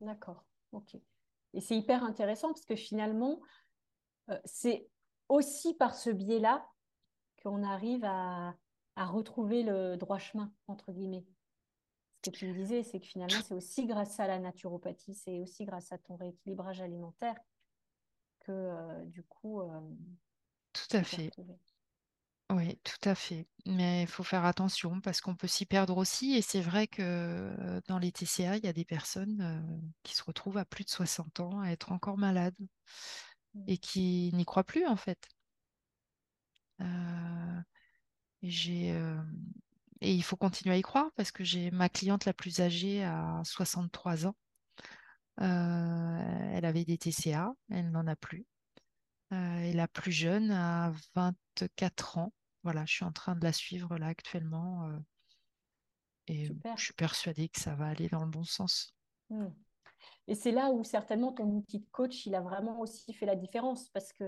D'accord. 0.00 0.44
Ok. 0.72 0.94
Et 1.54 1.60
c'est 1.60 1.76
hyper 1.76 2.02
intéressant 2.04 2.48
parce 2.48 2.64
que 2.64 2.76
finalement, 2.76 3.40
c'est 4.44 4.88
aussi 5.28 5.74
par 5.74 5.94
ce 5.94 6.10
biais-là 6.10 6.66
qu'on 7.42 7.62
arrive 7.62 8.04
à, 8.04 8.54
à 8.96 9.06
retrouver 9.06 9.62
le 9.62 9.96
droit 9.96 10.18
chemin, 10.18 10.52
entre 10.66 10.92
guillemets. 10.92 11.24
Ce 12.24 12.30
que 12.30 12.36
tu 12.36 12.46
me 12.46 12.54
disais, 12.54 12.82
c'est 12.82 13.00
que 13.00 13.06
finalement, 13.06 13.42
c'est 13.42 13.54
aussi 13.54 13.86
grâce 13.86 14.18
à 14.18 14.26
la 14.26 14.38
naturopathie, 14.38 15.14
c'est 15.14 15.40
aussi 15.40 15.64
grâce 15.64 15.92
à 15.92 15.98
ton 15.98 16.16
rééquilibrage 16.16 16.80
alimentaire 16.80 17.36
que 18.40 18.52
euh, 18.52 19.04
du 19.06 19.22
coup, 19.24 19.60
euh, 19.60 19.80
Tout 20.72 20.96
à 20.96 21.02
fait. 21.04 21.26
retrouvé. 21.26 21.54
Oui, 22.52 22.78
tout 22.84 23.08
à 23.08 23.14
fait. 23.14 23.48
Mais 23.66 24.02
il 24.02 24.06
faut 24.06 24.22
faire 24.22 24.44
attention 24.44 25.00
parce 25.00 25.20
qu'on 25.20 25.34
peut 25.34 25.46
s'y 25.46 25.64
perdre 25.64 25.96
aussi. 25.96 26.34
Et 26.34 26.42
c'est 26.42 26.60
vrai 26.60 26.86
que 26.86 27.02
euh, 27.02 27.80
dans 27.88 27.98
les 27.98 28.12
TCA, 28.12 28.58
il 28.58 28.64
y 28.64 28.68
a 28.68 28.72
des 28.72 28.84
personnes 28.84 29.40
euh, 29.40 29.80
qui 30.02 30.14
se 30.14 30.22
retrouvent 30.22 30.58
à 30.58 30.64
plus 30.66 30.84
de 30.84 30.90
60 30.90 31.40
ans 31.40 31.60
à 31.60 31.70
être 31.70 31.90
encore 31.90 32.18
malades. 32.18 32.54
Et 33.66 33.78
qui 33.78 34.30
n'y 34.34 34.44
croient 34.44 34.64
plus 34.64 34.86
en 34.86 34.96
fait. 34.96 35.28
Euh, 36.80 37.60
et 38.42 38.50
j'ai, 38.50 38.92
euh, 38.92 39.22
et 40.00 40.12
il 40.12 40.22
faut 40.22 40.36
continuer 40.36 40.74
à 40.74 40.78
y 40.78 40.82
croire 40.82 41.10
parce 41.16 41.30
que 41.30 41.44
j'ai 41.44 41.70
ma 41.70 41.88
cliente 41.88 42.24
la 42.24 42.34
plus 42.34 42.60
âgée 42.60 43.04
à 43.04 43.42
63 43.44 44.26
ans. 44.26 44.36
Euh, 45.40 46.50
elle 46.52 46.64
avait 46.64 46.84
des 46.84 46.98
TCA, 46.98 47.54
elle 47.70 47.90
n'en 47.90 48.06
a 48.06 48.16
plus. 48.16 48.46
Et 49.32 49.72
la 49.72 49.88
plus 49.88 50.12
jeune 50.12 50.52
a 50.52 50.92
24 51.16 52.18
ans. 52.18 52.32
Voilà, 52.62 52.84
je 52.86 52.94
suis 52.94 53.04
en 53.04 53.10
train 53.10 53.34
de 53.34 53.42
la 53.42 53.52
suivre 53.52 53.98
là 53.98 54.06
actuellement. 54.06 54.88
Et 56.28 56.46
Super. 56.46 56.76
je 56.76 56.84
suis 56.84 56.94
persuadée 56.94 57.48
que 57.48 57.60
ça 57.60 57.74
va 57.74 57.86
aller 57.86 58.08
dans 58.08 58.24
le 58.24 58.30
bon 58.30 58.44
sens. 58.44 58.94
Mm. 59.30 59.46
Et 60.28 60.34
c'est 60.34 60.52
là 60.52 60.70
où 60.70 60.84
certainement 60.84 61.32
ton 61.32 61.44
outil 61.44 61.80
de 61.80 61.86
coach, 61.92 62.26
il 62.26 62.34
a 62.34 62.40
vraiment 62.40 62.80
aussi 62.80 63.12
fait 63.12 63.26
la 63.26 63.36
différence 63.36 63.88
parce 63.90 64.12
que 64.12 64.24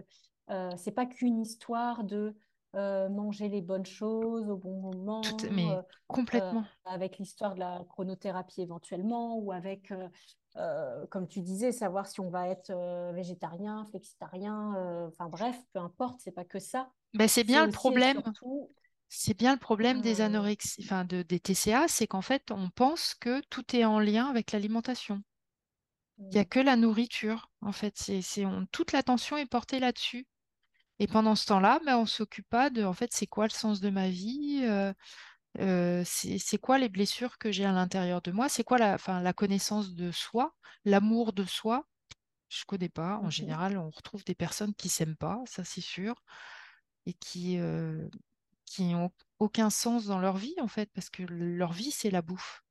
euh, 0.51 0.71
c'est 0.77 0.93
pas 0.93 1.07
qu'une 1.07 1.41
histoire 1.41 2.05
de 2.05 2.37
euh, 2.75 3.09
manger 3.09 3.49
les 3.49 3.63
bonnes 3.63 3.87
choses 3.87 4.49
au 4.51 4.57
bon 4.57 4.91
Tout, 4.91 4.99
moment, 4.99 5.23
mais 5.51 5.71
euh, 5.71 5.79
euh, 5.79 5.83
complètement. 6.07 6.65
avec 6.85 7.19
l'histoire 7.19 7.55
de 7.55 7.61
la 7.61 7.85
chronothérapie 7.89 8.61
éventuellement, 8.61 9.39
ou 9.39 9.51
avec, 9.53 9.91
euh, 9.93 10.09
euh, 10.57 11.07
comme 11.07 11.27
tu 11.27 11.41
disais, 11.41 11.73
savoir 11.73 12.07
si 12.07 12.21
on 12.21 12.29
va 12.29 12.49
être 12.49 12.71
euh, 12.71 13.13
végétarien, 13.13 13.87
flexitarien, 13.87 14.75
euh, 14.77 15.09
enfin 15.09 15.29
bref, 15.29 15.57
peu 15.73 15.79
importe, 15.79 16.21
c'est 16.21 16.33
pas 16.33 16.45
que 16.45 16.59
ça. 16.59 16.91
Ben, 17.15 17.29
c'est 17.29 17.45
bien 17.45 17.65
le 17.65 17.73
problème. 17.73 18.21
surtout. 18.23 18.71
C'est 19.09 19.39
bien 19.39 19.53
le 19.53 19.59
problème 19.61 20.01
des 20.01 20.21
euh, 20.21 20.27
anorexes, 20.27 20.77
enfin 20.83 21.05
de, 21.05 21.23
des 21.23 21.39
TCA, 21.41 21.87
c'est 21.89 22.07
qu'en 22.07 22.23
fait, 22.23 22.51
on 22.51 22.69
pense 22.71 23.15
que 23.15 23.41
tout 23.49 23.75
est 23.75 23.85
en 23.85 24.01
lien 24.01 24.27
avec 24.27 24.53
l'alimentation. 24.53 25.23
Il 26.19 26.29
n'y 26.29 26.39
a 26.39 26.43
mm, 26.43 26.47
que 26.47 26.61
la 26.61 26.77
nourriture, 26.77 27.51
en 27.61 27.73
fait. 27.73 27.95
C'est, 27.97 28.45
toute 28.73 28.93
l'attention 28.93 29.37
est 29.37 29.47
portée 29.47 29.81
là-dessus. 29.81 30.27
Et 30.99 31.07
pendant 31.07 31.35
ce 31.35 31.47
temps-là, 31.47 31.81
ben, 31.85 31.99
on 31.99 32.03
ne 32.03 32.07
s'occupe 32.07 32.49
pas 32.49 32.71
de, 32.71 32.83
en 32.85 32.95
fait, 32.95 33.13
c'est 33.13 33.27
quoi 33.27 33.45
le 33.45 33.51
sens 33.51 33.81
de 33.81 33.91
ma 33.91 34.09
vie, 34.09 34.63
euh, 34.65 34.93
euh, 35.61 36.03
c'est, 36.05 36.59
quoi 36.59 36.79
les 36.79 36.89
blessures 36.89 37.39
que 37.39 37.53
j'ai 37.53 37.65
à 37.65 37.73
l'intérieur 37.73 38.23
de 38.23 38.31
moi, 38.31 38.49
c'est 38.49 38.65
quoi 38.65 38.79
la, 38.79 39.33
connaissance 39.33 39.95
de 39.95 40.11
soi, 40.11 40.55
l'amour 40.85 41.33
de 41.33 41.45
soi. 41.45 41.87
Je 42.49 42.65
connais 42.65 42.89
pas. 42.89 43.17
En 43.19 43.25
mhm, 43.25 43.31
général, 43.31 43.79
on 43.79 43.91
retrouve 43.91 44.25
des 44.25 44.35
personnes 44.35 44.75
qui 44.75 44.89
s'aiment 44.89 45.17
pas, 45.17 45.43
ça 45.47 45.65
c'est 45.65 45.81
sûr, 45.81 46.23
et 47.07 47.13
qui 47.15 47.59
euh, 47.59 48.09
qui 48.65 48.85
n'ont 48.85 49.13
aucun 49.39 49.71
sens 49.71 50.07
dans 50.07 50.19
leur 50.19 50.37
vie 50.37 50.55
en 50.61 50.69
fait, 50.69 50.91
parce 50.93 51.11
que 51.11 51.23
leur 51.25 51.73
vie 51.73 51.91
c'est 51.91 52.11
la 52.11 52.23
bouffe. 52.23 52.63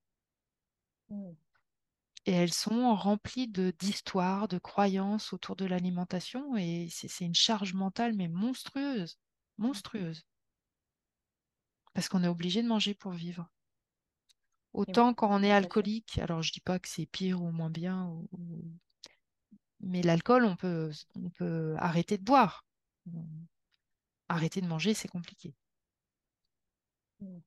Et 2.26 2.34
elles 2.34 2.54
sont 2.54 2.94
remplies 2.96 3.48
d'histoires, 3.48 4.48
de 4.48 4.60
croyances 4.60 5.34
autour 5.34 5.56
de 5.56 5.66
l'alimentation, 5.66 6.56
et 6.56 6.88
c'est 6.92 7.26
une 7.26 7.34
charge 7.34 7.74
mentale 7.74 8.14
mais 8.14 8.28
monstrueuse, 8.28 9.18
mhm. 9.58 9.68
monstrueuse, 9.68 10.24
parce 11.94 12.10
qu'on 12.10 12.24
est 12.24 12.28
obligé 12.28 12.62
de 12.62 12.68
manger 12.68 12.94
pour 12.94 13.12
vivre. 13.14 13.50
Autant 14.74 15.16
quand 15.16 15.30
on 15.32 15.42
est 15.42 15.52
alcoolique, 15.52 16.20
alors 16.20 16.44
je 16.44 16.52
dis 16.52 16.60
pas 16.62 16.78
que 16.78 16.88
c'est 16.88 17.08
pire 17.08 17.42
ou 17.42 17.50
moins 17.52 17.72
bien, 17.72 18.06
ou- 18.32 18.78
mais 19.80 20.02
l'alcool 20.02 20.44
on 20.46 20.56
peut 20.58 20.92
on 21.16 21.30
peut 21.30 21.76
arrêter 21.78 22.18
de 22.18 22.24
boire. 22.24 22.66
Arrêter 24.30 24.62
de 24.62 24.68
manger, 24.68 24.94
c'est 24.94 25.08
compliqué. 25.08 25.56
Mm. 27.20 27.40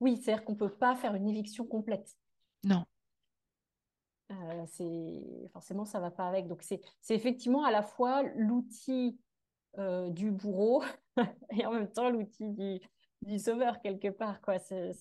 Oui, 0.00 0.16
c'est-à-dire 0.16 0.44
qu'on 0.44 0.52
ne 0.54 0.58
peut 0.58 0.74
pas 0.74 0.96
faire 0.96 1.14
une 1.14 1.28
éviction 1.28 1.66
complète. 1.66 2.16
Non. 2.64 2.86
Euh, 4.32 4.64
c'est 4.66 5.48
forcément 5.52 5.84
ça 5.84 6.00
va 6.00 6.10
pas 6.10 6.26
avec. 6.26 6.48
Donc 6.48 6.62
c'est 6.62 6.80
effectivement 7.10 7.64
à 7.64 7.70
la 7.70 7.82
fois 7.82 8.22
l'outil 8.34 9.18
euh, 9.78 10.10
du 10.10 10.30
bourreau 10.30 10.82
et 11.50 11.66
en 11.66 11.72
même 11.72 11.90
temps 11.90 12.10
l'outil 12.10 12.80
du, 13.22 13.38
sauveur 13.38 13.80
quelque 13.80 14.08
part 14.08 14.40
quoi. 14.40 14.58
C'est 14.58 14.92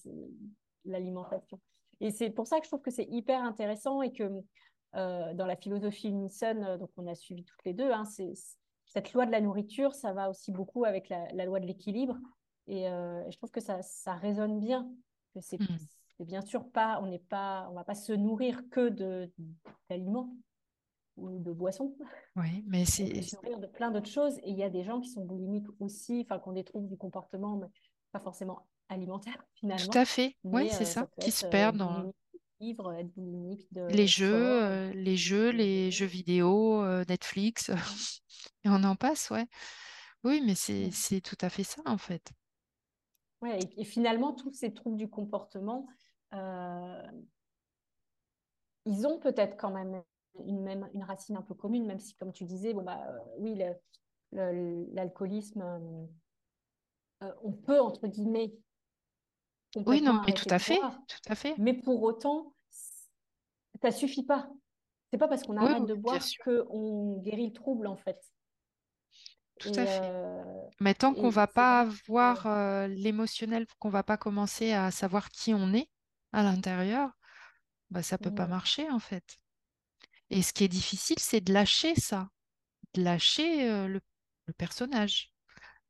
l'alimentation. 0.86 1.60
Et 2.02 2.12
c'est 2.12 2.30
pour 2.30 2.46
ça 2.46 2.60
que 2.60 2.66
je 2.66 2.70
trouve 2.70 2.82
que 2.82 2.92
c'est 2.92 3.08
hyper 3.10 3.42
intéressant 3.42 4.02
et 4.02 4.12
que 4.12 4.30
euh, 4.96 5.34
dans 5.34 5.46
la 5.46 5.56
philosophie 5.56 6.10
Unison, 6.10 6.78
donc 6.78 6.92
on 6.98 7.08
a 7.08 7.16
suivi 7.16 7.44
toutes 7.44 7.64
les 7.66 7.74
deux, 7.74 7.92
hein, 7.92 8.04
cette 8.86 9.14
loi 9.14 9.26
de 9.26 9.32
la 9.32 9.42
nourriture, 9.42 9.94
ça 9.94 10.14
va 10.14 10.30
aussi 10.30 10.52
beaucoup 10.52 10.86
avec 10.86 11.10
la, 11.10 11.46
loi 11.46 11.60
de 11.60 11.66
l'équilibre. 11.66 12.18
Et 12.68 12.84
je 12.84 13.38
trouve 13.38 13.52
que 13.52 13.62
ça, 13.62 13.82
ça 13.82 14.14
résonne 14.14 14.60
bien. 14.60 14.90
Que 15.34 15.42
c'est 15.42 15.60
Mm. 15.60 16.05
Bien 16.24 16.42
sûr 16.42 16.70
pas, 16.72 17.00
on 17.02 17.08
n'est 17.08 17.20
pas, 17.20 17.68
on 17.70 17.74
va 17.74 17.84
pas 17.84 17.96
se 17.96 18.14
nourrir 18.14 18.62
que 18.70 18.90
de 18.90 19.32
d'aliments 19.90 20.36
ou 21.18 21.40
de 21.40 21.52
boissons. 21.52 21.96
Oui, 22.36 22.64
mais 22.68 22.86
c'est 22.86 23.22
se 23.22 23.36
nourrir 23.36 23.60
de 23.60 23.68
plein 23.68 23.92
d'autres 23.92 24.10
choses. 24.10 24.38
Et 24.40 24.52
il 24.52 24.58
y 24.58 24.64
a 24.64 24.70
des 24.70 24.84
gens 24.84 25.02
qui 25.02 25.10
sont 25.10 25.26
boulimiques 25.26 25.68
aussi, 25.80 26.22
enfin, 26.26 26.40
qui 26.40 26.50
ont 26.50 26.54
des 26.54 26.64
troubles 26.64 26.88
du 26.88 26.98
comportement, 26.98 27.58
mais 27.58 27.68
pas 28.12 28.20
forcément 28.20 28.68
alimentaire 28.90 29.46
tout 29.78 29.90
finalement. 29.90 29.98
à 29.98 30.06
fait. 30.06 30.38
Oui, 30.44 30.70
c'est 30.72 30.86
euh, 30.86 30.86
ça 30.86 31.08
qui 31.20 31.32
se 31.32 31.46
euh, 31.46 31.50
perdent 31.50 31.78
dans 31.78 32.06
boulimique 32.06 32.16
de 32.34 32.66
livres, 32.66 32.94
être 32.94 33.14
boulimique 33.14 33.68
les 33.88 34.08
jeux, 34.08 34.64
euh, 34.64 34.92
les 34.94 35.18
jeux, 35.18 35.50
les 35.52 35.92
jeux 35.92 36.06
vidéo, 36.06 36.82
euh, 36.84 37.04
Netflix, 37.08 37.70
et 38.64 38.70
on 38.70 38.84
en 38.84 38.96
passe, 38.96 39.30
ouais. 39.30 39.48
Oui, 40.24 40.42
mais 40.46 40.56
c'est 40.56 40.92
c'est 40.92 41.22
tout 41.22 41.38
à 41.42 41.50
fait 41.50 41.64
ça 41.64 41.82
en 41.86 41.98
fait. 41.98 42.32
Ouais, 43.42 43.60
et, 43.78 43.82
et 43.82 43.86
finalement, 43.86 44.34
tous 44.34 44.52
ces 44.54 44.74
troubles 44.74 44.98
du 44.98 45.10
comportement, 45.10 45.88
euh, 45.90 45.94
ils 48.86 49.08
ont 49.08 49.20
peut-être 49.20 49.58
quand 49.58 49.72
même 49.72 50.02
une, 50.46 50.62
même, 50.62 50.90
une 50.94 51.04
racine 51.04 51.38
un 51.38 51.42
peu 51.42 51.54
commune, 51.54 51.86
même 51.86 52.00
si, 52.00 52.16
comme 52.16 52.34
tu 52.34 52.46
disais, 52.46 52.74
bon, 52.74 52.84
bah, 52.84 53.00
euh, 53.10 53.20
oui, 53.40 53.60
l'alcoolisme, 54.94 55.62
euh, 55.62 56.06
euh, 57.24 57.32
on 57.44 57.52
peut, 57.52 57.80
entre 57.80 58.08
guillemets, 58.08 58.54
Oui, 59.86 60.02
non, 60.02 60.22
mais 60.26 60.34
tout 60.34 60.46
à 60.50 60.60
fait, 60.60 60.80
boire, 60.80 60.98
tout 61.08 61.32
à 61.32 61.36
fait. 61.36 61.56
mais 61.58 61.74
pour 61.74 62.02
autant, 62.04 62.54
ça 63.82 63.92
suffit 63.92 64.24
pas. 64.24 64.50
C'est 65.12 65.18
pas 65.20 65.28
parce 65.28 65.44
qu'on 65.44 65.58
arrête 65.58 65.82
oui, 65.82 65.88
de 65.88 65.94
boire 65.94 66.20
qu'on 66.44 67.18
guérit 67.18 67.48
le 67.48 67.54
trouble, 67.54 67.88
en 67.88 67.96
fait. 67.96 68.20
tout 69.60 69.70
à 69.76 69.86
fait. 69.86 70.02
euh, 70.04 70.44
Mais 70.80 70.94
tant 70.94 71.14
qu'on 71.14 71.30
va 71.30 71.48
pas 71.48 71.86
voir 72.08 72.46
euh, 72.48 72.88
l'émotionnel, 72.88 73.66
qu'on 73.80 73.90
va 73.90 74.04
pas 74.04 74.18
commencer 74.18 74.74
à 74.74 74.92
savoir 74.92 75.30
qui 75.30 75.54
on 75.54 75.74
est 75.74 75.90
à 76.36 76.44
l'intérieur, 76.44 77.12
bah 77.92 78.04
ça 78.04 78.18
peut 78.20 78.32
pas 78.32 78.48
marcher 78.48 78.90
en 78.92 79.00
fait. 79.00 79.40
Et 80.30 80.42
ce 80.42 80.54
qui 80.54 80.64
est 80.64 80.68
difficile, 80.68 81.18
c'est 81.20 81.42
de 81.42 81.54
lâcher 81.54 81.96
ça, 81.96 82.30
de 82.96 83.04
lâcher 83.04 83.70
euh, 83.70 83.88
le, 83.88 84.02
le 84.48 84.54
personnage. 84.54 85.32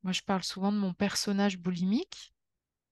Moi, 0.02 0.12
je 0.12 0.22
parle 0.22 0.44
souvent 0.44 0.72
de 0.72 0.78
mon 0.78 0.94
personnage 0.94 1.58
boulimique. 1.58 2.34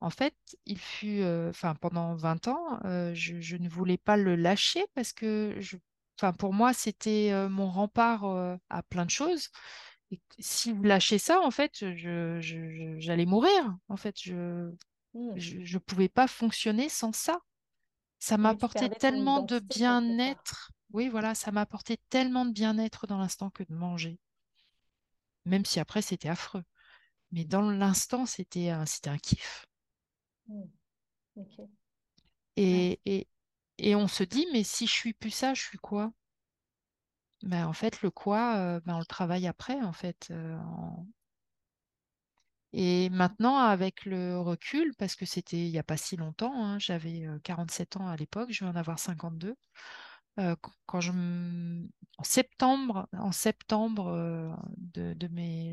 En 0.01 0.11
fait, 0.11 0.35
il 0.67 0.79
fut, 0.79 1.21
euh, 1.23 1.53
pendant 1.81 2.15
20 2.17 2.49
ans, 2.49 2.81
euh, 2.85 3.15
je, 3.15 3.41
je 3.41 3.57
ne 3.57 3.69
voulais 3.69 3.99
pas 3.99 4.17
le 4.17 4.37
lâcher 4.37 4.85
parce 4.95 5.13
que, 5.13 5.57
je, 5.61 5.77
enfin, 6.19 6.33
pour 6.35 6.53
moi, 6.55 6.73
c'était 6.75 7.33
mon 7.51 7.71
rempart 7.71 8.25
à 8.71 8.83
plein 8.85 9.07
de 9.07 9.11
choses. 9.11 9.49
Et 10.13 10.21
si 10.41 10.75
je 10.77 10.83
lâchais 10.83 11.19
ça, 11.19 11.41
en 11.41 11.51
fait, 11.51 11.73
je, 11.81 12.39
je- 12.41 12.71
je- 12.71 12.97
j'allais 12.99 13.27
mourir. 13.27 13.77
En 13.89 13.97
fait, 13.97 14.17
je, 14.23 14.71
mm. 15.15 15.37
je, 15.37 15.65
je 15.65 15.79
pouvais 15.79 16.09
pas 16.09 16.27
fonctionner 16.29 16.89
sans 16.89 17.13
ça. 17.13 17.41
Ça 18.25 18.39
perdais 18.39 18.89
ton 18.89 18.99
tellement 18.99 19.41
de 19.43 19.59
bien-être. 19.59 20.71
Oui, 20.93 21.09
voilà, 21.09 21.35
ça 21.35 21.53
m'apportait 21.53 21.99
tellement 22.09 22.47
de 22.47 22.53
bien-être 22.53 23.07
dans 23.07 23.19
l'instant 23.19 23.51
que 23.51 23.63
de 23.65 23.75
manger. 23.75 24.19
Même 25.45 25.65
si 25.65 25.81
après, 25.81 26.03
c'était 26.03 26.29
affreux. 26.29 26.65
Mais 27.33 27.45
dans 27.45 27.71
l'instant, 27.71 28.27
c'était 28.27 28.71
un, 28.71 28.85
un 29.07 29.19
kiff. 29.19 29.67
Mm. 30.49 30.71
Ouais. 31.37 31.69
Et, 32.57 33.01
et, 33.05 33.29
et 33.79 33.95
on 33.97 34.09
se 34.09 34.23
dit, 34.25 34.47
mais 34.53 34.65
si 34.65 34.87
je 34.87 34.93
suis 34.93 35.13
plus 35.13 35.31
ça, 35.31 35.55
je 35.55 35.63
suis 35.63 35.79
quoi? 35.79 36.13
Ben, 37.43 37.67
en 37.67 37.73
fait, 37.73 38.03
le 38.03 38.11
quoi, 38.11 38.57
euh, 38.57 38.81
ben, 38.81 38.97
on 38.97 38.99
le 38.99 39.05
travaille 39.05 39.47
après, 39.47 39.81
en 39.83 39.93
fait. 39.93 40.29
euh, 40.31 40.57
en- 40.57 41.07
Et 42.77 43.09
maintenant, 43.11 43.57
avec 43.59 44.05
le 44.05 44.39
recul, 44.41 44.95
parce 44.99 45.15
que 45.15 45.25
c'était 45.25 45.65
il 45.65 45.71
n'y 45.71 45.79
a 45.79 45.85
pas 45.85 45.97
si 45.97 46.17
longtemps, 46.17 46.53
hein, 46.65 46.79
j'avais 46.81 47.25
47 47.45 47.99
ans 47.99 48.09
à 48.09 48.17
l'époque, 48.17 48.51
je 48.51 48.65
vais 48.65 48.71
en 48.71 48.75
avoir 48.75 48.99
52. 48.99 49.55
Euh, 50.41 50.57
quand 50.87 51.01
je 51.01 51.13
en 52.19 52.25
septembre, 52.25 53.09
en 53.13 53.31
septembre 53.31 54.57
de, 54.77 55.15
de 55.15 55.27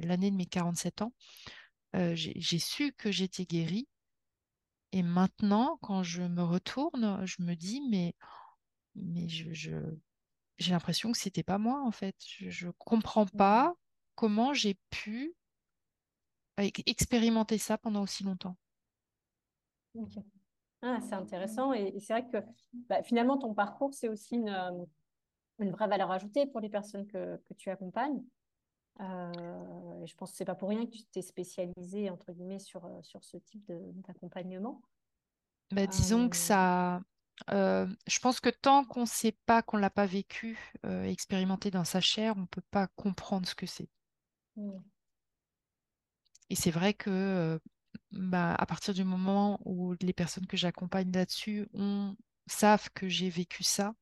l'année 0.08 0.30
de 0.30 0.36
mes 0.36 0.46
47 0.46 1.02
ans, 1.02 1.14
euh, 1.96 2.14
j'ai 2.16 2.60
su 2.60 2.94
que 2.94 3.12
j'étais 3.12 3.46
guérie. 3.46 3.88
Et 4.92 5.04
maintenant, 5.04 5.80
quand 5.82 6.04
je 6.04 6.22
me 6.22 6.44
retourne, 6.44 7.26
je 7.26 7.42
me 7.42 7.56
dis, 7.56 7.82
mais, 7.90 8.14
mais 8.96 9.28
je, 9.28 9.52
j'ai 10.60 10.72
l'impression 10.72 11.12
que 11.12 11.18
c'était 11.18 11.44
pas 11.44 11.58
moi, 11.58 11.82
en 11.84 11.92
fait. 11.92 12.16
Je 12.22 12.68
ne 12.68 12.72
comprends 12.78 13.26
pas 13.26 13.74
comment 14.16 14.54
j'ai 14.54 14.78
pu 14.90 15.34
expérimenter 16.58 17.58
ça 17.58 17.78
pendant 17.78 18.04
aussi 18.04 18.24
longtemps. 18.24 18.56
Ah, 20.82 21.00
c'est 21.02 21.14
intéressant 21.14 21.74
et, 21.74 22.00
c'est 22.00 22.14
vrai 22.14 22.28
que 22.28 22.38
bah, 22.90 23.04
finalement 23.04 23.38
ton 23.38 23.54
parcours 23.54 23.94
c'est 23.94 24.10
aussi 24.10 24.36
une, 24.36 24.50
euh, 24.50 24.86
une, 25.60 25.72
vraie 25.72 25.88
valeur 25.88 26.10
ajoutée 26.12 26.48
pour 26.48 26.60
les 26.60 26.70
personnes 26.70 27.06
que, 27.08 27.38
que 27.38 27.54
tu 27.54 27.70
accompagnes. 27.70 28.24
Euh, 29.00 30.06
je 30.06 30.14
pense 30.16 30.32
que 30.32 30.38
c'est 30.38 30.46
pas 30.46 30.56
pour 30.56 30.70
rien 30.70 30.86
que 30.86 30.92
tu 30.92 31.04
t'es 31.06 31.22
spécialisé 31.22 32.10
entre 32.10 32.32
guillemets 32.32 32.60
sur, 32.60 32.86
euh, 32.86 33.02
sur 33.04 33.24
ce 33.24 33.38
type 33.38 33.72
d'accompagnement. 34.08 34.82
Bah, 35.72 35.88
disons 35.88 36.28
que 36.30 36.36
ça, 36.36 37.02
je 37.48 38.20
pense 38.20 38.40
que 38.40 38.50
tant 38.50 38.84
qu'on 38.84 39.02
ne 39.02 39.06
sait 39.06 39.38
pas, 39.46 39.62
qu'on 39.62 39.78
ne 39.78 39.82
l'a 39.82 39.90
pas 39.90 40.06
vécu, 40.06 40.74
expérimenté 40.84 41.72
dans 41.72 41.86
sa 41.86 42.02
chair, 42.02 42.34
on 42.36 42.42
ne 42.42 42.46
peut 42.46 42.64
pas 42.72 42.88
comprendre 42.96 43.48
ce 43.48 43.56
que 43.56 43.66
c'est. 43.66 43.88
Mmh. 44.58 44.72
Et 46.52 46.56
c'est 46.56 46.70
vrai 46.70 46.94
que 46.94 47.62
bah, 48.12 48.54
à 48.56 48.66
partir 48.66 48.94
du 48.94 49.06
moment 49.06 49.58
où 49.64 49.94
les 50.02 50.12
personnes 50.12 50.46
que 50.46 50.58
j'accompagne 50.58 51.10
là-dessus 51.14 51.70
savent 52.46 52.90
que 52.94 53.08
j'ai 53.08 53.30
vécu 53.30 53.64
ça, 53.64 53.94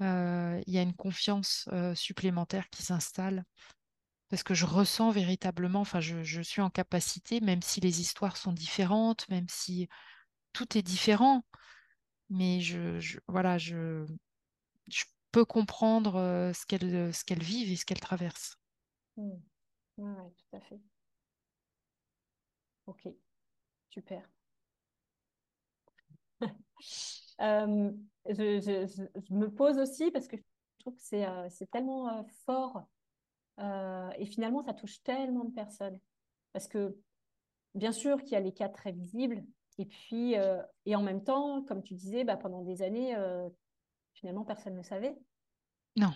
il 0.00 0.62
y 0.72 0.78
a 0.78 0.82
une 0.82 0.94
confiance 0.94 1.68
supplémentaire 1.96 2.70
qui 2.70 2.84
s'installe 2.84 3.44
parce 4.28 4.44
que 4.44 4.54
je 4.54 4.66
ressens 4.66 5.10
véritablement, 5.10 5.80
enfin 5.80 5.98
je, 5.98 6.40
suis 6.42 6.60
en 6.60 6.70
capacité, 6.70 7.40
même 7.40 7.62
si 7.62 7.80
les 7.80 8.00
histoires 8.00 8.36
sont 8.36 8.52
différentes, 8.52 9.28
même 9.28 9.46
si 9.48 9.88
tout 10.52 10.78
est 10.78 10.82
différent, 10.82 11.44
mais 12.30 12.60
je, 12.60 13.18
voilà, 13.26 13.58
je, 13.58 14.06
je, 14.86 15.04
peux 15.32 15.44
comprendre 15.44 16.16
euh, 16.16 16.52
ce 16.52 16.64
qu'elles 16.66 17.12
ce 17.12 17.24
qu'elles 17.24 17.42
vivent 17.42 17.72
et 17.72 17.76
ce 17.76 17.84
qu'elles 17.84 18.00
traversent. 18.00 18.56
Mmh. 19.16 19.30
Oui, 19.98 20.32
tout 20.36 20.56
à 20.56 20.60
fait. 20.60 20.80
Ok, 22.88 23.08
super. 23.90 24.28
Euh, 27.40 27.92
je, 28.26 29.32
me 29.32 29.46
pose 29.46 29.78
aussi 29.78 30.10
parce 30.10 30.26
que 30.26 30.36
je 30.36 30.42
trouve 30.80 30.96
que 30.96 31.00
c'est 31.00 31.24
euh, 31.24 31.48
tellement 31.70 32.26
fort 32.44 32.82
et 33.60 34.26
finalement 34.26 34.64
ça 34.64 34.74
touche 34.74 35.00
tellement 35.04 35.44
de 35.44 35.54
personnes. 35.54 36.00
Parce 36.52 36.66
que 36.66 36.98
bien 37.76 37.92
sûr 37.92 38.20
qu'il 38.22 38.32
y 38.32 38.34
a 38.34 38.40
les 38.40 38.52
cas 38.52 38.68
très 38.68 38.90
visibles, 38.90 39.44
et 39.78 39.86
puis, 39.86 40.36
euh, 40.36 40.60
et 40.86 40.96
en 40.96 41.02
même 41.02 41.22
temps, 41.22 41.62
comme 41.62 41.82
tu 41.82 41.94
disais, 41.94 42.24
bah, 42.24 42.36
pendant 42.36 42.62
des 42.62 42.82
années, 42.82 43.14
euh, 43.14 43.48
finalement, 44.12 44.44
personne 44.44 44.74
ne 44.74 44.82
savait. 44.82 45.16
Non. 45.96 46.12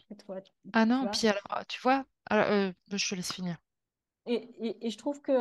ah 0.72 0.84
non, 0.84 1.08
puis 1.12 1.28
alors, 1.28 1.66
tu 1.68 1.80
vois, 1.80 2.04
alors, 2.26 2.46
euh, 2.46 2.72
je 2.90 3.08
te 3.08 3.14
laisse 3.14 3.32
finir. 3.32 3.56
Et, 4.26 4.86
et, 4.86 4.90
je 4.90 4.98
trouve 4.98 5.20
que 5.20 5.32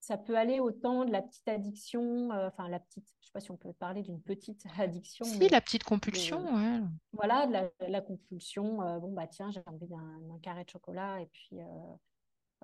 ça 0.00 0.16
peut 0.16 0.36
aller 0.36 0.60
autant 0.60 1.04
de 1.04 1.10
la 1.10 1.22
petite 1.22 1.48
addiction, 1.48 2.30
enfin 2.30 2.68
la 2.68 2.80
petite, 2.80 3.06
je 3.20 3.24
ne 3.24 3.26
sais 3.26 3.32
pas 3.32 3.40
si 3.40 3.50
on 3.50 3.56
peut 3.56 3.72
parler 3.72 4.02
d'une 4.02 4.22
petite 4.22 4.64
addiction. 4.78 5.24
Si, 5.24 5.48
la 5.48 5.60
petite 5.60 5.84
compulsion, 5.84 6.44
ouais. 6.54 6.80
Voilà, 7.12 7.46
de 7.46 7.52
la, 7.52 7.70
la 7.88 8.00
compulsion, 8.00 8.98
bon 9.00 9.12
bah 9.12 9.26
tiens, 9.26 9.50
j'ai 9.50 9.60
envie 9.66 9.88
d'un 9.88 10.38
carré 10.42 10.64
de 10.64 10.70
chocolat, 10.70 11.20
et 11.20 11.26
puis 11.26 11.58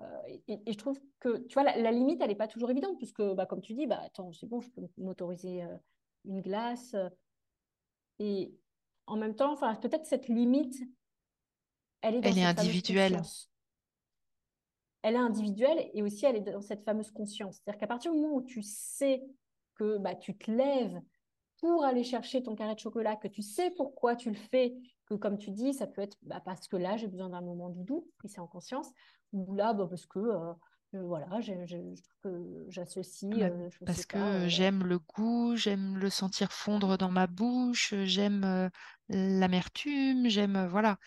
euh, 0.01 0.03
et, 0.47 0.71
je 0.71 0.77
trouve 0.77 0.99
que, 1.19 1.37
tu 1.47 1.53
vois, 1.53 1.63
la, 1.63 1.91
limite, 1.91 2.21
elle 2.21 2.29
n'est 2.29 2.35
pas 2.35 2.47
toujours 2.47 2.69
évidente, 2.69 2.97
puisque, 2.97 3.21
bah, 3.21 3.45
comme 3.45 3.61
tu 3.61 3.73
dis, 3.73 3.87
bah, 3.87 4.01
attends, 4.03 4.31
c'est 4.33 4.47
bon, 4.47 4.61
je 4.61 4.69
peux 4.69 4.81
m'autoriser 4.97 5.63
euh, 5.63 5.77
une 6.25 6.41
glace. 6.41 6.93
Euh, 6.95 7.09
et 8.19 8.53
en 9.07 9.15
même 9.15 9.35
temps, 9.35 9.53
enfin, 9.53 9.73
peut-être 9.75 10.05
cette 10.05 10.27
limite, 10.27 10.75
elle 12.01 12.15
est, 12.15 12.21
dans 12.21 12.29
elle 12.29 12.37
est 12.37 12.45
individuelle. 12.45 13.21
Elle 15.05 15.13
est 15.13 15.19
individuelle 15.19 15.87
et 15.93 16.01
aussi 16.01 16.25
elle 16.25 16.35
est 16.35 16.51
dans 16.51 16.61
cette 16.61 16.83
fameuse 16.83 17.11
conscience. 17.11 17.57
C'est-à-dire 17.57 17.79
qu'à 17.79 17.85
partir 17.85 18.11
du 18.11 18.19
moment 18.19 18.37
où 18.37 18.41
tu 18.41 18.63
sais 18.63 19.23
que 19.75 19.99
bah, 19.99 20.15
tu 20.15 20.35
te 20.35 20.49
lèves 20.49 20.99
pour 21.59 21.85
aller 21.85 22.03
chercher 22.03 22.41
ton 22.41 22.55
carré 22.55 22.73
de 22.73 22.79
chocolat, 22.79 23.15
que 23.15 23.27
tu 23.27 23.43
sais 23.43 23.69
pourquoi 23.77 24.15
tu 24.15 24.29
le 24.31 24.35
fais, 24.35 24.73
que 25.05 25.13
comme 25.13 25.37
tu 25.37 25.51
dis, 25.51 25.75
ça 25.75 25.85
peut 25.85 26.01
être 26.01 26.17
bah, 26.23 26.41
parce 26.43 26.67
que 26.67 26.75
là, 26.75 26.97
j'ai 26.97 27.07
besoin 27.07 27.29
d'un 27.29 27.41
moment 27.41 27.69
doudou, 27.69 28.09
et 28.23 28.27
c'est 28.27 28.39
en 28.39 28.47
conscience, 28.47 28.89
ou 29.31 29.53
là, 29.53 29.73
bah, 29.73 29.85
parce 29.87 30.07
que 30.07 30.17
euh, 30.17 30.53
euh, 30.95 31.03
voilà, 31.03 31.39
je 31.39 31.53
trouve 31.53 32.17
que 32.23 32.65
j'associe. 32.69 33.31
Euh, 33.43 33.69
parce 33.85 34.07
que 34.07 34.47
j'aime 34.47 34.83
le 34.85 34.97
goût, 34.97 35.55
j'aime 35.55 35.99
le 35.99 36.09
sentir 36.09 36.51
fondre 36.51 36.97
dans 36.97 37.11
ma 37.11 37.27
bouche, 37.27 37.93
j'aime 38.05 38.71
l'amertume, 39.09 40.29
j'aime 40.29 40.65
voilà. 40.65 40.97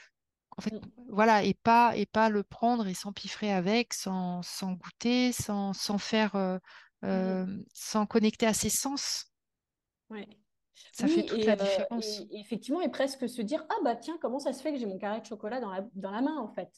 En 0.58 0.60
fait, 0.60 0.74
voilà, 1.08 1.44
et 1.44 1.54
pas 1.54 1.96
et 1.96 2.04
pas 2.04 2.28
le 2.28 2.42
prendre 2.42 2.86
et 2.86 2.94
s'empiffrer 2.94 3.52
avec, 3.52 3.94
sans, 3.94 4.42
sans 4.42 4.72
goûter, 4.72 5.32
sans, 5.32 5.72
sans 5.72 5.98
faire, 5.98 6.34
mmh. 7.02 7.62
sans 7.72 8.06
connecter 8.06 8.46
à 8.46 8.52
ses 8.52 8.70
sens. 8.70 9.32
Ouais. 10.10 10.28
Ça 10.92 11.06
fait 11.06 11.24
toute 11.24 11.44
la 11.44 11.56
différence. 11.56 12.20
Et, 12.30 12.40
effectivement, 12.40 12.80
et 12.80 12.88
presque 12.88 13.28
se 13.28 13.42
dire 13.42 13.64
ah 13.68 13.76
bah 13.84 13.96
tiens, 13.96 14.18
comment 14.20 14.38
ça 14.38 14.52
se 14.52 14.62
fait 14.62 14.72
que 14.72 14.78
j'ai 14.78 14.86
mon 14.86 14.98
carré 14.98 15.20
de 15.20 15.26
chocolat 15.26 15.60
dans 15.60 15.70
la, 15.70 15.86
dans 15.94 16.10
la 16.10 16.20
main 16.20 16.36
en 16.36 16.48
fait? 16.48 16.70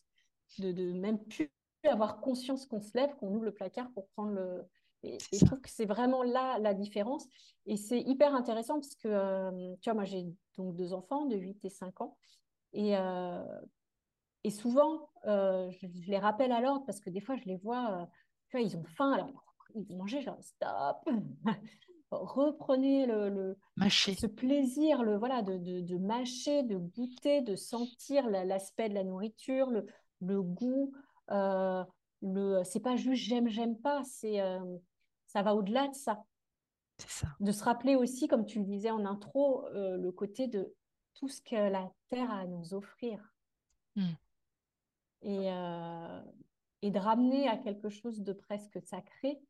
De, 0.59 0.73
de 0.73 0.93
même 0.93 1.19
plus 1.25 1.51
avoir 1.85 2.21
conscience 2.21 2.67
qu'on 2.67 2.81
se 2.81 2.97
lève, 2.97 3.15
qu'on 3.17 3.29
ouvre 3.29 3.45
le 3.45 3.55
placard 3.55 3.91
pour 3.93 4.09
prendre 4.09 4.33
le. 4.33 4.63
Et, 5.03 5.17
je 5.33 5.45
trouve 5.47 5.61
que 5.61 5.71
c'est 5.71 5.87
vraiment 5.87 6.23
là 6.23 6.59
la 6.59 6.75
différence. 6.75 7.27
Et 7.67 7.77
c'est 7.77 8.01
hyper 8.01 8.35
intéressant 8.35 8.75
parce 8.75 8.95
que, 8.97 9.09
euh, 9.09 9.75
tu 9.81 9.89
vois, 9.89 9.95
moi 9.95 10.05
j'ai 10.05 10.27
donc 10.59 10.77
deux 10.77 10.93
enfants 10.93 11.25
de 11.25 11.37
8 11.37 11.65
et 11.65 11.71
5 11.71 12.01
ans. 12.03 12.19
Et, 12.73 12.97
euh, 12.97 13.45
et 14.45 14.51
souvent, 14.51 15.11
euh, 15.27 15.71
je, 15.71 16.11
les 16.11 16.19
rappelle 16.19 16.53
à 16.53 16.61
l'ordre 16.61 16.85
parce 16.87 17.01
que 17.01 17.11
des 17.11 17.21
fois, 17.21 17.37
je 17.37 17.45
les 17.45 17.57
vois, 17.57 18.09
tu 18.49 18.57
vois, 18.57 18.67
ils 18.67 18.77
ont 18.77 18.85
faim, 18.85 19.13
alors 19.13 19.29
ils 19.75 19.87
vont 19.87 19.97
manger, 19.97 20.21
genre 20.23 20.43
stop 20.43 21.09
reprenez 22.11 23.07
le, 23.07 23.57
ce 23.89 24.27
plaisir 24.27 25.03
le, 25.03 25.17
voilà, 25.17 25.43
de, 25.43 25.57
de, 25.59 25.81
de, 25.81 25.97
mâcher, 25.97 26.63
de 26.63 26.77
goûter, 26.77 27.41
de 27.41 27.55
sentir 27.55 28.29
l'aspect 28.29 28.89
de 28.89 28.95
la 28.95 29.05
nourriture, 29.05 29.71
le, 29.71 29.87
le 30.21 30.43
goût. 30.43 30.93
Euh, 31.31 31.85
le, 32.23 32.63
c'est 32.65 32.81
pas 32.81 32.97
juste 32.97 33.23
j'aime, 33.25 33.49
j'aime 33.49 33.79
pas, 33.79 34.03
c'est, 34.05 34.41
euh, 34.41 34.59
ça 35.27 35.43
va 35.43 35.55
au-delà 35.55 35.89
de 35.89 35.95
ça. 35.95 36.25
ça. 36.99 37.29
De 37.39 37.53
se 37.53 37.65
rappeler 37.65 37.95
aussi, 37.95 38.27
comme 38.27 38.45
tu 38.45 38.59
le 38.59 38.65
disais 38.65 38.91
en 38.91 39.05
intro, 39.05 39.67
euh, 39.69 39.97
le 39.97 40.13
côté 40.13 40.49
de 40.49 40.75
tout 41.15 41.29
ce 41.29 41.41
que 41.41 41.57
la 41.57 41.93
Terre 42.09 42.31
a 42.31 42.41
à 42.41 42.47
nous 42.47 42.75
offrir. 42.75 43.35
Hmm. 43.97 44.13
Et, 45.23 45.51
euh, 45.51 46.23
et 46.83 46.91
de 46.91 46.99
ramener 46.99 47.49
à 47.49 47.57
quelque 47.57 47.91
chose 47.91 48.21
de 48.23 48.33
presque 48.33 48.81
sacré. 48.83 49.41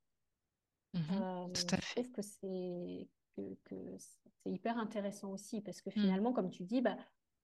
Mmh 0.95 1.53
tout 1.53 1.75
à 1.75 1.77
fait. 1.77 2.03
Je 2.03 2.03
trouve 2.03 2.13
que 2.13 2.23
c'est, 2.23 3.09
que, 3.37 3.55
que 3.65 3.97
c'est 3.99 4.51
hyper 4.51 4.77
intéressant 4.79 5.31
aussi 5.31 5.61
parce 5.61 5.81
que 5.81 5.91
mmh. 5.91 5.93
finalement, 5.93 6.33
comme 6.33 6.51
tu 6.51 6.65
dis, 6.65 6.81
bah, 6.81 6.97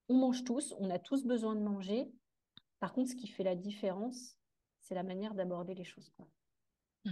on 0.09 0.15
mange 0.15 0.45
tous, 0.45 0.75
on 0.79 0.91
a 0.91 0.99
tous 0.99 1.25
besoin 1.25 1.55
de 1.55 1.61
manger. 1.61 2.11
Par 2.81 2.93
contre, 2.93 3.11
ce 3.11 3.17
qui 3.17 3.29
fait 3.29 3.45
la 3.45 3.55
différence, 3.55 4.37
c'est 4.81 4.95
la 4.95 5.03
manière 5.03 5.35
d'aborder 5.35 5.75
les 5.75 5.85
choses. 5.85 6.11
Quoi. 6.17 6.27
Mmh. 7.05 7.11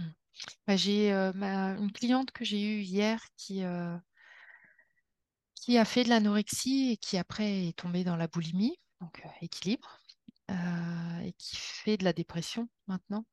Bah, 0.67 0.75
j'ai 0.75 1.13
euh, 1.13 1.31
une 1.31 1.91
cliente 1.91 2.31
que 2.31 2.43
j'ai 2.43 2.61
eue 2.61 2.81
hier 2.81 3.21
qui, 3.37 3.63
euh, 3.63 3.97
qui 5.65 5.79
a 5.79 5.85
fait 5.85 6.03
de 6.03 6.09
l'anorexie 6.09 6.91
et 6.91 6.97
qui 6.97 7.17
après 7.17 7.69
est 7.69 7.75
tombée 7.75 8.03
dans 8.03 8.17
la 8.17 8.27
boulimie, 8.27 8.77
donc 9.01 9.19
euh, 9.25 9.29
équilibre, 9.41 9.99
et 10.47 11.33
qui 11.39 11.55
fait 11.55 11.97
de 11.97 12.03
la 12.03 12.13
dépression 12.13 12.69
maintenant. 12.85 13.25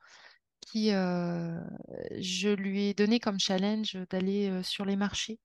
Qui, 0.63 0.89
je 0.89 2.49
lui 2.55 2.85
ai 2.85 2.95
donné 2.95 3.21
comme 3.21 3.39
challenge 3.39 3.99
d'aller 4.09 4.63
sur 4.63 4.87
les 4.87 4.97
marchés 4.97 5.41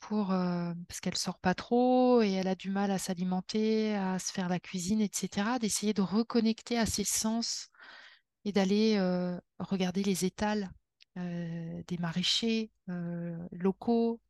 pour, 0.00 0.28
parce 0.28 1.00
qu'elle 1.00 1.16
sort 1.16 1.38
pas 1.38 1.54
trop 1.54 2.22
et 2.22 2.32
elle 2.32 2.48
a 2.48 2.56
du 2.56 2.70
mal 2.70 2.90
à 2.90 2.98
s'alimenter, 2.98 3.94
à 3.94 4.18
se 4.18 4.32
faire 4.32 4.48
la 4.48 4.58
cuisine, 4.58 5.00
etc., 5.00 5.58
d'essayer 5.60 5.92
de 5.92 6.02
reconnecter 6.02 6.76
à 6.76 6.86
ses 6.86 7.04
sens 7.04 7.68
et 8.44 8.50
d'aller 8.50 8.98
regarder 9.60 10.02
les 10.02 10.24
étals 10.24 10.68
des 11.14 11.98
maraîchers 12.00 12.72
locaux, 13.52 14.20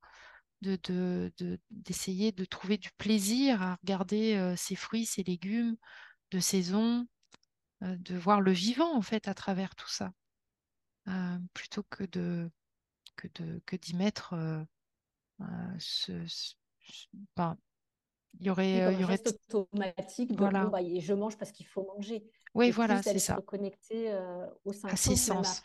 de, 0.64 1.30
d'essayer 1.70 2.32
de, 2.32 2.44
trouver 2.44 2.78
du 2.78 2.90
plaisir 2.98 3.62
à 3.62 3.76
regarder 3.76 4.54
ses 4.56 4.76
fruits, 4.76 5.06
ses 5.06 5.22
légumes 5.22 5.76
de 6.30 6.40
saison, 6.40 7.06
de 7.80 8.16
voir 8.16 8.40
le 8.40 8.52
vivant 8.52 8.96
en 8.96 9.02
fait 9.02 9.28
à 9.28 9.34
travers 9.34 9.74
tout 9.74 9.88
ça. 9.88 10.12
plutôt 11.52 11.82
que 11.90 12.04
de 12.04 12.50
que 13.16 13.28
de 13.34 13.62
que 13.66 13.76
d'y 13.76 13.94
mettre 13.94 14.34
ce, 15.78 16.12
ben, 17.36 17.56
il 18.40 18.46
y 18.46 18.50
aurait, 18.50 18.82
comme 18.84 18.94
il 18.94 19.00
y 19.00 19.04
aurait 19.04 19.22
automatique 19.52 20.32
de 20.32 20.36
voilà. 20.36 20.64
bon 20.64 20.70
bah 20.70 20.78
je 20.82 21.14
mange 21.14 21.36
parce 21.36 21.52
qu'il 21.52 21.66
faut 21.66 21.84
manger. 21.94 22.24
Oui, 22.54 22.66
et 22.66 22.70
voilà, 22.70 23.02
c'est 23.02 23.18
se 23.18 23.26
ça. 23.26 23.36
reconnecter 23.36 24.12
cinq 24.72 24.92
À 24.92 24.96
ses 24.96 25.16
sens, 25.16 25.46
sens. 25.46 25.62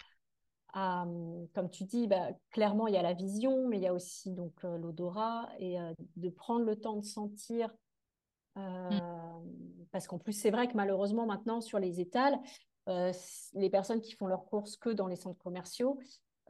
À, 0.74 1.06
comme 1.54 1.70
tu 1.70 1.84
dis, 1.84 2.08
bah, 2.08 2.30
clairement 2.52 2.88
il 2.88 2.94
y 2.94 2.98
a 2.98 3.02
la 3.02 3.14
vision, 3.14 3.68
mais 3.68 3.78
il 3.78 3.84
y 3.84 3.88
a 3.88 3.94
aussi 3.94 4.32
donc 4.32 4.62
l'odorat 4.64 5.50
et 5.60 5.78
de 6.16 6.30
prendre 6.30 6.66
le 6.66 6.76
temps 6.76 6.98
de 6.98 7.06
sentir 7.06 7.70
Mm. 8.56 9.88
parce 9.92 10.08
qu'en 10.08 10.18
plus, 10.18 10.34
c'est 10.34 10.52
vrai 10.52 10.68
que 10.68 10.76
malheureusement, 10.76 11.26
maintenant, 11.26 11.62
sur 11.62 11.80
les 11.80 12.00
étals, 12.00 12.40
euh, 12.88 13.12
les 13.54 13.70
personnes 13.70 14.02
qui 14.02 14.14
font 14.14 14.28
leurs 14.28 14.46
courses 14.46 14.76
que 14.78 14.90
dans 14.90 15.08
les 15.08 15.16
centres 15.16 15.40
commerciaux, 15.40 16.00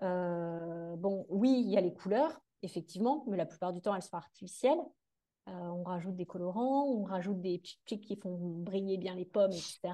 euh, 0.02 0.96
bon, 0.96 1.26
oui, 1.30 1.62
il 1.66 1.70
y 1.70 1.78
a 1.78 1.82
les 1.82 1.94
couleurs, 1.94 2.40
effectivement, 2.62 3.26
mais 3.28 3.38
la 3.38 3.46
plupart 3.46 3.74
du 3.74 3.82
temps, 3.82 3.94
elles 3.96 4.02
sont 4.02 4.18
artificielles. 4.18 4.80
Euh, 5.48 5.52
on 5.52 5.84
rajoute 5.84 6.16
des 6.16 6.26
colorants, 6.26 6.86
on 6.86 7.04
rajoute 7.04 7.42
des 7.42 7.60
petits 7.60 8.00
qui 8.00 8.16
font 8.16 8.38
briller 8.38 8.98
bien 8.98 9.16
les 9.16 9.26
pommes, 9.26 9.52
etc. 9.52 9.94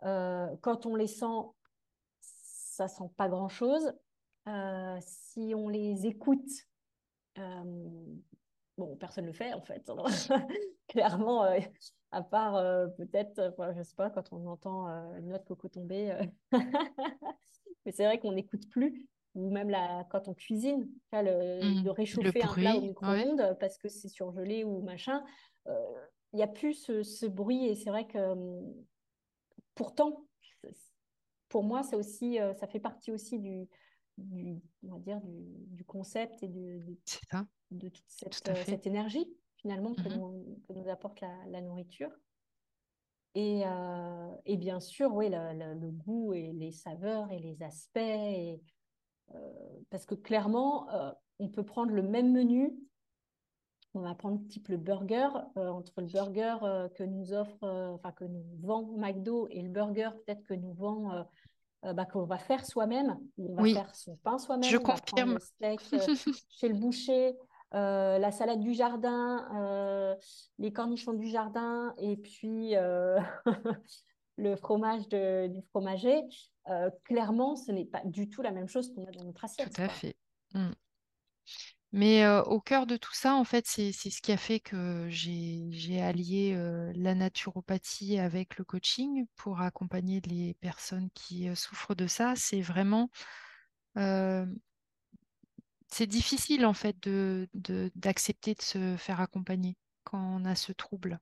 quand 0.00 0.86
on 0.86 0.96
les 0.96 1.06
sent, 1.06 1.26
ça 2.72 2.88
sent 2.88 3.10
pas 3.16 3.28
grand-chose. 3.28 3.92
si 5.00 5.52
on 5.54 5.68
les 5.68 6.06
écoute, 6.06 6.50
bon, 7.36 8.96
personne 8.98 9.24
ne 9.24 9.30
le 9.30 9.36
fait 9.36 9.52
en 9.52 9.62
fait. 9.62 9.90
clairement, 10.88 11.44
euh, 11.44 11.60
à 12.10 12.22
part 12.22 12.56
euh, 12.56 12.86
peut-être, 12.88 13.54
je 13.58 13.78
je 13.78 13.82
sais 13.82 13.94
pas, 13.94 14.10
quand 14.10 14.32
on 14.32 14.46
entend 14.46 14.88
euh, 14.88 15.18
une 15.18 15.28
note 15.28 15.44
coco 15.44 15.68
tomber. 15.68 16.16
Mais 17.84 17.92
c'est 17.92 18.04
vrai 18.04 18.18
qu'on 18.18 18.32
n'écoute 18.32 18.68
plus. 18.70 19.08
Ou 19.34 19.50
même 19.50 19.70
la, 19.70 20.06
quand 20.10 20.28
on 20.28 20.34
cuisine, 20.34 20.88
le, 21.12 21.62
Mm. 21.62 21.80
de 21.80 21.84
Le 21.84 21.90
réchauffer 21.90 22.42
un 22.42 22.52
plat 22.52 22.76
au 22.76 22.80
ouais. 22.80 22.88
micro-ondes 22.88 23.56
parce 23.58 23.78
que 23.78 23.88
c'est 23.88 24.08
surgelé 24.08 24.62
ou 24.62 24.82
machin. 24.82 25.24
Il 25.66 26.36
n'y 26.36 26.42
a 26.42 26.48
plus 26.48 26.74
ce, 26.74 27.02
ce 27.02 27.26
bruit 27.26 27.66
et 27.66 27.74
c'est 27.74 27.90
vrai 27.90 28.06
que 28.06 28.18
pourtant, 29.74 30.26
pour 31.52 31.62
moi, 31.62 31.82
c'est 31.82 31.96
aussi, 31.96 32.38
ça 32.56 32.66
fait 32.66 32.80
partie 32.80 33.12
aussi 33.12 33.38
du, 33.38 33.68
du, 34.16 34.58
on 34.84 34.94
va 34.94 34.98
dire, 34.98 35.20
du, 35.20 35.44
du 35.68 35.84
concept 35.84 36.42
et 36.42 36.48
du, 36.48 36.80
ça, 37.30 37.46
de 37.70 37.88
toute 37.90 38.04
cette, 38.08 38.42
tout 38.42 38.50
à 38.50 38.54
fait. 38.54 38.70
cette 38.70 38.86
énergie 38.86 39.26
finalement 39.56 39.94
que, 39.94 40.08
Mhm. 40.08 40.16
nous, 40.18 40.58
que 40.66 40.72
nous 40.72 40.88
apporte 40.88 41.20
la, 41.20 41.34
la 41.48 41.60
nourriture. 41.60 42.10
Et, 43.34 43.62
euh, 43.64 44.34
et 44.44 44.56
bien 44.56 44.80
sûr, 44.80 45.14
oui, 45.14 45.28
le, 45.30 45.90
goût 45.90 46.32
et 46.34 46.52
les 46.52 46.72
saveurs 46.72 47.30
et 47.30 47.38
les 47.38 47.62
aspects. 47.62 47.96
Et, 47.98 48.60
euh, 49.34 49.80
parce 49.90 50.04
que 50.04 50.14
clairement, 50.14 50.90
euh, 50.90 51.12
on 51.38 51.48
peut 51.48 51.64
prendre 51.64 51.92
le 51.92 52.02
même 52.02 52.32
menu. 52.32 52.74
On 53.94 54.00
va 54.00 54.14
prendre 54.14 54.40
type 54.48 54.68
le 54.68 54.78
burger, 54.78 55.28
euh, 55.56 55.68
entre 55.68 56.00
le 56.00 56.06
burger 56.06 56.56
euh, 56.62 56.88
que 56.88 57.02
nous 57.04 57.32
offre, 57.32 57.62
euh, 57.62 57.92
enfin 57.92 58.10
que 58.12 58.24
nous 58.24 58.42
vend 58.62 58.84
McDo 58.96 59.48
et 59.50 59.60
le 59.60 59.68
burger 59.68 60.10
peut-être 60.24 60.42
que 60.44 60.54
nous 60.54 60.72
vend, 60.72 61.26
bah, 61.82 62.04
qu'on 62.06 62.24
va 62.24 62.38
faire 62.38 62.64
soi-même. 62.64 63.18
On 63.38 63.54
va 63.54 63.62
Oui, 63.62 63.74
faire 63.74 63.94
son 63.94 64.16
pain 64.16 64.38
je 64.38 64.44
soi-même, 64.44 64.72
va 64.72 64.80
prendre 64.80 65.02
confirme. 65.04 65.34
le 65.34 65.40
steak 65.40 65.80
chez 66.48 66.68
le 66.68 66.74
boucher, 66.74 67.36
la 67.72 68.30
salade 68.32 68.60
du 68.60 68.72
jardin, 68.72 70.16
les 70.58 70.72
cornichons 70.72 71.12
du 71.12 71.28
jardin 71.28 71.92
et 71.98 72.16
puis 72.16 72.74
le 74.36 74.56
fromage 74.56 75.08
de, 75.08 75.48
du 75.48 75.60
fromager. 75.70 76.22
Clairement, 77.04 77.56
ce 77.56 77.72
n'est 77.72 77.84
pas 77.84 78.02
du 78.04 78.28
tout 78.30 78.40
la 78.42 78.52
même 78.52 78.68
chose 78.68 78.94
qu'on 78.94 79.04
a 79.06 79.10
dans 79.10 79.24
notre 79.24 79.40
Tout 79.40 79.46
assiette. 79.46 79.78
à 79.78 79.86
Quoi. 79.86 79.94
fait. 79.94 80.16
Mm. 80.54 80.70
Mais 81.92 82.26
au 82.46 82.60
cœur 82.60 82.86
de 82.86 82.96
tout 82.96 83.12
ça, 83.12 83.34
en 83.34 83.44
fait, 83.44 83.66
c'est 83.66 83.92
ce 83.92 84.22
qui 84.22 84.32
a 84.32 84.38
fait 84.38 84.60
que 84.60 85.06
j'ai 85.10 86.00
allié 86.00 86.56
la 86.94 87.14
naturopathie 87.14 88.18
avec 88.18 88.56
le 88.56 88.64
coaching 88.64 89.26
pour 89.36 89.60
accompagner 89.60 90.22
les 90.26 90.54
personnes 90.54 91.10
qui 91.14 91.54
souffrent 91.54 91.94
de 91.94 92.06
ça. 92.06 92.32
C'est 92.34 92.62
vraiment, 92.62 93.10
c'est 93.94 94.46
difficile 96.06 96.64
en 96.64 96.72
fait 96.72 96.96
d'accepter 97.94 98.54
de 98.54 98.62
se 98.62 98.96
faire 98.96 99.20
accompagner 99.20 99.76
quand 100.04 100.18
on 100.18 100.44
a 100.44 100.54
ce 100.54 100.72
trouble. 100.72 101.20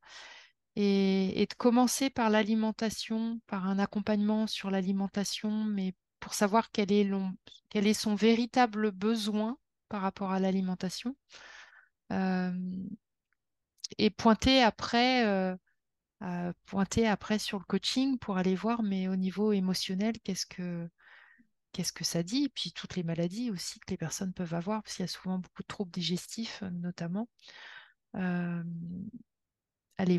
Et, 0.76 1.42
et 1.42 1.46
de 1.46 1.54
commencer 1.54 2.10
par 2.10 2.30
l'alimentation, 2.30 3.40
par 3.48 3.66
un 3.66 3.80
accompagnement 3.80 4.46
sur 4.46 4.70
l'alimentation, 4.70 5.64
mais 5.64 5.94
pour 6.20 6.34
savoir 6.34 6.70
quel 6.70 6.92
est 6.92 7.94
son 7.94 8.14
véritable 8.14 8.92
besoin 8.92 9.58
par 9.90 10.00
rapport 10.00 10.30
à 10.30 10.40
l'alimentation. 10.40 11.14
Euh, 12.12 12.52
et 13.98 14.08
pointer 14.08 14.62
après, 14.62 15.26
euh, 15.26 15.54
euh, 16.22 16.52
pointer 16.64 17.06
après 17.06 17.38
sur 17.38 17.58
le 17.58 17.64
coaching 17.64 18.18
pour 18.18 18.38
aller 18.38 18.54
voir, 18.54 18.82
mais 18.82 19.08
au 19.08 19.16
niveau 19.16 19.52
émotionnel, 19.52 20.14
qu'est-ce 20.24 20.46
que, 20.46 20.88
qu'est-ce 21.72 21.92
que 21.92 22.04
ça 22.04 22.22
dit? 22.22 22.44
Et 22.44 22.48
puis 22.48 22.72
toutes 22.72 22.96
les 22.96 23.02
maladies 23.02 23.50
aussi 23.50 23.80
que 23.80 23.90
les 23.90 23.98
personnes 23.98 24.32
peuvent 24.32 24.54
avoir, 24.54 24.82
parce 24.82 24.96
qu'il 24.96 25.02
y 25.02 25.08
a 25.08 25.12
souvent 25.12 25.38
beaucoup 25.38 25.62
de 25.62 25.68
troubles 25.68 25.90
digestifs, 25.90 26.62
notamment. 26.72 27.28
Aller 28.14 28.64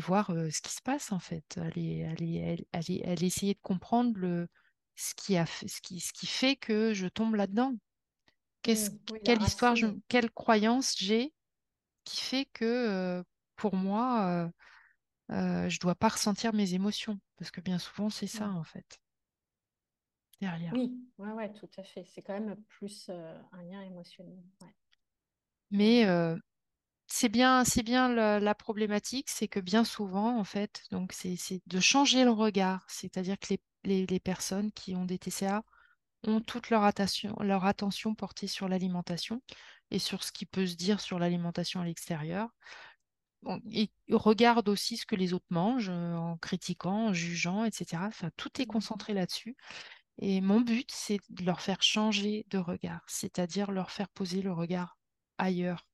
voir 0.00 0.28
ce 0.28 0.60
qui 0.62 0.72
se 0.72 0.82
passe 0.82 1.10
en 1.12 1.18
fait, 1.18 1.58
aller, 1.58 2.04
aller, 2.04 2.66
aller, 2.72 3.02
aller 3.04 3.26
essayer 3.26 3.54
de 3.54 3.60
comprendre 3.62 4.16
le, 4.16 4.48
ce, 4.96 5.14
qui 5.14 5.36
a, 5.36 5.46
ce, 5.46 5.80
qui, 5.80 5.98
ce 5.98 6.12
qui 6.12 6.26
fait 6.26 6.56
que 6.56 6.92
je 6.94 7.08
tombe 7.08 7.34
là-dedans. 7.34 7.74
Qu'est-ce, 8.62 8.90
Mmh, 8.90 8.98
oui, 9.10 9.20
quelle 9.24 9.42
histoire, 9.42 9.76
je- 9.76 9.86
quelle 10.08 10.30
croyance 10.30 10.94
j'ai 10.98 11.32
qui 12.04 12.18
fait 12.22 12.46
que 12.46 13.24
pour 13.56 13.76
moi, 13.76 14.50
je 15.30 15.78
dois 15.80 15.94
pas 15.96 16.08
ressentir 16.10 16.52
mes 16.54 16.74
émotions, 16.74 17.20
parce 17.38 17.50
que 17.50 17.60
bien 17.60 17.78
souvent 17.78 18.10
c'est 18.10 18.26
ça 18.28 18.48
Mmh. 18.48 18.52
en 18.52 18.64
fait, 18.64 19.00
derrière. 20.40 20.76
Oui, 20.76 20.92
ouais, 21.18 21.30
ouais, 21.32 21.52
tout 21.52 21.68
à 21.76 21.82
fait. 21.84 22.04
C'est 22.04 22.22
quand 22.22 22.32
même 22.32 22.56
plus 22.68 23.08
un 23.10 23.62
lien 23.62 23.82
émotionnel. 23.82 24.42
Ouais. 24.60 24.74
Mais 25.70 26.04
euh, 26.06 26.36
c'est 27.08 27.28
bien, 27.30 27.64
c'est 27.64 27.82
bien 27.82 28.08
la, 28.08 28.40
la 28.40 28.54
problématique, 28.54 29.30
c'est 29.30 29.48
que 29.48 29.60
bien 29.60 29.84
souvent, 29.84 30.38
en 30.38 30.44
fait, 30.44 30.82
donc 30.90 31.12
c'est 31.14 31.36
c'est 31.36 31.62
de 31.66 31.80
changer 31.80 32.24
le 32.24 32.30
regard, 32.32 32.84
c'est-à-dire 32.88 33.38
que 33.40 33.48
les, 33.54 33.60
les, 33.84 34.06
les 34.06 34.20
personnes 34.20 34.72
qui 34.72 34.94
ont 34.96 35.06
des 35.06 35.18
TCA 35.18 35.64
ont 36.24 36.40
toute 36.40 36.70
leur 36.70 36.84
attention, 36.84 37.36
leur 37.40 37.64
attention 37.66 38.14
portée 38.14 38.46
sur 38.48 38.68
l'alimentation 38.68 39.42
et 39.90 39.98
sur 39.98 40.24
ce 40.24 40.32
qui 40.32 40.46
peut 40.46 40.66
se 40.66 40.76
dire 40.76 41.00
sur 41.00 41.18
l'alimentation 41.18 41.80
à 41.80 41.84
l'extérieur. 41.84 42.50
Ils 43.66 43.88
regardent 44.10 44.68
aussi 44.68 44.96
ce 44.96 45.06
que 45.06 45.14
les 45.16 45.32
autres 45.32 45.46
mangent 45.50 45.90
euh, 45.90 46.14
en 46.16 46.36
critiquant, 46.38 47.08
en 47.08 47.12
jugeant, 47.12 47.64
etc. 47.64 48.06
Enfin, 48.06 48.30
tout 48.36 48.60
est 48.60 48.66
Mmh. 48.66 48.66
concentré 48.66 49.14
là-dessus. 49.14 49.56
Et 50.18 50.40
mon 50.42 50.60
but, 50.62 50.90
c'est 50.92 51.20
de 51.30 51.44
leur 51.44 51.60
faire 51.62 51.82
changer 51.82 52.46
de 52.50 52.58
regard, 52.58 53.02
c'est-à-dire 53.08 53.72
leur 53.72 53.90
faire 53.92 54.08
poser 54.10 54.42
le 54.42 54.52
regard 54.52 54.98
ailleurs, 55.38 55.86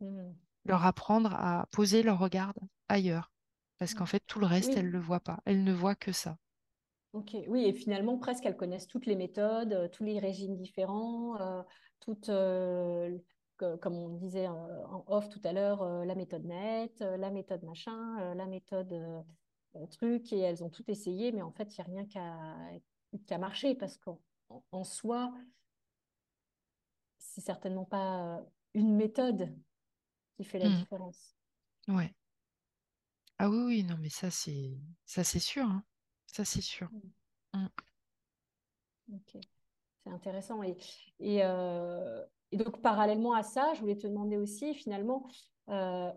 Mmh. 0.00 0.36
leur 0.66 0.84
apprendre 0.84 1.32
à 1.34 1.66
poser 1.72 2.02
leur 2.02 2.18
regard 2.18 2.52
ailleurs. 2.88 3.32
Parce 3.78 3.94
qu'en 3.94 4.04
Ouais. 4.04 4.06
fait, 4.06 4.22
tout 4.26 4.38
le 4.38 4.44
reste, 4.46 4.76
elles 4.76 4.84
ne 4.86 4.90
le 4.90 5.00
voient 5.00 5.20
pas. 5.20 5.40
Elles 5.46 5.64
ne 5.64 5.72
voient 5.72 5.94
que 5.96 6.12
ça. 6.12 6.36
Ok. 7.18 7.36
Oui, 7.48 7.64
et 7.64 7.72
finalement, 7.72 8.18
presque 8.18 8.46
elles 8.46 8.56
connaissent 8.56 8.86
toutes 8.88 9.06
les 9.06 9.16
méthodes, 9.16 9.72
euh, 9.72 9.88
tous 9.88 10.04
les 10.04 10.18
régimes 10.18 10.56
différents, 10.56 11.40
euh, 11.40 11.62
toutes, 12.00 12.28
euh, 12.28 13.16
que- 13.56 13.76
comme 13.76 13.94
on 13.94 14.08
disait 14.10 14.48
en 14.48 15.04
off 15.08 15.28
tout 15.30 15.40
à 15.44 15.52
l'heure, 15.52 15.82
euh, 15.82 16.04
la 16.04 16.14
méthode 16.14 16.44
net, 16.44 17.00
euh, 17.02 17.16
la 17.16 17.30
méthode 17.30 17.62
machin, 17.64 18.34
la 18.34 18.46
méthode 18.46 18.94
truc, 19.90 20.32
et 20.32 20.38
elles 20.38 20.64
ont 20.64 20.70
tout 20.70 20.84
essayé, 20.88 21.32
mais 21.32 21.42
en 21.42 21.52
fait, 21.52 21.76
il 21.76 21.80
n'y 21.80 21.86
a 21.86 22.00
rien 22.00 22.06
qu'à 22.06 22.36
qu'à 23.26 23.38
marcher 23.38 23.74
parce 23.74 23.96
qu'en 23.98 24.20
en- 24.72 24.84
soi, 24.84 25.32
c'est 27.18 27.40
certainement 27.40 27.84
pas 27.84 28.42
une 28.74 28.94
méthode 28.96 29.54
qui 30.36 30.44
fait 30.44 30.58
la 30.58 30.68
Mm. 30.68 30.70
différence. 30.70 31.36
Ouais. 31.88 32.14
Ah 33.38 33.48
oui, 33.48 33.58
oui, 33.64 33.82
non, 33.84 33.96
mais 33.98 34.10
ça, 34.10 34.30
c'est 34.30 34.76
ça, 35.06 35.24
c'est 35.24 35.38
sûr. 35.38 35.64
hein. 35.64 35.84
Ça, 36.36 36.44
c'est 36.44 36.60
sûr. 36.60 36.90
Mm. 37.54 37.58
Mm. 37.58 39.14
Ok. 39.14 39.38
C'est 40.04 40.10
intéressant. 40.10 40.62
Et, 40.62 40.76
et, 41.18 41.42
euh, 41.42 42.22
et 42.52 42.58
donc, 42.58 42.82
parallèlement 42.82 43.32
à 43.32 43.42
ça, 43.42 43.72
je 43.72 43.80
voulais 43.80 43.96
te 43.96 44.06
demander 44.06 44.36
aussi, 44.36 44.74
finalement, 44.74 45.26
euh, 45.70 46.12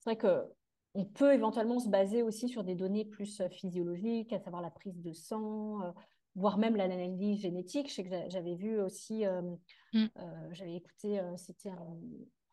c'est 0.00 0.10
vrai 0.10 0.18
que 0.18 0.44
on 0.92 1.06
peut 1.06 1.32
éventuellement 1.32 1.78
se 1.78 1.88
baser 1.88 2.22
aussi 2.22 2.50
sur 2.50 2.64
des 2.64 2.74
données 2.74 3.06
plus 3.06 3.40
euh, 3.40 3.48
physiologiques, 3.48 4.34
à 4.34 4.40
savoir 4.40 4.60
la 4.60 4.70
prise 4.70 5.00
de 5.00 5.14
sang, 5.14 5.80
euh, 5.84 5.92
voire 6.34 6.58
même 6.58 6.76
l'analyse 6.76 7.40
génétique. 7.40 7.88
Je 7.88 7.94
sais 7.94 8.04
que 8.04 8.10
j'a- 8.10 8.28
j'avais 8.28 8.56
vu 8.56 8.78
aussi, 8.78 9.24
euh, 9.24 9.40
Mm. 9.94 10.04
euh, 10.18 10.48
j'avais 10.52 10.74
écouté, 10.74 11.18
c'était 11.38 11.70
un, 11.70 11.96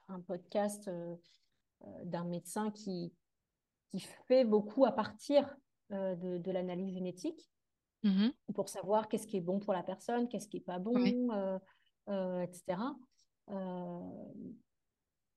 un 0.07 0.21
podcast 0.21 0.89
d'un 2.05 2.23
médecin 2.23 2.71
qui, 2.71 3.13
qui 3.89 3.99
fait 3.99 4.45
beaucoup 4.45 4.85
à 4.85 4.93
partir 4.93 5.53
euh, 5.91 6.15
de, 6.15 6.37
de 6.37 6.51
l'analyse 6.51 6.93
génétique. 6.93 7.49
Mmh 8.03 8.29
pour 8.53 8.69
savoir 8.69 9.07
qu'est-ce 9.07 9.27
qui 9.27 9.37
est 9.37 9.41
bon 9.41 9.59
pour 9.59 9.73
la 9.73 9.83
personne, 9.83 10.27
qu'est-ce 10.29 10.47
qui 10.47 10.57
n'est 10.57 10.63
pas 10.63 10.79
bon, 10.79 10.95
euh, 11.31 11.59
euh, 12.09 12.41
etc. 12.41 12.79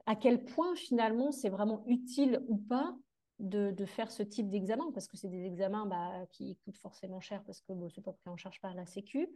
À 0.07 0.17
quel 0.17 0.45
point 0.45 0.75
finalement 0.75 1.33
c'est 1.33 1.49
vraiment 1.49 1.83
utile 1.87 2.45
ou 2.49 2.57
pas 2.57 2.95
de, 3.39 3.71
de 3.71 3.87
faire 3.87 4.11
ce 4.11 4.23
type 4.23 4.51
d'examen, 4.51 4.91
parce 4.93 5.07
que 5.07 5.17
c'est 5.17 5.29
des 5.29 5.45
examens 5.45 5.87
bah, 5.87 6.27
qui 6.31 6.57
coûtent 6.65 6.79
forcément 6.79 7.21
cher 7.21 7.43
parce 7.45 7.61
que 7.63 7.73
bon, 7.73 7.89
c'est 7.91 8.03
pas 8.03 8.13
pris 8.13 8.29
en 8.29 8.37
charge 8.37 8.61
par 8.61 8.75
la 8.75 8.87
Sécu, 8.87 9.29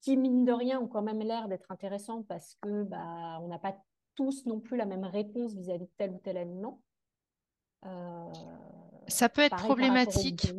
qui 0.00 0.16
mine 0.16 0.44
de 0.44 0.52
rien 0.52 0.80
ont 0.80 0.88
quand 0.88 1.02
même 1.02 1.20
l'air 1.20 1.48
d'être 1.48 1.70
intéressants 1.70 2.22
parce 2.22 2.56
que 2.62 2.84
bah, 2.84 3.38
on 3.42 3.48
n'a 3.48 3.58
pas 3.58 3.76
tous 4.14 4.46
non 4.46 4.60
plus 4.60 4.76
la 4.76 4.86
même 4.86 5.04
réponse 5.04 5.54
vis-à-vis 5.54 5.86
de 5.86 5.92
tel 5.96 6.12
ou 6.12 6.18
tel 6.18 6.36
aliment. 6.36 6.82
Euh, 7.84 8.32
Ça 9.08 9.28
peut 9.28 9.42
être 9.42 9.50
pareil 9.50 9.64
problématique. 9.66 10.54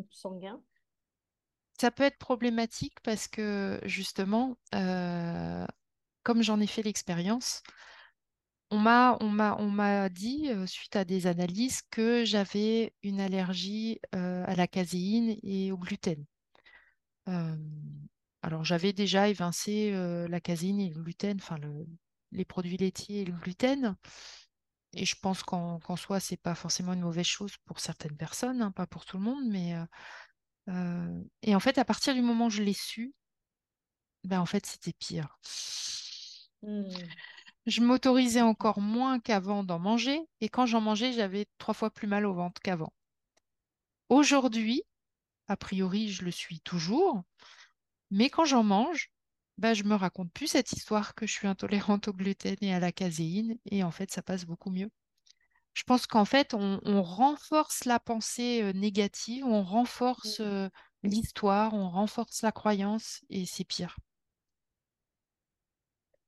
Ça 1.80 1.91
peut 1.91 2.04
être 2.04 2.18
problématique 2.18 3.00
parce 3.04 3.28
que 3.28 3.80
justement, 3.86 4.58
euh, 4.76 5.66
comme 6.24 6.41
j'en 6.43 6.60
ai 6.60 6.68
fait 6.68 6.84
l'expérience, 6.84 7.64
on 8.72 8.78
m'a 8.80 9.18
on 9.22 9.30
m'a 9.30 9.56
on 9.60 9.70
m'a 9.70 10.08
dit 10.10 10.50
euh, 10.50 10.66
suite 10.66 10.95
à 10.95 11.04
des 11.06 11.28
analyses 11.28 11.82
que 11.91 12.24
j'avais 12.26 12.93
une 13.04 13.20
allergie 13.22 14.00
euh, 14.16 14.43
à 14.48 14.56
la 14.56 14.68
caséine 14.68 15.38
et 15.43 15.72
au 15.74 15.78
gluten. 15.78 16.26
Euh, 17.30 17.56
alors 18.41 18.64
j'avais 18.64 18.93
déjà 18.93 19.28
évincé 19.30 19.91
la 20.30 20.39
caséine 20.39 20.80
et 20.80 20.89
le 20.89 21.02
gluten, 21.02 21.38
enfin 21.41 21.58
le- 21.58 21.86
les 22.32 22.45
produits 22.45 22.78
laitiers 22.78 23.22
et 23.22 23.26
le 23.26 23.34
gluten. 23.34 23.95
Et 24.94 25.06
je 25.06 25.16
pense 25.22 25.44
qu'en 25.44 25.80
qu'en 25.80 25.96
soi, 25.96 26.20
c'est 26.20 26.38
pas 26.38 26.56
forcément 26.56 26.94
une 26.94 27.02
mauvaise 27.02 27.26
chose 27.26 27.56
pour 27.66 27.80
certaines 27.80 28.18
personnes, 28.18 28.62
hein, 28.62 28.72
pas 28.72 28.88
pour 28.88 29.06
tout 29.06 29.18
le 29.18 29.24
monde, 29.24 29.46
mais 29.48 29.76
euh, 30.70 31.22
et 31.42 31.56
en 31.56 31.60
fait, 31.60 31.78
à 31.78 31.86
partir 31.86 32.14
du 32.14 32.22
moment 32.22 32.48
où 32.48 32.50
je 32.50 32.64
l'ai 32.64 32.74
su, 32.74 33.14
ben 34.24 34.40
en 34.40 34.46
fait, 34.46 34.66
c'était 34.66 34.94
pire. 34.94 35.38
Hmm. 36.62 36.90
Je 37.66 37.82
m'autorisais 37.82 38.42
encore 38.42 38.80
moins 38.80 39.20
qu'avant 39.20 39.64
d'en 39.64 39.80
manger, 39.80 40.22
et 40.42 40.50
quand 40.50 40.66
j'en 40.66 40.82
mangeais, 40.82 41.14
j'avais 41.14 41.48
trois 41.58 41.74
fois 41.74 41.92
plus 41.92 42.08
mal 42.08 42.26
au 42.26 42.34
ventre 42.34 42.62
qu'avant. 42.62 42.94
Aujourd'hui, 44.10 44.84
a 45.48 45.58
priori, 45.58 46.10
je 46.10 46.24
le 46.24 46.32
suis 46.32 46.60
toujours, 46.62 47.24
mais 48.12 48.30
quand 48.30 48.46
j'en 48.46 48.64
mange, 48.64 49.12
ben, 49.58 49.74
je 49.74 49.84
me 49.84 49.95
raconte 49.95 50.32
plus 50.32 50.47
cette 50.47 50.72
histoire 50.74 51.16
que 51.16 51.28
je 51.28 51.34
suis 51.34 51.47
intolérante 51.47 52.08
au 52.08 52.14
gluten 52.14 52.55
et 52.62 52.74
à 52.74 52.80
la 52.80 52.91
caséine, 52.91 53.58
et 53.66 53.84
en 53.84 53.91
fait, 53.91 54.12
ça 54.12 54.22
passe 54.22 54.45
beaucoup 54.45 54.70
mieux. 54.72 54.89
Je 55.74 55.84
pense 55.84 56.08
qu'en 56.08 56.26
fait, 56.26 56.53
on, 56.53 56.80
on 56.84 57.03
renforce 57.03 57.86
la 57.86 57.99
pensée 57.99 58.74
négative, 58.74 59.45
on 59.45 59.64
renforce 59.64 60.39
euh, 60.39 60.70
l'histoire, 61.03 61.74
on 61.74 61.89
renforce 61.89 62.41
la 62.41 62.51
croyance, 62.51 63.22
et 63.30 63.45
c'est 63.45 63.66
pire. 63.66 63.95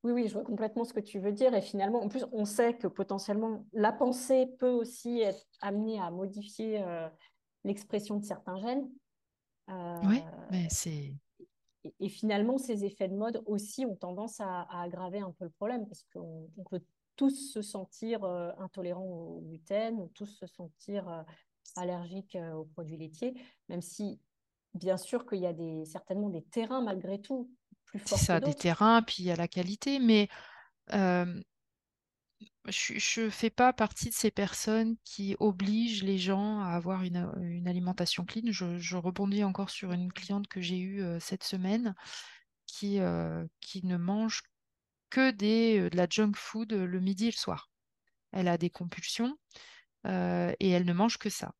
Oui, 0.03 0.13
oui, 0.13 0.27
je 0.27 0.33
vois 0.33 0.43
complètement 0.43 0.85
ce 0.85 0.93
que 0.93 1.01
tu 1.01 1.19
veux 1.19 1.33
dire. 1.33 1.53
Et 1.53 1.61
finalement, 1.61 2.01
en 2.01 2.07
plus, 2.07 2.25
on 2.31 2.45
sait 2.45 2.77
que 2.77 2.87
potentiellement, 2.87 3.65
la 3.73 3.91
pensée 3.91 4.47
peut 4.57 4.69
aussi 4.69 5.19
être 5.19 5.45
amenée 5.61 5.99
à 5.99 6.09
modifier 6.09 6.81
euh, 6.81 7.09
l'expression 7.65 8.17
de 8.17 8.23
certains 8.23 8.57
gènes. 8.59 8.89
Oui, 10.03 10.21
mais 10.49 10.67
c'est 10.69 11.13
et, 11.83 11.93
et 11.99 12.09
finalement, 12.09 12.57
ces 12.57 12.85
effets 12.85 13.07
de 13.07 13.15
mode 13.15 13.41
aussi 13.45 13.85
ont 13.85 13.95
tendance 13.95 14.39
à, 14.39 14.61
à 14.69 14.83
aggraver 14.83 15.19
un 15.19 15.31
peu 15.31 15.45
le 15.45 15.51
problème 15.51 15.87
parce 15.87 16.03
qu'on 16.13 16.49
on 16.57 16.63
peut 16.63 16.81
tous 17.15 17.51
se 17.51 17.61
sentir 17.61 18.23
euh, 18.23 18.51
intolérants 18.59 19.03
au 19.03 19.41
gluten 19.41 19.99
ou 19.99 20.09
tous 20.13 20.25
se 20.25 20.47
sentir 20.47 21.07
euh, 21.09 21.21
allergiques 21.75 22.35
euh, 22.35 22.53
aux 22.53 22.65
produits 22.65 22.97
laitiers, 22.97 23.33
même 23.67 23.81
si, 23.81 24.19
bien 24.73 24.97
sûr, 24.97 25.25
qu'il 25.25 25.39
y 25.39 25.45
a 25.45 25.53
des, 25.53 25.83
certainement 25.85 26.29
des 26.29 26.43
terrains 26.43 26.81
malgré 26.81 27.19
tout 27.19 27.51
plus 27.85 27.99
c'est 27.99 28.09
forts 28.09 28.19
que 28.19 28.25
ça, 28.25 28.39
des 28.39 28.53
terrains, 28.53 29.01
puis 29.01 29.17
il 29.19 29.25
y 29.25 29.31
a 29.31 29.35
la 29.35 29.47
qualité, 29.47 29.99
mais 29.99 30.29
euh, 30.93 31.41
je 32.69 33.21
ne 33.21 33.29
fais 33.29 33.49
pas 33.49 33.73
partie 33.73 34.09
de 34.09 34.13
ces 34.13 34.31
personnes 34.31 34.95
qui 35.03 35.35
obligent 35.39 36.03
les 36.03 36.17
gens 36.17 36.61
à 36.61 36.69
avoir 36.69 37.03
une, 37.03 37.67
alimentation 37.67 38.25
clean. 38.25 38.51
Je, 38.51 38.95
rebondis 38.95 39.43
encore 39.43 39.69
sur 39.69 39.91
une 39.91 40.11
cliente 40.11 40.47
que 40.47 40.61
j'ai 40.61 40.79
eue 40.79 41.01
euh, 41.01 41.19
cette 41.19 41.43
semaine 41.43 41.95
qui, 42.65 42.99
euh, 42.99 43.45
qui 43.61 43.85
ne 43.85 43.97
mange 43.97 44.43
que 45.09 45.29
euh, 45.29 45.89
de 45.89 45.97
la 45.97 46.07
junk 46.09 46.33
food 46.35 46.73
le 46.73 46.99
midi 46.99 47.25
et 47.25 47.31
le 47.31 47.37
soir. 47.37 47.69
Elle 48.31 48.47
a 48.47 48.57
des 48.57 48.69
compulsions 48.69 49.37
et 50.05 50.69
elle 50.69 50.85
ne 50.85 50.93
mange 50.93 51.17
que 51.17 51.29
ça. 51.29 51.53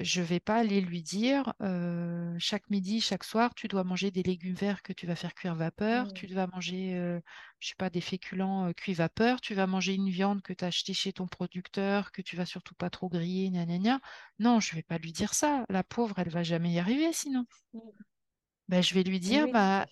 Je 0.00 0.20
ne 0.22 0.26
vais 0.26 0.40
pas 0.40 0.56
aller 0.56 0.80
lui 0.80 1.02
dire 1.02 1.52
euh, 1.60 2.34
chaque 2.38 2.70
midi, 2.70 3.00
chaque 3.02 3.22
soir, 3.22 3.54
tu 3.54 3.68
dois 3.68 3.84
manger 3.84 4.10
des 4.10 4.22
légumes 4.22 4.54
verts 4.54 4.82
que 4.82 4.94
tu 4.94 5.06
vas 5.06 5.14
faire 5.14 5.34
cuire 5.34 5.54
vapeur, 5.54 6.12
tu 6.14 6.26
Mm, 6.26 6.28
dois 6.28 6.46
manger, 6.46 6.94
euh, 6.96 7.20
je 7.60 7.68
sais 7.68 7.74
pas, 7.76 7.90
des 7.90 8.00
féculents 8.00 8.68
euh, 8.68 8.72
cuits 8.72 8.94
vapeur, 8.94 9.40
tu 9.42 9.54
vas 9.54 9.66
manger 9.66 9.94
une 9.94 10.08
viande 10.08 10.40
que 10.42 10.54
tu 10.54 10.64
as 10.64 10.68
achetée 10.68 10.94
chez 10.94 11.12
ton 11.12 11.26
producteur, 11.28 12.12
que 12.12 12.22
tu 12.22 12.34
vas 12.36 12.46
surtout 12.46 12.74
pas 12.74 12.88
trop 12.90 13.10
griller, 13.10 13.50
gna 13.50 13.66
gna 13.66 13.78
gna. 13.78 14.00
Non, 14.38 14.58
je 14.58 14.74
vais 14.74 14.82
pas 14.82 14.96
lui 14.98 15.12
dire 15.12 15.34
ça. 15.34 15.66
La 15.68 15.84
pauvre, 15.84 16.18
elle 16.18 16.30
va 16.30 16.42
jamais 16.42 16.72
y 16.72 16.78
arriver 16.78 17.12
sinon. 17.12 17.44
mm. 17.74 18.04
Ben, 18.68 18.82
je 18.82 18.94
vais 18.94 19.02
lui 19.02 19.20
dire, 19.20 19.46
oui, 19.46 19.50
bah, 19.50 19.86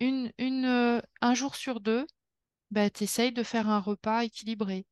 une, 0.00 0.32
une, 0.38 1.02
un 1.20 1.34
jour 1.34 1.56
sur 1.56 1.80
deux, 1.80 2.06
bah, 2.72 2.90
tu 2.90 3.04
essayes 3.04 3.32
de 3.32 3.42
faire 3.44 3.68
un 3.68 3.80
repas 3.80 4.24
équilibré. 4.24 4.86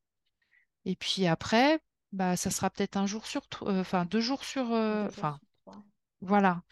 Et 0.85 0.95
puis 0.95 1.27
après, 1.27 1.79
bah, 2.15 2.37
ça 2.37 2.51
sera 2.51 2.69
peut-être 2.69 2.97
un 2.97 3.05
jour 3.07 3.25
sur, 3.27 3.41
euh, 3.63 3.81
enfin 3.81 4.05
deux 4.05 4.21
jours 4.21 4.43
sur, 4.45 4.71
euh, 4.73 5.07
enfin 5.07 5.39
voilà, 6.21 6.63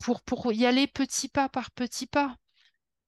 pour, 0.00 0.22
pour 0.22 0.52
y 0.52 0.66
aller 0.66 0.86
petit 0.88 1.28
pas 1.28 1.48
par 1.48 1.70
petit 1.72 2.06
pas. 2.06 2.36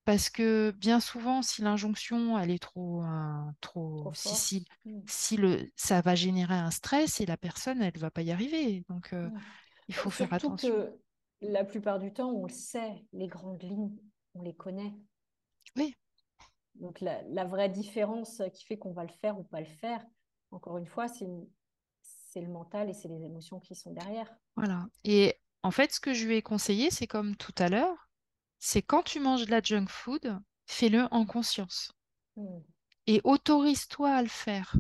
Parce 0.05 0.31
que 0.31 0.73
bien 0.79 1.01
souvent, 1.01 1.43
si 1.43 1.63
l'injonction, 1.63 2.39
elle 2.39 2.51
est 2.51 2.59
trop, 2.61 3.05
euh, 3.05 3.43
trop, 3.61 4.11
Trop 4.11 4.13
si, 4.15 4.29
forte. 4.29 4.37
si, 4.37 4.67
si 5.07 5.37
le, 5.37 5.67
ça 5.77 6.01
va 6.01 6.15
générer 6.15 6.55
un 6.55 6.71
stress 6.73 7.21
et 7.21 7.27
la 7.27 7.37
personne, 7.39 7.83
elle 7.83 7.99
va 7.99 8.11
pas 8.11 8.23
y 8.23 8.33
arriver. 8.33 8.85
Donc, 8.89 9.13
euh, 9.15 9.31
mm. 9.31 9.41
il 9.89 9.95
faut 9.97 10.11
faire 10.11 10.33
Surtout 10.33 10.35
attention. 10.35 10.73
que 10.73 10.99
la 11.43 11.65
plupart 11.65 11.99
du 11.99 12.13
temps, 12.13 12.31
on 12.33 12.47
le 12.47 12.53
sait, 12.53 13.07
les 13.13 13.29
grandes 13.29 13.63
lignes, 13.63 13.97
on 14.35 14.43
les 14.43 14.55
connaît. 14.55 14.95
Oui, 15.77 15.95
Donc 16.77 17.01
la, 17.01 17.23
la 17.25 17.45
vraie 17.45 17.69
différence 17.69 18.43
qui 18.55 18.65
fait 18.65 18.79
qu'on 18.79 18.93
va 18.93 19.03
le 19.05 19.13
faire 19.21 19.39
ou 19.39 19.43
pas 19.45 19.61
le 19.61 19.67
faire, 19.67 20.05
encore 20.51 20.79
une 20.79 20.87
fois, 20.87 21.09
c'est 21.09 21.25
une- 21.25 21.47
c'est 22.39 22.47
le 22.47 22.53
mental 22.53 22.89
et 22.89 22.95
c'est 22.95 23.09
les 23.09 23.25
émotions 23.25 23.59
qui 23.59 23.75
sont 23.75 23.93
derrière. 23.93 24.33
voilà. 24.55 24.87
Et 25.05 25.35
en 25.65 25.73
fait, 25.73 25.93
ce 25.93 26.01
que 26.01 26.15
je 26.15 26.27
lui 26.27 26.37
ai 26.37 26.43
conseillé, 26.43 26.91
c'est 26.91 27.09
comme 27.09 27.35
tout 27.37 27.55
à 27.59 27.69
l'heure, 27.69 28.09
c'est 28.61 28.83
quand 28.83 29.03
tu 29.03 29.19
manges 29.19 29.45
de 29.47 29.51
la 29.51 29.61
junk 29.61 29.87
food, 29.89 30.39
fais-le 30.67 31.09
en 31.11 31.27
conscience 31.27 31.93
Mm, 32.37 32.61
et 33.09 33.21
autorise-toi 33.25 34.11
à 34.15 34.23
le 34.23 34.29
faire. 34.29 34.77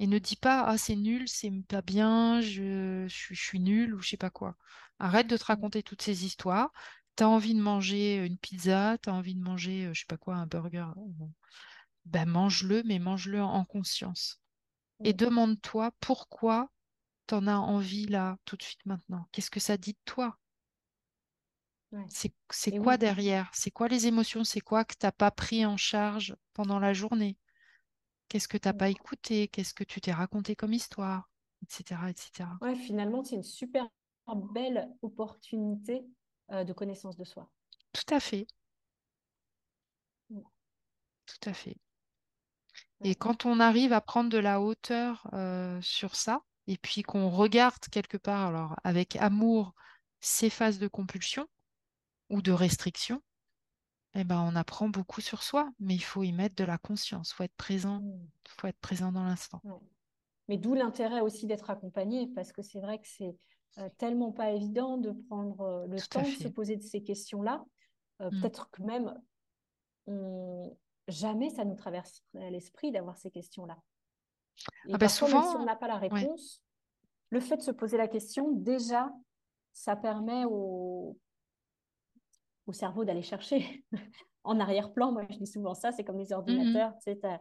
Et 0.00 0.06
ne 0.06 0.18
dis 0.18 0.36
pas, 0.36 0.64
ah, 0.64 0.76
c'est 0.76 0.96
nul, 0.96 1.28
c'est 1.28 1.52
pas 1.68 1.82
bien, 1.82 2.40
je, 2.40 3.06
je 3.08 3.14
suis, 3.14 3.34
je 3.34 3.42
suis 3.42 3.60
nul 3.60 3.94
ou 3.94 4.00
je 4.00 4.10
sais 4.10 4.16
pas 4.16 4.30
quoi. 4.30 4.56
Arrête 4.98 5.28
de 5.28 5.36
te 5.36 5.44
mm, 5.46 5.46
raconter 5.46 5.82
toutes 5.82 6.02
ces 6.02 6.26
histoires. 6.26 6.72
T'as 7.16 7.26
envie 7.26 7.54
de 7.54 7.60
manger 7.60 8.16
une 8.26 8.36
pizza, 8.38 8.98
t'as 9.00 9.12
envie 9.12 9.36
de 9.36 9.42
manger, 9.42 9.86
euh, 9.86 9.94
je 9.94 10.00
sais 10.00 10.06
pas 10.06 10.16
quoi, 10.18 10.34
un 10.34 10.46
burger. 10.46 10.88
Bon. 10.96 11.32
Ben, 12.06 12.26
mange-le, 12.26 12.82
mais 12.84 12.98
mange-le 12.98 13.42
en 13.42 13.64
conscience. 13.64 14.42
Et 15.04 15.14
mm. 15.14 15.16
demande-toi 15.16 15.92
pourquoi 16.00 16.70
t'en 17.26 17.46
as 17.46 17.56
envie 17.56 18.06
là, 18.06 18.38
tout 18.44 18.56
de 18.56 18.62
suite 18.62 18.84
maintenant? 18.86 19.26
Qu'est-ce 19.32 19.50
que 19.50 19.60
ça 19.60 19.76
dit 19.76 19.92
de 19.92 19.98
toi? 20.04 20.38
Ouais. 21.92 22.04
C'est, 22.08 22.32
quoi 22.78 22.94
oui, 22.94 22.98
derrière? 22.98 23.50
C'est 23.52 23.70
quoi 23.70 23.86
les 23.88 24.06
émotions? 24.06 24.42
C'est 24.42 24.60
quoi 24.60 24.84
que 24.84 24.94
t'as 24.98 25.12
pas 25.12 25.30
pris 25.30 25.64
en 25.64 25.76
charge 25.76 26.34
pendant 26.52 26.80
la 26.80 26.92
journée? 26.92 27.38
Qu'est-ce 28.28 28.48
que 28.48 28.58
t'as 28.58 28.72
mm. 28.72 28.78
pas 28.78 28.88
écouté? 28.88 29.48
Qu'est-ce 29.48 29.74
que 29.74 29.84
tu 29.84 30.00
t'es 30.00 30.12
raconté 30.12 30.56
comme 30.56 30.72
histoire? 30.72 31.30
Etc., 31.62 32.10
etc. 32.10 32.48
ouais, 32.60 32.74
finalement, 32.74 33.24
c'est 33.24 33.36
une 33.36 33.42
super 33.42 33.88
belle 34.52 34.90
opportunité 35.02 36.04
euh, 36.50 36.64
de 36.64 36.72
connaissance 36.72 37.16
de 37.16 37.24
soi. 37.24 37.48
Tout 37.92 38.14
à 38.14 38.20
fait, 38.20 38.46
tout 41.26 41.48
à 41.48 41.54
fait. 41.54 41.76
Et 43.02 43.08
ouais. 43.08 43.14
quand 43.14 43.46
on 43.46 43.60
arrive 43.60 43.92
à 43.92 44.00
prendre 44.00 44.30
de 44.30 44.38
la 44.38 44.60
hauteur 44.60 45.28
euh, 45.32 45.80
sur 45.80 46.16
ça, 46.16 46.42
et 46.66 46.78
puis 46.78 47.02
qu'on 47.02 47.28
regarde 47.30 47.78
quelque 47.90 48.16
part, 48.16 48.48
alors 48.48 48.76
avec 48.84 49.16
amour, 49.16 49.74
ces 50.20 50.50
phases 50.50 50.78
de 50.78 50.88
compulsion 50.88 51.46
ou 52.30 52.42
de 52.42 52.52
restriction, 52.52 53.22
eh 54.14 54.24
ben, 54.24 54.40
on 54.40 54.56
apprend 54.56 54.88
beaucoup 54.88 55.20
sur 55.20 55.42
soi, 55.42 55.70
mais 55.80 55.94
il 55.94 56.02
faut 56.02 56.22
y 56.22 56.32
mettre 56.32 56.54
de 56.54 56.64
la 56.64 56.78
conscience, 56.78 57.30
il 57.30 57.34
faut 57.34 57.42
être 57.44 57.56
présent, 57.56 58.00
Mm, 58.00 58.28
il 58.46 58.50
faut 58.60 58.66
être 58.68 58.78
présent 58.80 59.12
dans 59.12 59.24
l'instant. 59.24 59.60
ouais. 59.64 59.78
Mais 60.48 60.58
d'où 60.58 60.74
l'intérêt 60.74 61.20
aussi 61.20 61.46
d'être 61.46 61.70
accompagné, 61.70 62.26
parce 62.34 62.52
que 62.52 62.62
c'est 62.62 62.80
vrai 62.80 62.98
que 62.98 63.08
c'est 63.08 63.34
euh, 63.78 63.88
tellement 63.98 64.30
pas 64.30 64.52
évident 64.52 64.98
de 64.98 65.10
prendre 65.10 65.60
euh, 65.62 65.86
le 65.86 65.96
Tout 65.96 66.06
temps 66.08 66.22
de 66.22 66.26
se 66.26 66.48
poser 66.48 66.76
de 66.76 66.82
ces 66.82 67.02
questions-là. 67.02 67.64
Euh, 68.20 68.30
Mm. 68.30 68.40
Peut-être 68.40 68.70
que 68.70 68.82
même 68.82 69.14
on... 70.06 70.76
jamais 71.08 71.50
ça 71.50 71.64
nous 71.64 71.74
traverserait 71.74 72.22
à 72.46 72.50
l'esprit 72.50 72.92
d'avoir 72.92 73.16
ces 73.16 73.30
questions-là. 73.30 73.76
Ah 74.92 74.98
parfois, 74.98 74.98
même 74.98 75.08
si 75.08 75.22
on 75.22 75.28
souvent, 75.52 75.64
n'a 75.64 75.76
pas 75.76 75.88
la 75.88 75.98
ouais, 75.98 76.08
réponse, 76.08 76.62
le 77.30 77.40
fait 77.40 77.56
de 77.56 77.62
se 77.62 77.70
poser 77.70 77.96
la 77.96 78.08
question, 78.08 78.52
déjà, 78.52 79.10
ça 79.72 79.96
permet 79.96 80.44
au, 80.44 81.18
au 82.66 82.72
cerveau 82.72 83.04
d'aller 83.04 83.22
chercher 83.22 83.84
en 84.44 84.60
arrière-plan. 84.60 85.12
Moi, 85.12 85.26
je 85.30 85.38
dis 85.38 85.46
souvent 85.46 85.74
ça, 85.74 85.92
c'est 85.92 86.04
comme 86.04 86.18
les 86.18 86.32
ordinateurs. 86.32 86.90
Mm 87.06 87.12
-hmm. 87.12 87.40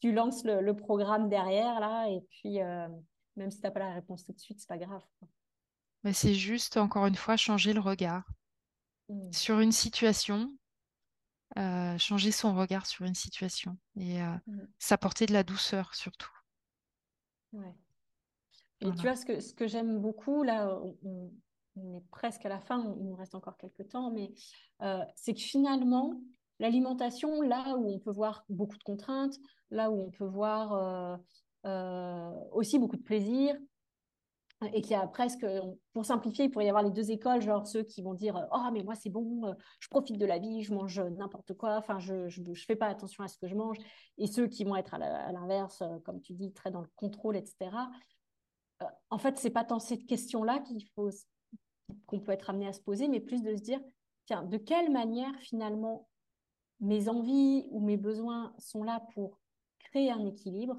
tu, 0.00 0.12
lances 0.12 0.44
le, 0.44 0.60
le, 0.60 0.74
programme 0.74 1.28
derrière, 1.28 1.80
là, 1.80 2.08
et 2.08 2.20
puis 2.30 2.60
euh, 2.60 2.88
même 3.36 3.50
si 3.50 3.60
tu 3.60 3.66
n'as 3.66 3.70
pas 3.70 3.80
la 3.80 3.94
réponse 3.94 4.24
tout 4.24 4.32
de 4.32 4.40
suite, 4.40 4.60
c'est 4.60 4.68
pas 4.68 4.78
grave. 4.78 5.02
Mais 6.02 6.12
c'est 6.12 6.34
juste, 6.34 6.76
encore 6.76 7.06
une 7.06 7.14
fois, 7.14 7.36
changer 7.36 7.72
le 7.72 7.80
regard 7.80 8.24
mmh. 9.08 9.32
sur 9.32 9.60
une 9.60 9.72
situation, 9.72 10.52
euh, 11.56 11.96
changer 11.98 12.30
son 12.30 12.54
regard 12.54 12.86
sur 12.86 13.04
une 13.06 13.14
situation 13.14 13.78
et 13.96 14.22
euh, 14.22 14.36
mmh. 14.46 14.58
s'apporter 14.78 15.26
de 15.26 15.32
la 15.32 15.42
douceur 15.42 15.94
surtout. 15.94 16.30
Ouais. 17.54 17.74
Et 18.80 18.86
voilà. 18.86 18.96
tu 18.96 19.02
vois, 19.02 19.16
ce 19.16 19.24
que, 19.24 19.40
ce 19.40 19.54
que 19.54 19.66
j'aime 19.66 19.98
beaucoup, 20.00 20.42
là, 20.42 20.78
on, 21.04 21.30
on, 21.76 21.94
est 21.96 22.04
presque 22.10 22.44
à 22.46 22.48
la 22.48 22.60
fin, 22.60 22.94
il 22.98 23.06
nous 23.06 23.16
reste 23.16 23.34
encore 23.34 23.56
quelques 23.56 23.88
temps, 23.88 24.10
mais 24.10 24.32
euh, 24.82 25.00
c'est 25.16 25.34
que 25.34 25.40
finalement, 25.40 26.20
l'alimentation, 26.60 27.40
là 27.42 27.76
où 27.76 27.88
on 27.88 27.98
peut 27.98 28.12
voir 28.12 28.44
beaucoup 28.48 28.78
de 28.78 28.84
contraintes, 28.84 29.36
là 29.70 29.90
où 29.90 30.00
on 30.00 30.10
peut 30.10 30.26
voir 30.26 31.18
aussi 32.52 32.78
beaucoup 32.78 32.96
de 32.96 33.02
plaisir, 33.02 33.56
et 34.72 34.80
qu'il 34.80 34.92
y 34.92 34.94
a 34.94 35.06
presque, 35.06 35.46
pour 35.92 36.04
simplifier, 36.04 36.46
il 36.46 36.50
pourrait 36.50 36.66
y 36.66 36.68
avoir 36.68 36.84
les 36.84 36.90
deux 36.90 37.10
écoles, 37.10 37.40
genre 37.40 37.66
ceux 37.66 37.82
qui 37.82 38.02
vont 38.02 38.14
dire 38.14 38.48
Oh, 38.52 38.68
mais 38.72 38.82
moi, 38.82 38.94
c'est 38.94 39.10
bon, 39.10 39.46
euh, 39.46 39.54
je 39.80 39.88
profite 39.88 40.18
de 40.18 40.26
la 40.26 40.38
vie, 40.38 40.62
je 40.62 40.74
mange 40.74 41.00
n'importe 41.00 41.54
quoi, 41.54 41.76
enfin, 41.76 41.98
je 41.98 42.40
ne 42.40 42.54
fais 42.54 42.76
pas 42.76 42.86
attention 42.86 43.24
à 43.24 43.28
ce 43.28 43.38
que 43.38 43.46
je 43.46 43.54
mange. 43.54 43.76
Et 44.18 44.26
ceux 44.26 44.46
qui 44.46 44.64
vont 44.64 44.76
être 44.76 44.94
à 44.94 45.32
l'inverse, 45.32 45.82
euh, 45.82 45.98
comme 46.04 46.20
tu 46.20 46.32
dis, 46.32 46.52
très 46.52 46.70
dans 46.70 46.80
le 46.80 46.88
contrôle, 46.96 47.36
etc. 47.36 47.70
Euh, 48.82 48.86
en 49.10 49.18
fait, 49.18 49.38
ce 49.38 49.44
n'est 49.44 49.52
pas 49.52 49.64
tant 49.64 49.78
cette 49.78 50.06
question-là 50.06 50.60
qu'il 50.60 50.84
faut 50.94 51.10
qu'on 52.06 52.20
peut 52.20 52.32
être 52.32 52.50
amené 52.50 52.66
à 52.66 52.72
se 52.72 52.80
poser, 52.80 53.08
mais 53.08 53.20
plus 53.20 53.42
de 53.42 53.54
se 53.54 53.62
dire 53.62 53.80
Tiens, 54.26 54.42
de 54.42 54.56
quelle 54.56 54.90
manière, 54.90 55.34
finalement, 55.40 56.08
mes 56.80 57.08
envies 57.08 57.66
ou 57.70 57.80
mes 57.80 57.96
besoins 57.96 58.54
sont 58.58 58.82
là 58.82 59.02
pour 59.14 59.38
créer 59.78 60.10
un 60.10 60.24
équilibre 60.24 60.76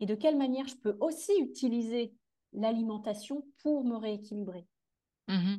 et 0.00 0.06
de 0.06 0.14
quelle 0.14 0.36
manière 0.36 0.66
je 0.66 0.76
peux 0.76 0.96
aussi 1.00 1.32
utiliser 1.40 2.14
l'alimentation 2.52 3.44
pour 3.62 3.84
me 3.84 3.96
rééquilibrer. 3.96 4.66
Mmh 5.28 5.56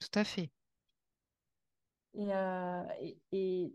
Tout 0.00 0.18
à 0.18 0.24
fait. 0.24 0.50
Et, 2.14 2.32
euh, 2.32 2.82
et, 3.00 3.18
et, 3.32 3.72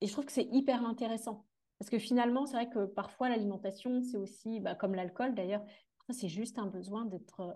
et, 0.00 0.06
je 0.06 0.12
trouve 0.12 0.26
que 0.26 0.32
c'est 0.32 0.48
hyper 0.50 0.84
intéressant. 0.84 1.46
Parce 1.78 1.90
que 1.90 1.98
finalement, 1.98 2.46
c'est 2.46 2.54
vrai 2.54 2.68
que 2.68 2.86
parfois, 2.86 3.28
l'alimentation, 3.28 4.02
c'est 4.02 4.18
aussi, 4.18 4.60
bah, 4.60 4.74
comme 4.74 4.94
l'alcool 4.94 5.34
d'ailleurs, 5.34 5.64
c'est 6.12 6.28
juste 6.28 6.58
un 6.58 6.66
besoin 6.66 7.04
d'être 7.04 7.40
euh, 7.40 7.52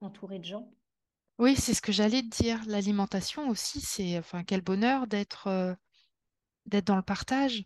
entouré 0.00 0.38
de 0.38 0.44
gens. 0.44 0.70
Oui, 1.38 1.54
c'est 1.56 1.74
ce 1.74 1.82
que 1.82 1.92
j'allais 1.92 2.22
te 2.22 2.42
dire. 2.42 2.60
L'alimentation 2.66 3.48
aussi, 3.48 3.80
c'est, 3.80 4.18
enfin, 4.18 4.42
quel 4.44 4.62
bonheur 4.62 5.06
d'être 5.06 5.48
euh, 5.48 5.74
d'être 6.66 6.86
dans 6.86 6.96
le 6.96 7.02
partage 7.02 7.64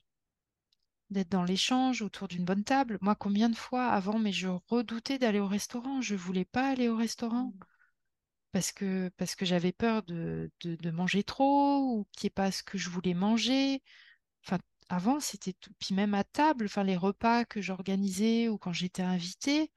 d'être 1.11 1.29
dans 1.31 1.45
l'échange 1.45 2.03
autour 2.03 2.29
d'une 2.29 2.45
bonne 2.45 2.65
table. 2.65 2.99
Moi, 3.01 3.15
combien 3.15 3.49
de 3.49 3.57
fois 3.57 3.89
avant, 3.89 4.19
mais 4.19 4.33
je 4.33 4.49
redoutais 4.69 5.19
d'aller 5.19 5.41
au 5.41 5.47
restaurant. 5.49 6.01
Je 6.01 6.15
voulais 6.15 6.45
pas 6.45 6.69
aller 6.69 6.89
au 6.89 6.97
restaurant 6.97 7.53
mmh. 7.57 7.61
parce 8.53 8.73
que, 8.73 9.11
parce 9.17 9.35
que 9.35 9.45
j'avais 9.45 9.73
peur 9.73 10.03
de, 10.05 10.51
de, 10.63 10.77
de, 10.77 10.91
manger 10.91 11.25
trop 11.25 11.79
ou 11.81 12.07
qu'il 12.13 12.27
n'y 12.27 12.29
ait 12.29 12.31
pas 12.31 12.53
ce 12.53 12.63
que 12.63 12.79
je 12.79 12.91
voulais 12.91 13.15
manger. 13.15 13.83
Enfin, 14.47 14.59
avant, 14.89 15.21
c'était 15.21 15.55
tout. 15.55 15.73
Puis 15.79 15.95
même 15.95 16.15
à 16.15 16.25
table, 16.25 16.67
enfin, 16.67 16.85
les 16.85 16.97
repas 16.97 17.45
que 17.45 17.61
j'organisais 17.61 18.49
ou 18.49 18.59
quand 18.59 18.73
j'étais 18.73 19.03
invitée, 19.03 19.71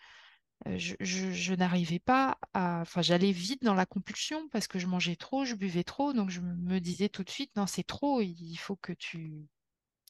euh, 0.68 0.78
je, 0.78 0.96
je, 1.00 1.32
je 1.32 1.54
n'arrivais 1.56 2.00
pas 2.00 2.38
à. 2.54 2.82
Enfin, 2.82 3.02
j'allais 3.02 3.32
vite 3.32 3.64
dans 3.64 3.74
la 3.76 3.86
compulsion 3.86 4.48
parce 4.50 4.68
que 4.68 4.80
je 4.80 4.88
mangeais 4.88 5.16
trop, 5.16 5.46
je 5.46 5.56
buvais 5.56 5.84
trop. 5.84 6.14
Donc, 6.14 6.30
je 6.30 6.42
me 6.42 6.80
disais 6.80 7.10
tout 7.10 7.24
de 7.24 7.30
suite, 7.30 7.56
non, 7.56 7.68
c'est 7.68 7.84
trop, 7.84 8.22
il 8.22 8.56
faut 8.58 8.76
que 8.78 8.94
tu 8.94 9.48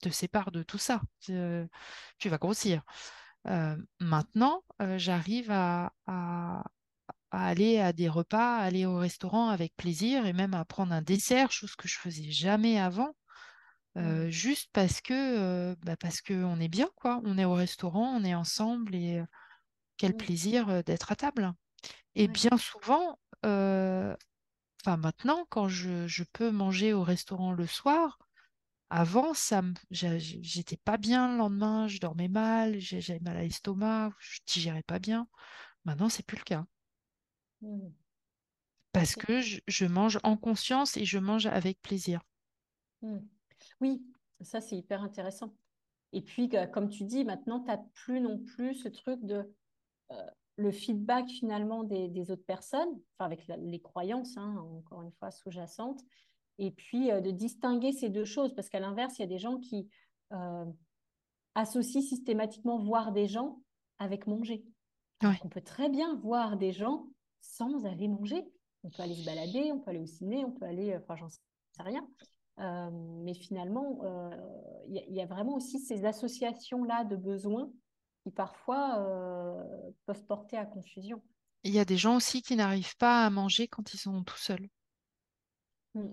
te 0.03 0.09
sépares 0.09 0.51
de 0.51 0.63
tout 0.63 0.77
ça. 0.77 1.01
Euh, 1.29 1.65
tu 2.19 2.29
vas 2.29 2.37
grossir. 2.37 2.83
Euh, 3.47 3.75
maintenant, 3.99 4.63
euh, 4.81 4.97
j'arrive 4.97 5.51
à, 5.51 5.93
à, 6.07 6.63
à, 7.31 7.47
aller 7.47 7.79
à 7.79 7.93
des 7.93 8.09
repas, 8.09 8.57
aller 8.57 8.85
au 8.85 8.97
restaurant 8.97 9.49
avec 9.49 9.75
plaisir 9.75 10.25
et 10.25 10.33
même 10.33 10.53
à 10.53 10.65
prendre 10.65 10.93
un 10.93 11.01
dessert, 11.01 11.51
chose 11.51 11.75
que 11.75 11.87
je 11.87 11.97
faisais 11.97 12.31
jamais 12.31 12.79
avant. 12.79 13.15
Euh, 13.95 14.25
mmh. 14.25 14.29
juste 14.29 14.69
parce 14.73 15.01
que 15.01 15.75
bah 15.83 15.95
parce 15.95 16.21
que 16.21 16.33
on 16.33 16.59
est 16.59 16.67
bien 16.67 16.89
quoi 16.95 17.21
on 17.25 17.37
est 17.37 17.45
au 17.45 17.53
restaurant 17.53 18.17
on 18.19 18.23
est 18.23 18.33
ensemble 18.33 18.95
et 18.95 19.21
quel 19.97 20.13
mmh. 20.13 20.17
plaisir 20.17 20.83
d'être 20.83 21.11
à 21.11 21.15
table 21.15 21.53
et 22.15 22.27
bien 22.27 22.57
souvent 22.57 23.19
enfin 23.43 24.17
maintenant 24.97 25.45
quand 25.49 25.67
je, 25.67 26.07
je, 26.07 26.23
peux 26.23 26.49
manger 26.49 26.91
au 26.91 27.03
restaurant 27.03 27.51
le 27.51 27.67
soir 27.67 28.17
avant, 28.95 29.33
ça 29.33 29.63
j'étais 29.89 30.77
pas 30.77 30.97
bien 30.97 31.31
le 31.31 31.37
lendemain, 31.39 31.87
je 31.87 31.99
dormais 31.99 32.27
mal, 32.27 32.79
j'avais 32.79 33.19
mal 33.21 33.37
à 33.37 33.41
l'estomac, 33.41 34.13
je 34.19 34.39
digérais 34.45 34.83
pas 34.83 34.99
bien. 34.99 35.27
Maintenant, 35.83 36.09
c'est 36.09 36.23
plus 36.23 36.37
le 36.37 36.43
cas. 36.43 36.65
Mmh. 37.61 37.89
Parce 38.91 39.15
que 39.15 39.41
je, 39.41 39.61
je, 39.67 39.85
mange 39.85 40.19
en 40.21 40.37
conscience 40.37 40.95
et 40.95 41.05
je 41.05 41.17
mange 41.17 41.47
avec 41.47 41.81
plaisir. 41.81 42.21
Mmh. 43.01 43.17
Oui, 43.81 44.05
ça 44.41 44.61
c'est 44.61 44.77
hyper 44.77 45.01
intéressant. 45.01 45.55
Et 46.11 46.21
puis, 46.21 46.51
comme 46.71 46.89
tu 46.89 47.05
dis, 47.05 47.25
maintenant, 47.25 47.61
tu 47.61 47.69
n'as 47.69 47.79
plus 47.95 48.21
non 48.21 48.37
plus 48.37 48.75
ce 48.75 48.89
truc 48.89 49.25
de 49.25 49.51
euh, 50.11 50.25
le 50.57 50.71
feedback 50.71 51.27
finalement 51.29 51.83
des, 51.83 52.09
des, 52.09 52.29
autres 52.29 52.45
personnes, 52.45 53.01
enfin 53.17 53.25
avec 53.25 53.47
la, 53.47 53.57
les 53.57 53.81
croyances, 53.81 54.37
hein, 54.37 54.55
encore 54.55 55.01
une 55.01 55.13
fois, 55.13 55.31
sous-jacentes, 55.31 56.03
et 56.57 56.71
puis 56.71 57.11
euh, 57.11 57.21
de 57.21 57.31
distinguer 57.31 57.91
ces 57.91 58.09
deux 58.09 58.25
choses, 58.25 58.53
parce 58.55 58.69
qu'à 58.69 58.79
l'inverse, 58.79 59.17
il 59.17 59.21
y 59.21 59.25
a 59.25 59.27
des 59.27 59.39
gens 59.39 59.59
qui 59.59 59.89
euh, 60.31 60.65
associent 61.55 62.01
systématiquement 62.01 62.79
voir 62.79 63.11
des 63.11 63.27
gens 63.27 63.61
avec 63.99 64.27
manger. 64.27 64.63
Ouais. 65.23 65.39
On 65.43 65.49
peut 65.49 65.61
très 65.61 65.89
bien 65.89 66.15
voir 66.23 66.57
des 66.57 66.71
gens 66.71 67.07
sans 67.41 67.85
aller 67.85 68.07
manger. 68.07 68.43
On 68.83 68.89
peut 68.89 69.03
aller 69.03 69.15
se 69.15 69.25
balader, 69.25 69.71
on 69.71 69.79
peut 69.79 69.91
aller 69.91 69.99
au 69.99 70.05
ciné, 70.05 70.43
on 70.43 70.51
peut 70.51 70.65
aller, 70.65 70.91
euh, 70.91 70.99
enfin 70.99 71.15
j'en 71.15 71.29
sais 71.29 71.39
rien. 71.79 72.07
Euh, 72.59 72.89
mais 73.23 73.33
finalement, 73.33 73.99
il 74.87 75.03
y, 75.09 75.15
y, 75.15 75.21
a 75.21 75.25
vraiment 75.25 75.55
aussi 75.55 75.79
ces 75.79 76.05
associations-là 76.05 77.03
de 77.03 77.15
besoins 77.15 77.71
qui 78.23 78.31
parfois 78.31 78.99
euh, 78.99 79.91
peuvent 80.05 80.25
porter 80.25 80.57
à 80.57 80.65
confusion. 80.65 81.21
Il 81.63 81.73
y 81.73 81.79
a 81.79 81.85
des 81.85 81.97
gens 81.97 82.15
aussi 82.15 82.41
qui 82.41 82.55
n'arrivent 82.55 82.97
pas 82.97 83.25
à 83.25 83.29
manger 83.29 83.67
quand 83.67 83.93
ils 83.93 83.97
sont 83.97 84.23
tout 84.23 84.37
seuls. 84.37 84.69
Mmh. 85.93 86.07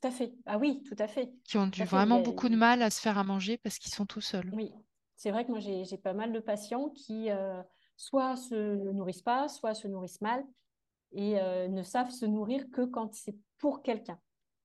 Tout 0.00 0.08
à 0.08 0.10
fait. 0.10 0.34
Ah 0.46 0.58
oui, 0.58 0.82
tout 0.82 0.96
à 0.98 1.06
fait. 1.06 1.32
Qui 1.44 1.56
ont 1.56 1.68
dû 1.68 1.84
vraiment 1.84 2.20
beaucoup 2.20 2.48
de 2.48 2.56
mal 2.56 2.82
à 2.82 2.90
se 2.90 3.00
faire 3.00 3.16
à 3.16 3.24
manger 3.24 3.58
parce 3.58 3.78
qu'ils 3.78 3.92
sont 3.92 4.06
tout 4.06 4.20
seuls. 4.20 4.50
Oui, 4.52 4.72
c'est 5.14 5.30
vrai 5.30 5.44
que 5.44 5.50
moi 5.50 5.60
j'ai 5.60 5.98
pas 5.98 6.14
mal 6.14 6.32
de 6.32 6.40
patients 6.40 6.90
qui 6.90 7.30
euh, 7.30 7.62
soit 7.96 8.36
se 8.36 8.90
nourrissent 8.92 9.22
pas, 9.22 9.48
soit 9.48 9.74
se 9.74 9.86
nourrissent 9.86 10.20
mal 10.20 10.44
et 11.12 11.38
euh, 11.38 11.68
ne 11.68 11.82
savent 11.82 12.10
se 12.10 12.26
nourrir 12.26 12.68
que 12.72 12.84
quand 12.84 13.14
c'est 13.14 13.36
pour 13.58 13.82
quelqu'un. 13.82 14.18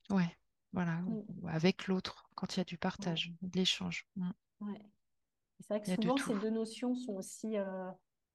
Ouais, 0.10 0.36
voilà, 0.74 0.94
mm. 1.02 1.48
avec 1.48 1.88
l'autre, 1.88 2.28
quand 2.34 2.56
il 2.56 2.60
y 2.60 2.62
a 2.62 2.66
du 2.66 2.80
partage, 2.80 3.28
ouais. 3.28 3.50
de 3.50 3.60
l'échange. 3.60 4.08
Mm. 4.16 4.32
Ouais. 4.62 4.82
C'est 5.60 5.68
vrai 5.70 5.82
que 5.82 6.02
souvent 6.02 6.18
ces 6.18 6.40
deux 6.40 6.50
notions 6.50 6.96
sont 6.96 7.14
aussi 7.14 7.56
euh, 7.56 7.92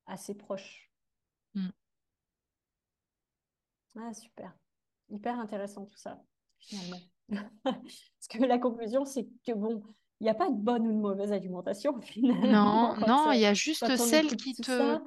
assez 0.06 0.34
proches. 0.34 0.92
Mm. 1.54 1.68
Ah, 3.96 4.14
super. 4.14 4.56
Hyper 5.08 5.40
intéressant 5.40 5.86
tout 5.86 5.96
ça 5.96 6.22
finalement. 6.66 7.00
Parce 7.64 8.28
que 8.28 8.44
la 8.44 8.58
conclusion, 8.58 9.04
c'est 9.04 9.26
que 9.46 9.52
bon, 9.52 9.82
il 10.20 10.24
n'y 10.24 10.30
a 10.30 10.34
pas 10.34 10.48
de 10.48 10.56
bonne 10.56 10.86
ou 10.86 10.92
de 10.92 11.00
mauvaise 11.00 11.32
alimentation 11.32 12.00
finalement. 12.02 12.96
Non, 12.96 13.06
non, 13.06 13.32
il 13.32 13.40
y 13.40 13.46
a 13.46 13.54
juste 13.54 13.96
celle 13.96 14.36
qui 14.36 14.54
te. 14.54 14.98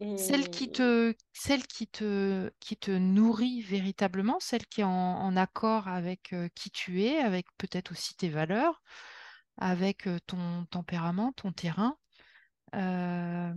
Et... 0.00 0.18
Celle 0.18 0.50
qui 0.50 0.68
te, 0.68 1.14
celle 1.32 1.64
qui 1.64 1.86
te, 1.86 2.50
qui 2.58 2.76
te 2.76 2.90
nourrit 2.90 3.62
véritablement, 3.62 4.38
celle 4.40 4.66
qui 4.66 4.80
est 4.80 4.84
en, 4.84 4.90
en 4.90 5.36
accord 5.36 5.86
avec 5.86 6.32
euh, 6.32 6.48
qui 6.56 6.72
tu 6.72 7.04
es, 7.04 7.18
avec 7.18 7.46
peut-être 7.56 7.92
aussi 7.92 8.16
tes 8.16 8.28
valeurs, 8.28 8.82
avec 9.58 10.08
euh, 10.08 10.18
ton 10.26 10.64
tempérament, 10.70 11.32
ton 11.32 11.52
terrain. 11.52 11.96
Euh, 12.74 13.52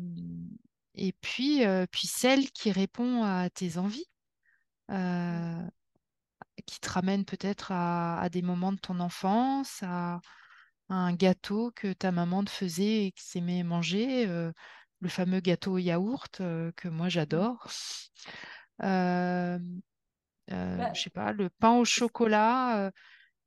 et 0.93 1.13
puis, 1.13 1.63
puis 1.91 2.07
celle 2.07 2.51
qui 2.51 2.71
répond 2.71 3.23
à 3.23 3.49
tes 3.49 3.77
envies. 3.77 4.07
Qui 6.65 6.79
te 6.79 6.89
ramène 6.89 7.25
peut-être 7.25 7.71
à, 7.71 8.19
à, 8.19 8.29
des 8.29 8.41
moments 8.41 8.71
de 8.71 8.79
ton 8.79 8.99
enfance, 8.99 9.83
à, 9.83 10.15
à, 10.89 10.95
un 10.95 11.13
gâteau 11.13 11.71
que 11.75 11.93
ta 11.93 12.11
maman 12.11 12.43
te 12.43 12.49
faisait 12.49 13.05
et 13.05 13.11
que 13.11 13.21
s'aimait 13.21 13.63
manger, 13.63 14.27
euh, 14.27 14.51
le 15.01 15.09
fameux 15.09 15.41
gâteau 15.41 15.73
au 15.73 15.77
yaourt 15.77 16.39
euh, 16.41 16.71
que 16.75 16.87
moi 16.87 17.09
j'adore. 17.09 17.67
Euh, 20.51 20.77
bah, 20.77 20.93
je 20.93 21.01
sais 21.01 21.09
pas, 21.09 21.31
le 21.31 21.49
pain 21.49 21.77
au 21.77 21.85
chocolat. 21.85 22.91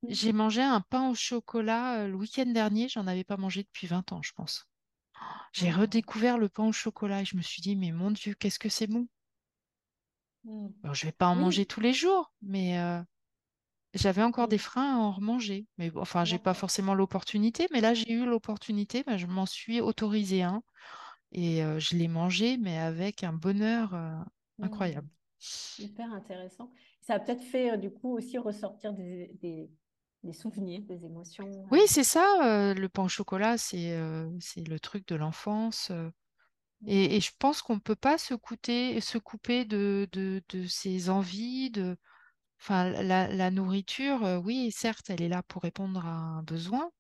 J'ai 0.09 0.33
mangé 0.33 0.63
un 0.63 0.81
pain 0.81 1.11
au 1.11 1.15
chocolat 1.15 2.09
le 2.09 2.15
week-end 2.15 2.47
dernier, 2.47 2.89
j'en 2.89 3.07
avais 3.07 3.25
pas 3.25 3.37
mangé 3.37 3.63
depuis 3.63 3.87
20 3.87 4.11
ans, 4.13 4.23
je 4.23 4.33
pense. 4.33 4.67
J'ai 5.53 5.71
redécouvert 5.71 6.39
le 6.39 6.49
pain 6.49 6.65
au 6.65 6.73
chocolat 6.73 7.21
et 7.21 7.25
je 7.25 7.37
me 7.37 7.43
suis 7.43 7.63
dit, 7.63 7.77
mais 7.77 7.93
mon 7.93 8.11
Dieu, 8.11 8.35
qu'est-ce 8.35 8.59
que 8.59 8.69
c'est 8.69 8.87
bon! 8.87 9.07
Mm. 10.49 10.73
Alors, 10.83 10.95
je 10.95 11.07
vais 11.07 11.13
pas 11.13 11.29
en 11.29 11.37
manger 11.37 11.67
tous 11.67 11.81
les 11.81 11.93
jours, 11.93 12.33
mais 12.43 12.79
euh, 12.81 13.01
j'avais 13.95 14.23
encore 14.23 14.49
des 14.49 14.59
oui, 14.59 14.61
freins 14.61 14.97
à 14.97 14.99
en 14.99 15.13
remanger. 15.13 15.67
Mais 15.79 15.91
bon, 15.91 16.01
enfin, 16.03 16.25
j'ai 16.25 16.39
pas 16.41 16.55
d'accord. 16.55 16.55
forcément 16.55 16.95
l'opportunité, 16.95 17.69
mais 17.73 17.81
là, 17.83 17.95
j'ai 17.95 18.13
eu 18.13 18.27
l'opportunité, 18.27 19.03
ben, 19.05 19.17
je 19.19 19.27
m'en 19.27 19.47
suis 19.47 19.81
autorisé 19.83 20.43
un 20.45 20.63
et 21.33 21.65
euh, 21.65 21.79
je 21.81 21.97
l'ai 21.97 22.09
mangé, 22.09 22.59
mais 22.59 22.79
avec 22.79 23.25
un 23.25 23.33
bonheur 23.35 23.95
euh, 23.95 24.13
Mm. 24.59 24.63
incroyable. 24.63 25.09
Hyper 25.79 26.13
intéressant. 26.13 26.73
Ça 27.01 27.15
a 27.15 27.21
peut-être 27.21 27.43
fait 27.45 27.79
du 27.79 27.91
coup 27.91 28.17
aussi 28.17 28.39
ressortir 28.39 28.93
des, 28.95 29.31
des, 29.41 29.71
des 30.25 30.33
souvenirs, 30.33 30.83
des 30.85 31.05
émotions. 31.05 31.71
Oui, 31.71 31.81
c'est 31.87 32.05
ça, 32.05 32.25
euh, 32.45 32.75
le 32.75 32.89
pain 32.89 33.05
au 33.05 33.09
chocolat, 33.09 33.59
c'est 33.59 33.93
euh, 33.93 34.31
le 34.57 34.79
truc 34.79 35.07
de 35.09 35.15
l'enfance. 35.17 35.89
euh. 35.91 36.11
Et, 36.87 37.21
je 37.21 37.33
pense 37.39 37.63
qu'on 37.63 37.75
ne 37.77 37.81
peut 37.81 37.97
pas 37.97 38.19
se, 38.19 38.35
couper 38.35 39.65
de, 39.65 40.09
de, 40.13 40.67
ses 40.67 41.11
envies, 41.11 41.71
de, 41.71 41.97
enfin, 42.61 42.91
la, 42.91 43.51
nourriture, 43.51 44.25
euh, 44.25 44.39
oui, 44.39 44.71
certes, 44.73 45.11
elle 45.11 45.23
est 45.23 45.29
là 45.29 45.43
pour 45.43 45.63
répondre 45.63 46.07
à 46.07 46.11
un 46.11 46.43
besoin 46.43 46.91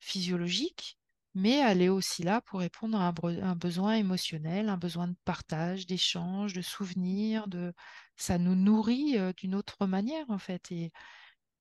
physiologique, 0.00 0.98
mais 1.34 1.58
elle 1.58 1.82
est 1.82 1.88
aussi 1.88 2.22
là 2.24 2.40
pour 2.42 2.60
répondre 2.60 3.00
à 3.00 3.08
un, 3.08 3.56
besoin 3.56 3.94
émotionnel, 3.94 4.68
un 4.68 4.76
besoin 4.76 5.08
de 5.08 5.16
partage, 5.24 5.86
d'échange, 5.86 6.52
de 6.52 6.62
souvenirs, 6.62 7.48
de, 7.48 7.72
ça 8.16 8.38
nous 8.38 8.56
nourrit 8.56 9.18
euh, 9.18 9.32
d'une 9.34 9.54
autre 9.54 9.86
manière, 9.86 10.30
en 10.30 10.38
fait. 10.38 10.72
Et, 10.72 10.92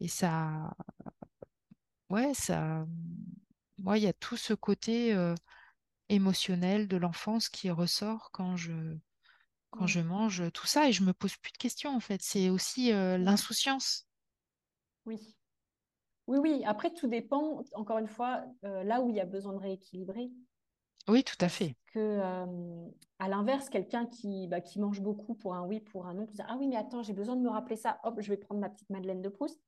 et 0.01 0.07
ça, 0.07 0.73
ouais, 2.09 2.33
ça, 2.33 2.85
moi, 3.77 3.97
il 3.97 4.03
y 4.03 4.07
a 4.07 4.13
tout 4.13 4.37
ce 4.37 4.53
côté 4.53 5.13
euh, 5.13 5.35
émotionnel 6.11 6.87
de 6.87 6.97
l'enfance 6.97 7.49
qui 7.49 7.71
ressort 7.71 8.31
quand 8.31 8.57
je, 8.57 8.73
quand 9.71 9.87
je 9.87 9.99
mange 10.01 10.51
tout 10.53 10.67
ça 10.67 10.87
et 10.89 10.93
je 10.93 11.03
me 11.03 11.13
pose 11.13 11.37
plus 11.37 11.51
de 11.53 11.57
questions, 11.57 11.95
en 11.95 11.99
fait. 12.01 12.21
C'est 12.23 12.49
aussi 12.49 12.93
euh, 12.93 13.17
l'insouciance. 13.17 14.07
Oui. 15.05 15.35
Oui, 16.27 16.39
oui. 16.39 16.63
Après, 16.65 16.91
tout 16.93 17.07
dépend, 17.07 17.63
encore 17.73 17.97
une 17.99 18.07
fois, 18.07 18.43
euh, 18.65 18.83
là 18.83 19.01
où 19.01 19.09
il 19.09 19.15
y 19.15 19.19
a 19.21 19.25
besoin 19.25 19.53
de 19.53 19.59
rééquilibrer. 19.59 20.31
Oui, 21.07 21.23
tout 21.23 21.35
à 21.41 21.49
Parce 21.49 21.49
fait. 21.49 21.75
que, 21.93 21.99
euh, 21.99 22.89
à 23.19 23.27
l'inverse, 23.27 23.69
quelqu'un 23.69 24.05
qui, 24.05 24.47
bah, 24.47 24.61
qui 24.61 24.79
mange 24.79 25.01
beaucoup 25.01 25.35
pour 25.35 25.55
un 25.55 25.65
oui, 25.65 25.79
pour 25.81 26.07
un 26.07 26.13
non, 26.13 26.25
qui 26.25 26.33
dit, 26.35 26.41
ah 26.47 26.55
oui, 26.59 26.67
mais 26.67 26.77
attends, 26.77 27.03
j'ai 27.03 27.13
besoin 27.13 27.35
de 27.35 27.41
me 27.41 27.49
rappeler 27.49 27.75
ça, 27.75 27.99
hop, 28.03 28.15
je 28.21 28.29
vais 28.29 28.37
prendre 28.37 28.61
ma 28.61 28.69
petite 28.69 28.89
Madeleine 28.89 29.21
de 29.21 29.29
Proust. 29.29 29.61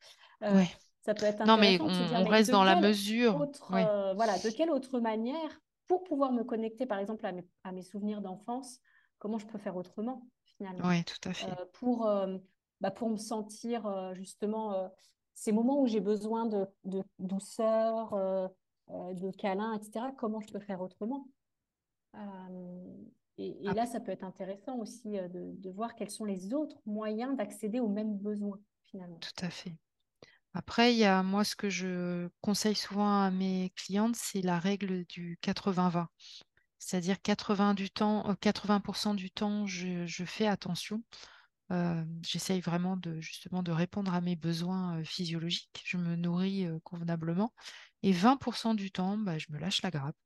Euh, 0.43 0.49
Ouais. 0.57 0.69
ça 1.01 1.13
peut 1.15 1.25
être 1.25 1.45
Non, 1.45 1.57
mais 1.57 1.79
on, 1.81 1.87
de 1.87 1.93
se 1.93 2.03
dire, 2.03 2.19
on 2.19 2.23
mais 2.23 2.29
reste 2.29 2.51
dans 2.51 2.63
la 2.63 2.75
mesure. 2.75 3.35
autre, 3.41 3.71
Oui, 3.71 3.81
euh, 3.81 4.13
voilà, 4.13 4.37
de 4.39 4.49
quelle 4.49 4.71
autre 4.71 4.99
manière, 4.99 5.59
pour 5.87 6.03
pouvoir 6.03 6.31
me 6.31 6.43
connecter, 6.43 6.85
par 6.85 6.99
exemple, 6.99 7.25
à 7.25 7.31
mes, 7.31 7.45
à 7.63 7.71
mes 7.71 7.83
souvenirs 7.83 8.21
d'enfance, 8.21 8.79
comment 9.19 9.39
je 9.39 9.45
peux 9.47 9.57
faire 9.57 9.75
autrement, 9.75 10.27
finalement, 10.57 10.87
ouais, 10.87 11.03
tout 11.03 11.29
à 11.29 11.31
Euh, 11.31 11.33
fait. 11.33 11.71
pour, 11.73 12.05
euh, 12.07 12.37
bah, 12.81 12.91
pour 12.91 13.09
me 13.09 13.17
sentir, 13.17 13.85
euh, 13.85 14.13
justement, 14.13 14.73
euh, 14.73 14.87
ces 15.33 15.51
moments 15.51 15.81
où 15.81 15.87
j'ai 15.87 15.99
besoin 16.01 16.45
de, 16.45 16.65
de 16.85 17.03
douceur, 17.19 18.13
euh, 18.13 18.47
euh, 18.89 19.13
de 19.13 19.31
câlin, 19.31 19.73
etc., 19.73 20.11
comment 20.17 20.41
je 20.41 20.51
peux 20.51 20.59
faire 20.59 20.81
autrement? 20.81 21.27
Euh, 22.15 22.95
et, 23.37 23.65
et, 23.65 23.67
Ah, 23.67 23.73
là, 23.73 23.85
ça 23.85 23.99
peut 23.99 24.11
être 24.11 24.23
intéressant 24.23 24.77
aussi 24.77 25.17
euh, 25.17 25.27
de, 25.27 25.53
de, 25.55 25.69
voir 25.69 25.95
quels 25.95 26.11
sont 26.11 26.25
les 26.25 26.53
autres 26.53 26.79
moyens 26.85 27.35
d'accéder 27.35 27.79
aux 27.79 27.87
mêmes 27.87 28.17
besoins, 28.17 28.59
finalement. 28.83 29.17
tout 29.19 29.45
à 29.45 29.49
fait. 29.49 29.73
Après, 30.53 30.93
il 30.93 30.99
y 30.99 31.05
a 31.05 31.23
moi 31.23 31.43
ce 31.43 31.55
que 31.55 31.69
je 31.69 32.29
conseille 32.41 32.75
souvent 32.75 33.23
à 33.23 33.31
mes 33.31 33.71
clientes, 33.75 34.15
c'est 34.15 34.41
la 34.41 34.59
règle 34.59 35.05
du 35.05 35.39
80-20. 35.41 36.07
C'est-à-dire 36.79 37.21
80 37.21 37.73
du 37.75 37.89
temps, 37.89 38.29
euh, 38.29 38.35
80% 38.35 39.15
du 39.15 39.31
temps, 39.31 39.65
je, 39.65 40.05
fais 40.25 40.47
attention. 40.47 41.03
Euh, 41.71 42.03
j'essaye 42.21 42.61
vraiment 42.61 42.97
de 42.97 43.19
justement 43.21 43.63
de 43.63 43.71
répondre 43.71 44.13
à 44.13 44.21
mes 44.21 44.35
besoins 44.35 44.99
euh, 44.99 45.03
physiologiques. 45.03 45.81
Je 45.85 45.97
me 45.97 46.15
nourris 46.15 46.67
convenablement. 46.83 47.53
Et 48.03 48.11
20% 48.11 48.75
du 48.75 48.91
temps, 48.91 49.17
bah, 49.17 49.37
je 49.37 49.47
me 49.49 49.57
lâche 49.59 49.81
la 49.81 49.91
grappe 49.91 50.17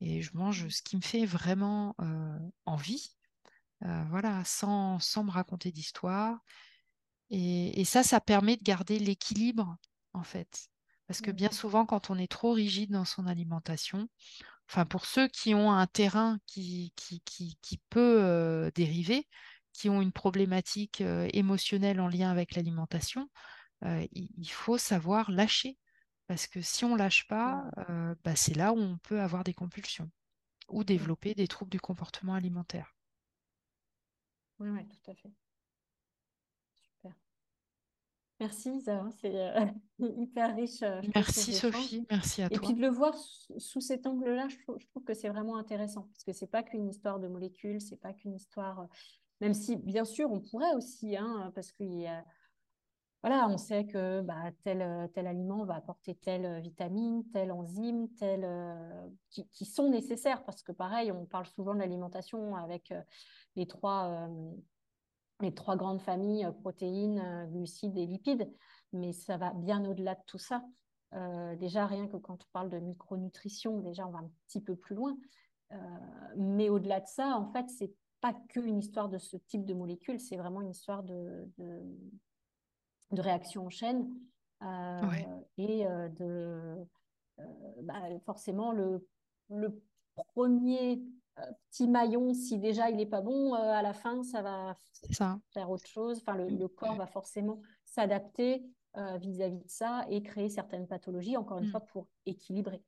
et 0.00 0.22
je 0.22 0.30
mange 0.34 0.68
ce 0.68 0.82
qui 0.82 0.96
me 0.96 1.02
fait 1.02 1.26
vraiment 1.26 1.94
envie. 2.64 3.14
Voilà, 3.82 4.44
sans, 4.44 4.98
sans 5.00 5.24
me 5.24 5.30
raconter 5.30 5.72
d'histoire. 5.72 6.38
Et, 7.30 7.80
et 7.80 7.84
ça, 7.84 8.02
ça 8.02 8.20
permet 8.20 8.56
de 8.56 8.62
garder 8.62 8.98
l'équilibre, 8.98 9.76
en 10.12 10.22
fait. 10.22 10.68
Parce 11.06 11.20
que 11.20 11.30
bien 11.30 11.50
souvent, 11.52 11.86
quand 11.86 12.10
on 12.10 12.18
est 12.18 12.30
trop 12.30 12.52
rigide 12.52 12.92
dans 12.92 13.04
son 13.04 13.26
alimentation, 13.26 14.08
enfin 14.68 14.86
pour 14.86 15.06
ceux 15.06 15.28
qui 15.28 15.54
ont 15.54 15.72
un 15.72 15.86
terrain 15.86 16.38
qui, 16.46 16.92
qui, 16.96 17.20
qui, 17.22 17.58
qui 17.62 17.78
peut 17.90 18.22
euh, 18.22 18.70
dériver, 18.74 19.28
qui 19.72 19.88
ont 19.90 20.02
une 20.02 20.12
problématique 20.12 21.00
euh, 21.02 21.28
émotionnelle 21.32 22.00
en 22.00 22.08
lien 22.08 22.30
avec 22.30 22.54
l'alimentation, 22.56 23.28
euh, 23.84 24.06
il, 24.12 24.30
il 24.38 24.50
faut 24.50 24.78
savoir 24.78 25.30
lâcher. 25.30 25.78
Parce 26.28 26.46
que 26.48 26.62
si 26.62 26.84
on 26.86 26.96
lâche 26.96 27.26
pas, 27.28 27.64
Mm. 27.76 27.80
euh, 27.90 28.14
bah, 28.24 28.36
c'est 28.36 28.56
là 28.56 28.72
où 28.72 28.78
on 28.78 28.98
peut 28.98 29.20
avoir 29.20 29.44
des 29.44 29.54
compulsions 29.54 30.10
ou 30.68 30.84
Mm. 30.96 31.10
développer 31.10 31.34
des 31.34 31.48
troubles 31.48 31.72
du 31.72 31.80
comportement 31.80 32.34
alimentaire. 32.34 32.94
Oui, 34.60 34.68
oui, 34.68 34.86
tout 34.86 35.10
à 35.10 35.14
fait. 35.14 35.32
Merci, 38.40 38.70
Isa. 38.76 39.06
C'est 39.20 39.36
euh, 39.36 39.66
hyper 39.98 40.56
riche, 40.56 40.82
euh, 40.82 41.00
Merci. 41.14 41.52
Sophie, 41.52 42.06
merci 42.10 42.42
à 42.42 42.46
Et 42.46 42.48
puis 42.50 42.58
toi. 42.58 42.72
de 42.72 42.80
le 42.80 42.88
voir 42.88 43.14
sous, 43.58 43.80
cet 43.80 44.06
angle-là, 44.06 44.48
je, 44.48 44.56
trouve- 44.62 44.78
je 44.78 44.86
trouve 44.88 45.04
que 45.04 45.14
c'est 45.14 45.28
vraiment 45.28 45.56
intéressant. 45.56 46.08
Parce 46.12 46.24
que 46.24 46.32
c'est 46.32 46.46
pas 46.50 46.62
qu'une 46.62 46.88
histoire 46.88 47.20
de 47.20 47.28
molécules, 47.28 47.80
c'est 47.80 47.96
pas 48.00 48.12
qu'une 48.14 48.34
histoire. 48.34 48.80
euh, 48.80 48.86
Même 49.42 49.54
si, 49.54 49.76
bien 49.76 50.04
sûr, 50.06 50.32
on 50.32 50.40
pourrait 50.40 50.72
aussi, 50.74 51.16
hein, 51.16 51.52
parce 51.54 51.70
qu'il 51.72 51.92
y 52.00 52.06
a 52.06 52.24
voilà, 53.22 53.48
on 53.50 53.58
sait 53.58 53.84
que 53.86 54.22
bah, 54.22 54.50
tel, 54.62 55.10
tel 55.12 55.26
aliment 55.26 55.66
va 55.66 55.74
apporter 55.74 56.14
telle 56.14 56.58
vitamine, 56.62 57.22
telle 57.34 57.52
enzyme, 57.52 58.08
telle, 58.14 58.46
euh, 58.46 59.08
qui, 59.28 59.46
qui 59.48 59.66
sont 59.66 59.90
nécessaires. 59.90 60.42
Parce 60.46 60.62
que 60.62 60.72
pareil, 60.72 61.12
on 61.12 61.26
parle 61.26 61.44
souvent 61.44 61.74
de 61.74 61.80
l'alimentation 61.80 62.56
avec 62.56 62.90
euh, 62.92 63.02
les, 63.56 63.66
trois, 63.66 64.06
euh, 64.06 64.50
les 65.40 65.54
trois 65.54 65.76
grandes 65.76 66.00
familles, 66.00 66.44
euh, 66.44 66.52
protéines, 66.52 67.18
euh, 67.18 67.46
glucides 67.46 67.96
et 67.96 68.06
lipides. 68.06 68.50
Mais 68.92 69.12
ça 69.12 69.36
va 69.36 69.52
bien 69.52 69.84
au-delà 69.84 70.14
de 70.14 70.22
tout 70.26 70.38
ça. 70.38 70.64
Euh, 71.14 71.56
déjà, 71.56 71.86
rien 71.86 72.06
que 72.06 72.16
quand 72.16 72.42
on 72.42 72.48
parle 72.52 72.70
de 72.70 72.78
micronutrition, 72.78 73.80
déjà, 73.80 74.06
on 74.06 74.10
va 74.10 74.18
un 74.18 74.30
petit 74.46 74.60
peu 74.60 74.76
plus 74.76 74.94
loin. 74.94 75.16
Euh, 75.72 75.76
mais 76.36 76.68
au-delà 76.68 77.00
de 77.00 77.06
ça, 77.06 77.36
en 77.36 77.52
fait, 77.52 77.68
c'est 77.68 77.92
pas 78.20 78.34
qu'une 78.48 78.78
histoire 78.78 79.08
de 79.08 79.18
ce 79.18 79.36
type 79.36 79.64
de 79.64 79.74
molécules, 79.74 80.20
c'est 80.20 80.36
vraiment 80.36 80.60
une 80.60 80.70
histoire 80.70 81.02
de, 81.02 81.48
de 81.58 81.82
de 83.12 83.22
réaction 83.22 83.66
en 83.66 83.70
chaîne 83.70 84.08
Ouais, 84.62 85.26
et 85.56 85.84
de 85.84 86.76
bah, 87.82 87.94
forcément 88.24 88.72
le, 88.72 89.08
le 89.48 89.82
premier 90.14 91.02
petit 91.70 91.88
maillon, 91.88 92.34
si 92.34 92.58
déjà 92.58 92.90
il 92.90 92.96
n'est 92.96 93.06
pas 93.06 93.20
bon, 93.20 93.54
euh, 93.54 93.58
à 93.58 93.82
la 93.82 93.92
fin, 93.94 94.22
ça 94.22 94.42
va 94.42 94.76
ça. 95.12 95.40
faire 95.52 95.70
autre 95.70 95.88
chose. 95.88 96.18
Enfin, 96.20 96.36
le, 96.36 96.48
le 96.50 96.68
corps 96.68 96.96
va 96.96 97.06
forcément 97.06 97.62
s'adapter 97.84 98.64
euh, 98.96 99.18
vis-à-vis 99.18 99.58
de 99.64 99.68
ça 99.68 100.06
et 100.10 100.22
créer 100.22 100.48
certaines 100.48 100.86
pathologies, 100.88 101.36
encore 101.36 101.58
une 101.58 101.66
fois, 101.66 101.80
Mm. 101.80 101.86
pour 101.86 102.08
équilibrer. 102.26 102.82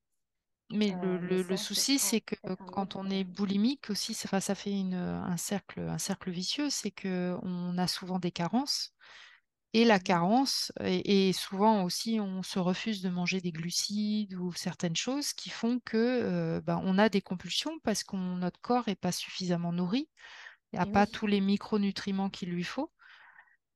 Mais 0.70 0.92
le, 0.92 1.18
Euh, 1.18 1.18
le- 1.18 1.42
ça, 1.42 1.56
souci, 1.56 1.98
c'est 1.98 2.22
que 2.22 2.34
quand 2.56 2.96
on 2.96 3.10
est 3.10 3.24
boulimique 3.24 3.90
aussi, 3.90 4.14
ça, 4.14 4.40
ça 4.40 4.54
fait 4.54 4.72
une, 4.72 4.94
un 4.94 5.36
cercle, 5.36 5.80
un 5.80 5.98
cercle 5.98 6.30
vicieux, 6.30 6.70
c'est 6.70 6.90
que 6.90 7.36
on 7.42 7.76
a 7.76 7.86
souvent 7.86 8.18
des 8.18 8.30
carences. 8.30 8.94
Et 9.74 9.84
la 9.86 9.98
carence, 9.98 10.70
et, 10.84 11.28
et 11.28 11.32
souvent 11.32 11.84
aussi, 11.84 12.18
on 12.20 12.42
se 12.42 12.58
refuse 12.58 13.00
de 13.02 13.08
manger 13.08 13.40
des 13.40 13.52
glucides 13.52 14.34
ou 14.34 14.52
certaines 14.52 14.96
choses 14.96 15.32
qui 15.32 15.48
font 15.50 15.80
que 15.80 15.96
euh, 15.96 16.60
ben, 16.60 16.80
on 16.84 16.98
a 16.98 17.08
des 17.08 17.22
compulsions 17.22 17.78
parce 17.82 18.04
que 18.04 18.16
notre 18.16 18.60
corps 18.60 18.84
n'est 18.86 18.96
pas 18.96 19.12
suffisamment 19.12 19.72
nourri, 19.72 20.10
il 20.72 20.78
n'a 20.78 20.86
Et 20.86 20.88
pas 20.88 21.06
oui, 21.06 21.08
tous 21.08 21.26
les 21.26 21.40
micronutriments 21.40 22.30
qu'il 22.30 22.50
lui 22.50 22.64
faut. 22.64 22.92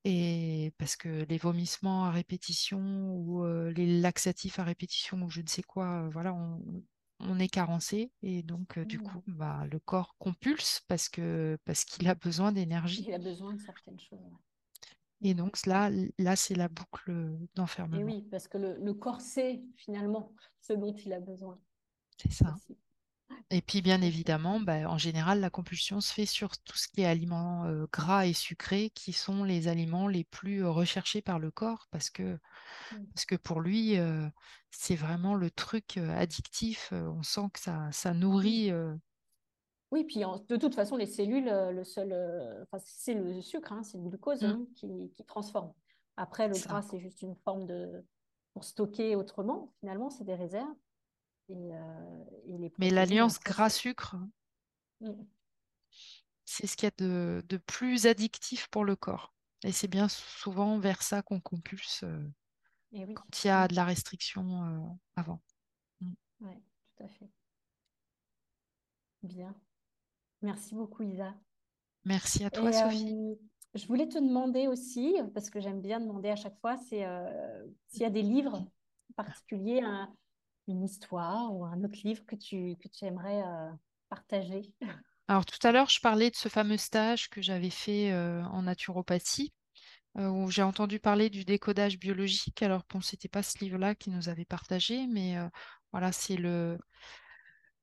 Et 0.05 0.73
parce 0.79 0.97
que 0.97 1.25
les 1.29 1.39
vomissements 1.39 2.05
à 2.07 2.11
répétition 2.13 2.81
ou 3.13 3.45
euh, 3.45 3.73
les 3.73 4.01
laxatifs 4.01 4.59
à 4.61 4.65
répétition 4.65 5.23
ou 5.23 5.31
je 5.31 5.41
ne 5.43 5.49
sais 5.49 5.63
quoi, 5.63 6.05
euh, 6.07 6.09
voilà, 6.11 6.33
on, 6.35 6.63
on 7.21 7.39
est 7.41 7.49
carencé 7.49 8.13
et 8.23 8.43
donc 8.45 8.79
euh, 8.79 8.87
du 8.87 8.99
Mhm. 8.99 9.01
coup, 9.01 9.23
bah, 9.27 9.67
le 9.71 9.81
corps 9.81 10.17
compulse 10.19 10.83
parce 10.89 11.09
que 11.09 11.59
parce 11.65 11.85
qu'il 11.85 12.09
a 12.09 12.15
besoin 12.15 12.53
d'énergie. 12.53 13.09
il 13.09 13.15
a 13.15 13.19
besoin 13.19 13.55
de 13.55 13.61
certaines 13.61 14.01
choses. 14.01 14.19
Et 15.23 15.35
donc 15.35 15.67
là, 15.67 15.91
là, 16.19 16.37
c'est 16.37 16.55
la 16.55 16.69
boucle 16.69 17.13
Et 17.93 18.05
d'enfermement. 18.05 18.05
oui, 18.05 18.23
parce 18.31 18.47
que 18.49 18.59
le, 18.59 18.75
le 18.79 18.95
corps 18.95 19.21
sait 19.21 19.63
finalement 19.77 20.35
ce 20.61 20.73
dont 20.73 20.95
il 20.95 21.13
a 21.13 21.19
besoin 21.21 21.61
C'est 22.19 22.33
ça. 22.33 22.59
aussi. 22.59 22.79
Et 23.51 23.63
puis, 23.63 23.83
bien 23.83 24.03
évidemment, 24.03 24.61
bah, 24.61 24.89
en 24.91 24.99
général, 24.99 25.41
la 25.41 25.51
compulsion 25.51 26.01
se 26.01 26.13
fait 26.13 26.27
sur 26.27 26.59
tout 26.59 26.77
ce 26.77 26.89
qui 26.89 27.03
est 27.03 27.07
aliments 27.07 27.65
euh, 27.67 27.87
gras 27.93 28.27
et 28.27 28.33
sucrés, 28.35 28.91
qui 28.91 29.13
sont 29.13 29.45
les 29.45 29.69
aliments 29.69 30.09
les 30.09 30.25
plus 30.25 30.65
euh, 30.65 30.71
recherchés 30.71 31.23
par 31.23 31.39
le 31.41 31.51
corps, 31.53 31.89
parce 31.93 32.11
que, 32.11 32.39
Mm. 32.93 33.07
parce 33.15 33.27
que 33.27 33.37
pour 33.37 33.61
lui, 33.61 33.99
euh, 33.99 34.29
c'est 34.71 34.97
vraiment 34.97 35.35
le 35.37 35.51
truc 35.51 35.97
euh, 35.99 36.11
addictif. 36.17 36.91
euh, 36.93 37.09
on 37.11 37.23
sent 37.25 37.49
que 37.55 37.61
ça, 37.61 37.91
ça 37.93 38.15
nourrit. 38.15 38.71
Euh, 38.73 38.97
Oui, 39.93 40.05
puis 40.05 40.25
en- 40.25 40.39
de 40.39 40.57
toute 40.57 40.75
façon, 40.75 40.97
les 40.97 41.07
cellules, 41.07 41.49
euh, 41.49 41.71
le 41.71 41.85
seul, 41.85 42.13
euh, 42.13 42.63
enfin, 42.65 42.79
c'est 42.85 43.15
le 43.15 43.41
sucre, 43.41 43.73
hein, 43.73 43.83
c'est 43.85 43.99
le 43.99 44.05
glucose 44.05 44.43
Mm, 44.43 44.57
hein, 44.57 44.67
qui, 44.75 45.11
qui 45.15 45.25
transforme. 45.25 45.73
Après, 46.17 46.49
le 46.49 46.59
ça. 46.59 46.59
gras, 46.59 46.83
c'est 46.83 46.99
juste 47.01 47.23
une 47.23 47.37
forme 47.37 47.67
de 47.67 48.05
pour 48.53 48.65
stocker 48.65 49.15
autrement. 49.17 49.73
Finalement, 49.81 50.11
c'est 50.11 50.25
des 50.25 50.35
réserves. 50.35 50.75
Et, 51.51 51.55
euh, 51.75 52.25
et 52.47 52.59
les 52.59 52.71
Mais 52.79 52.89
l'alliance 52.89 53.39
gras-sucre, 53.39 54.17
Mm. 55.01 55.27
c'est 56.45 56.67
ce 56.67 56.77
qu'il 56.77 56.87
y 56.87 56.93
a 56.93 56.93
de, 56.99 57.43
de 57.49 57.57
plus 57.57 58.07
addictif 58.07 58.69
pour 58.69 58.85
le 58.85 58.97
corps. 58.97 59.35
Et 59.65 59.73
c'est 59.73 59.89
bien 59.89 60.09
souvent 60.09 60.79
vers 60.79 61.03
ça 61.03 61.23
qu'on 61.23 61.41
compulse 61.41 62.03
euh, 62.05 62.23
Et 62.93 63.05
oui, 63.05 63.15
quand 63.15 63.45
il 63.45 63.49
y 63.49 63.51
a 63.51 63.69
de 63.69 63.75
la 63.77 63.85
restriction 63.85 64.99
avant. 65.17 65.43
Ouais, 66.41 66.63
tout 66.97 67.05
à 67.05 67.09
fait. 67.09 67.29
Bien. 69.23 69.55
Merci 70.41 70.75
beaucoup, 70.75 71.03
Isa. 71.03 71.35
Merci 72.07 72.43
à 72.45 72.51
toi, 72.51 72.73
Et 72.73 72.73
Sophie. 72.73 73.19
euh, 73.23 73.35
je 73.75 73.87
voulais 73.87 74.09
te 74.09 74.19
demander 74.19 74.69
aussi, 74.69 75.17
parce 75.35 75.51
que 75.51 75.61
j'aime 75.61 75.81
bien 75.81 76.01
demander 76.01 76.31
à 76.31 76.37
chaque 76.37 76.59
fois, 76.61 76.77
c'est 76.77 77.05
euh, 77.05 77.67
s'il 77.89 78.03
y 78.05 78.07
a 78.07 78.11
des 78.11 78.23
livres 78.23 78.65
particuliers, 79.17 79.81
un- 79.83 80.15
une 80.69 80.85
histoire 80.85 81.55
ou 81.55 81.65
un 81.65 81.83
autre 81.85 81.99
livre 82.05 82.25
que 82.27 82.37
tu, 82.37 82.77
que 82.79 82.89
tu 82.89 83.05
aimerais 83.05 83.43
euh, 83.45 83.71
partager? 84.09 84.73
Alors 85.29 85.45
tout 85.47 85.59
à 85.67 85.73
l'heure, 85.73 85.89
je 85.89 86.01
parlais 86.01 86.31
de 86.31 86.37
ce 86.37 86.49
fameux 86.49 86.77
stage 86.77 87.29
que 87.31 87.43
j'avais 87.43 87.71
fait 87.71 88.13
en 88.15 88.63
naturopathie, 88.63 89.53
où 90.17 90.51
j'ai 90.51 90.63
entendu 90.63 91.01
parler 91.01 91.31
du 91.31 91.45
décodage 91.45 91.99
biologique. 91.99 92.63
Alors 92.63 92.85
bon, 92.91 93.01
c'était 93.03 93.29
pas 93.29 93.43
ce 93.45 93.59
livre-là 93.61 93.95
qui 93.95 94.11
nous 94.11 94.29
avait 94.31 94.45
partagé, 94.47 95.07
mais 95.09 95.39
euh, 95.39 95.49
voilà, 95.93 96.13
c'est 96.13 96.37
le, 96.37 96.79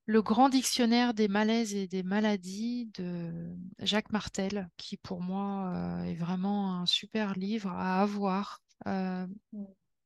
le 0.06 0.22
grand 0.22 0.49
dictionnaire 0.49 1.14
des 1.14 1.28
malaises 1.28 1.74
et 1.76 1.88
des 1.88 2.04
maladies 2.04 2.91
de 2.97 3.56
Jacques 3.80 4.12
Martel, 4.12 4.70
qui 4.78 4.97
pour 4.97 5.22
moi 5.22 5.72
euh, 5.76 6.04
est 6.04 6.16
vraiment 6.16 6.76
un 6.82 6.86
super 6.86 7.34
livre 7.36 7.70
à 7.72 8.01
avoir. 8.01 8.62
euh, 8.88 9.26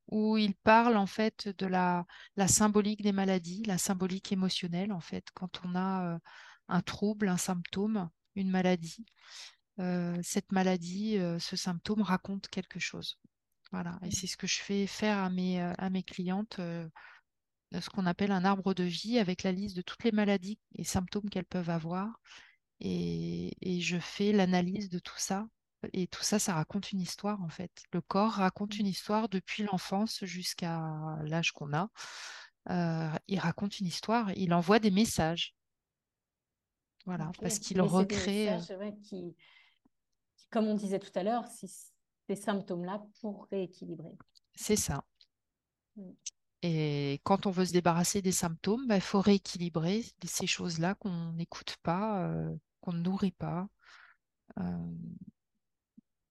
où 0.10 0.38
il 0.38 0.56
parle 0.56 0.96
en 0.98 1.06
fait 1.08 1.50
de 1.58 1.66
la, 1.66 2.06
la 2.38 2.48
symbolique 2.48 3.02
des 3.02 3.12
maladies, 3.12 3.64
la 3.64 3.78
symbolique 3.78 4.32
émotionnelle 4.32 4.92
en 4.94 5.02
fait, 5.02 5.26
quand 5.34 5.62
on 5.66 5.76
a 5.76 6.16
euh, 6.16 6.20
un 6.70 6.82
trouble, 6.82 7.28
un 7.30 7.38
symptôme, 7.38 8.10
une 8.36 8.50
maladie, 8.50 9.06
cette 10.24 10.52
maladie, 10.52 11.18
ce 11.40 11.56
symptôme 11.56 12.02
raconte 12.02 12.48
quelque 12.50 12.80
chose. 12.80 13.20
Voilà, 13.72 14.00
et 14.04 14.12
c'est 14.12 14.28
ce 14.28 14.38
que 14.38 14.48
je 14.48 14.60
fais 14.60 14.88
faire 14.88 15.18
à 15.20 15.30
mes, 15.30 15.60
à 15.62 15.90
mes 15.90 16.04
clientes, 16.04 16.60
ce 17.74 17.90
qu'on 17.90 18.06
appelle 18.06 18.32
un 18.32 18.46
arbre 18.46 18.74
de 18.74 18.84
vie 18.84 19.20
avec 19.20 19.44
la 19.44 19.52
liste 19.52 19.76
de 19.78 19.82
toutes 19.82 20.04
les 20.04 20.12
maladies 20.12 20.60
et 20.76 20.84
symptômes 20.84 21.30
qu'elles 21.30 21.46
peuvent 21.46 21.70
avoir. 21.70 22.20
Et, 22.80 23.54
et 23.62 23.82
je 23.82 23.98
fais 24.00 24.32
l'analyse 24.32 24.90
de 24.90 25.00
tout 25.00 25.18
ça. 25.18 25.48
Et 25.94 26.08
tout 26.08 26.24
ça, 26.24 26.40
ça 26.40 26.54
raconte 26.56 26.92
une 26.92 27.02
histoire 27.02 27.42
en 27.44 27.50
fait. 27.50 27.72
Le 27.94 28.02
corps 28.02 28.34
raconte 28.34 28.78
une 28.80 28.88
histoire 28.88 29.30
depuis 29.30 29.64
l'enfance 29.64 30.24
jusqu'à 30.26 30.82
l'âge 31.24 31.52
qu'on 31.52 31.74
a. 31.74 31.90
Euh, 32.70 33.10
il 33.28 33.40
raconte 33.40 33.80
une 33.80 33.88
histoire, 33.88 34.32
il 34.34 34.54
envoie 34.54 34.80
des 34.80 34.92
messages. 34.92 35.56
Voilà, 37.06 37.32
parce 37.42 37.60
qu'il 37.60 37.78
c'est 37.78 37.82
des 37.82 37.88
recrée. 37.88 38.50
euh, 38.50 38.58
messages 38.58 38.70
ouais, 38.78 38.96
qui, 39.04 39.36
qui, 40.36 40.48
comme 40.50 40.68
on 40.68 40.76
disait 40.76 41.00
tout 41.00 41.12
à 41.16 41.24
l'heure, 41.24 41.46
ces 41.48 42.36
symptômes-là 42.36 43.06
pour 43.22 43.48
rééquilibrer. 43.52 44.18
c'est 44.56 44.76
ça. 44.76 45.04
Mm. 45.98 46.14
Et 46.64 47.22
quand 47.24 47.46
on 47.46 47.52
veut 47.52 47.66
se 47.66 47.74
débarrasser 47.74 48.22
des 48.22 48.32
symptômes, 48.32 48.88
bah, 48.88 48.96
il 48.96 49.02
faut 49.02 49.22
rééquilibrer 49.22 50.04
ces 50.26 50.48
choses-là 50.48 50.96
qu'on 50.96 51.34
n'écoute 51.34 51.78
pas, 51.84 52.28
euh, 52.28 52.56
qu'on 52.82 52.94
ne 52.94 53.02
nourrit 53.02 53.32
pas. 53.32 53.68
Euh, 54.60 54.96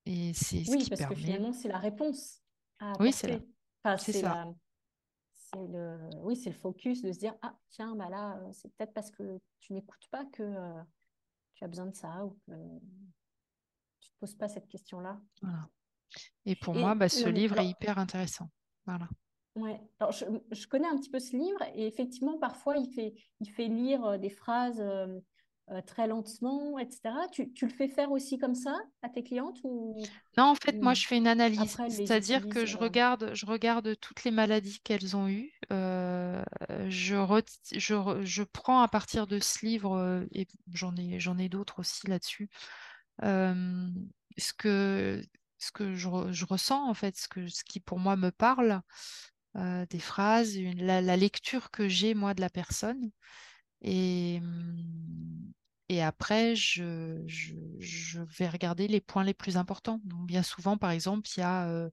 et 0.04 0.32
c'est 0.34 0.64
ce 0.64 0.70
Oui, 0.70 0.78
qui 0.78 0.90
parce 0.90 1.06
que 1.06 1.14
finalement, 1.14 1.52
c'est 1.52 1.68
la 1.68 1.78
réponse 1.78 2.42
à 2.80 2.92
Oui, 2.98 3.12
c'est 3.12 3.30
apporter. 3.32 3.48
Enfin, 3.84 3.96
C'est 3.98 4.22
la, 4.22 4.46
le, 5.54 6.10
oui, 6.22 6.36
c'est 6.36 6.50
le 6.50 6.56
focus 6.56 7.02
de 7.02 7.12
se 7.12 7.18
dire, 7.18 7.34
ah, 7.42 7.56
tiens, 7.70 7.94
bah 7.94 8.08
là, 8.08 8.36
euh, 8.38 8.50
c'est 8.52 8.68
peut-être 8.74 8.92
parce 8.92 9.10
que 9.10 9.38
tu 9.60 9.72
n'écoutes 9.72 10.08
pas 10.10 10.24
que 10.26 10.42
euh, 10.42 10.82
tu 11.54 11.64
as 11.64 11.68
besoin 11.68 11.86
de 11.86 11.94
ça 11.94 12.24
ou 12.24 12.30
que 12.30 12.52
tu 12.52 12.52
ne 12.52 14.14
te 14.14 14.18
poses 14.18 14.34
pas 14.34 14.48
cette 14.48 14.68
question-là. 14.68 15.20
Voilà. 15.40 15.68
Et 16.44 16.56
pour 16.56 16.74
moi, 16.74 16.94
bah, 16.94 17.08
ce 17.08 17.28
livre 17.28 17.58
est 17.58 17.68
hyper 17.68 17.98
intéressant. 17.98 18.50
Voilà. 18.86 19.08
Ouais, 19.56 19.80
alors 20.00 20.12
je, 20.12 20.24
je 20.52 20.66
connais 20.66 20.86
un 20.88 20.96
petit 20.98 21.10
peu 21.10 21.18
ce 21.20 21.36
livre 21.36 21.62
et 21.74 21.86
effectivement, 21.86 22.38
parfois, 22.38 22.76
il 22.76 22.92
fait, 22.92 23.14
il 23.40 23.50
fait 23.50 23.66
lire 23.68 24.04
euh, 24.04 24.18
des 24.18 24.30
phrases 24.30 24.80
euh, 24.80 25.20
euh, 25.70 25.82
très 25.82 26.06
lentement, 26.06 26.78
etc. 26.78 27.28
Tu, 27.28 27.52
tu 27.52 27.66
le 27.66 27.72
fais 27.72 27.88
faire 27.88 28.12
aussi 28.12 28.38
comme 28.38 28.54
ça 28.54 28.78
à 29.02 29.08
tes 29.08 29.24
clientes 29.24 29.58
ou, 29.64 30.10
Non, 30.36 30.44
en 30.44 30.54
fait, 30.54 30.76
moi, 30.82 30.94
je 30.94 31.06
fais 31.06 31.16
une 31.16 31.26
analyse, 31.26 31.78
c'est-à-dire 31.88 32.48
que 32.48 32.66
je 32.66 32.76
euh, 32.76 32.78
regarde, 32.78 33.30
je 33.34 33.46
regarde 33.46 33.96
toutes 34.00 34.24
les 34.24 34.30
maladies 34.30 34.80
qu'elles 34.84 35.16
ont 35.16 35.28
eues. 35.28 35.52
euh, 35.72 36.42
je, 36.88 37.16
ret- 37.16 37.44
je, 37.72 37.94
re- 37.94 38.22
je 38.24 38.42
prends 38.42 38.80
à 38.82 38.88
partir 38.88 39.26
de 39.26 39.38
ce 39.40 39.64
livre, 39.64 40.24
et 40.32 40.46
j'en 40.72 40.94
ai, 40.96 41.18
j'en 41.20 41.38
ai 41.38 41.48
d'autres 41.48 41.80
aussi 41.80 42.06
là-dessus, 42.06 42.50
ce 44.38 44.52
que, 44.52 45.22
ce 45.58 45.70
que 45.72 45.94
je, 45.94 46.08
re- 46.08 46.32
je 46.32 46.44
ressens, 46.44 46.88
en 46.88 46.94
fait, 46.94 47.16
ce 47.16 47.28
que, 47.28 47.46
ce 47.48 47.64
qui 47.64 47.80
pour 47.80 47.98
moi 47.98 48.16
me 48.16 48.30
parle, 48.30 48.82
euh, 49.56 49.86
des 49.90 49.98
phrases, 50.00 50.56
une- 50.56 50.84
la, 50.84 51.00
la 51.02 51.16
lecture 51.16 51.70
que 51.70 51.88
j'ai, 51.88 52.14
moi, 52.14 52.34
de 52.34 52.40
la 52.40 52.50
personne. 52.50 53.10
Et, 53.82 54.38
hum, 54.42 55.52
et 55.88 56.02
après, 56.02 56.56
je, 56.56 57.22
je, 57.26 57.54
je 57.78 58.20
vais 58.38 58.48
regarder 58.48 58.88
les 58.88 59.00
points 59.00 59.24
les 59.24 59.34
plus 59.34 59.56
importants. 59.56 60.00
Donc, 60.04 60.26
bien 60.26 60.42
souvent, 60.42 60.76
par 60.76 60.90
exemple, 60.90 61.28
il 61.36 61.40
y 61.40 61.42
a, 61.42 61.68
euh, 61.68 61.90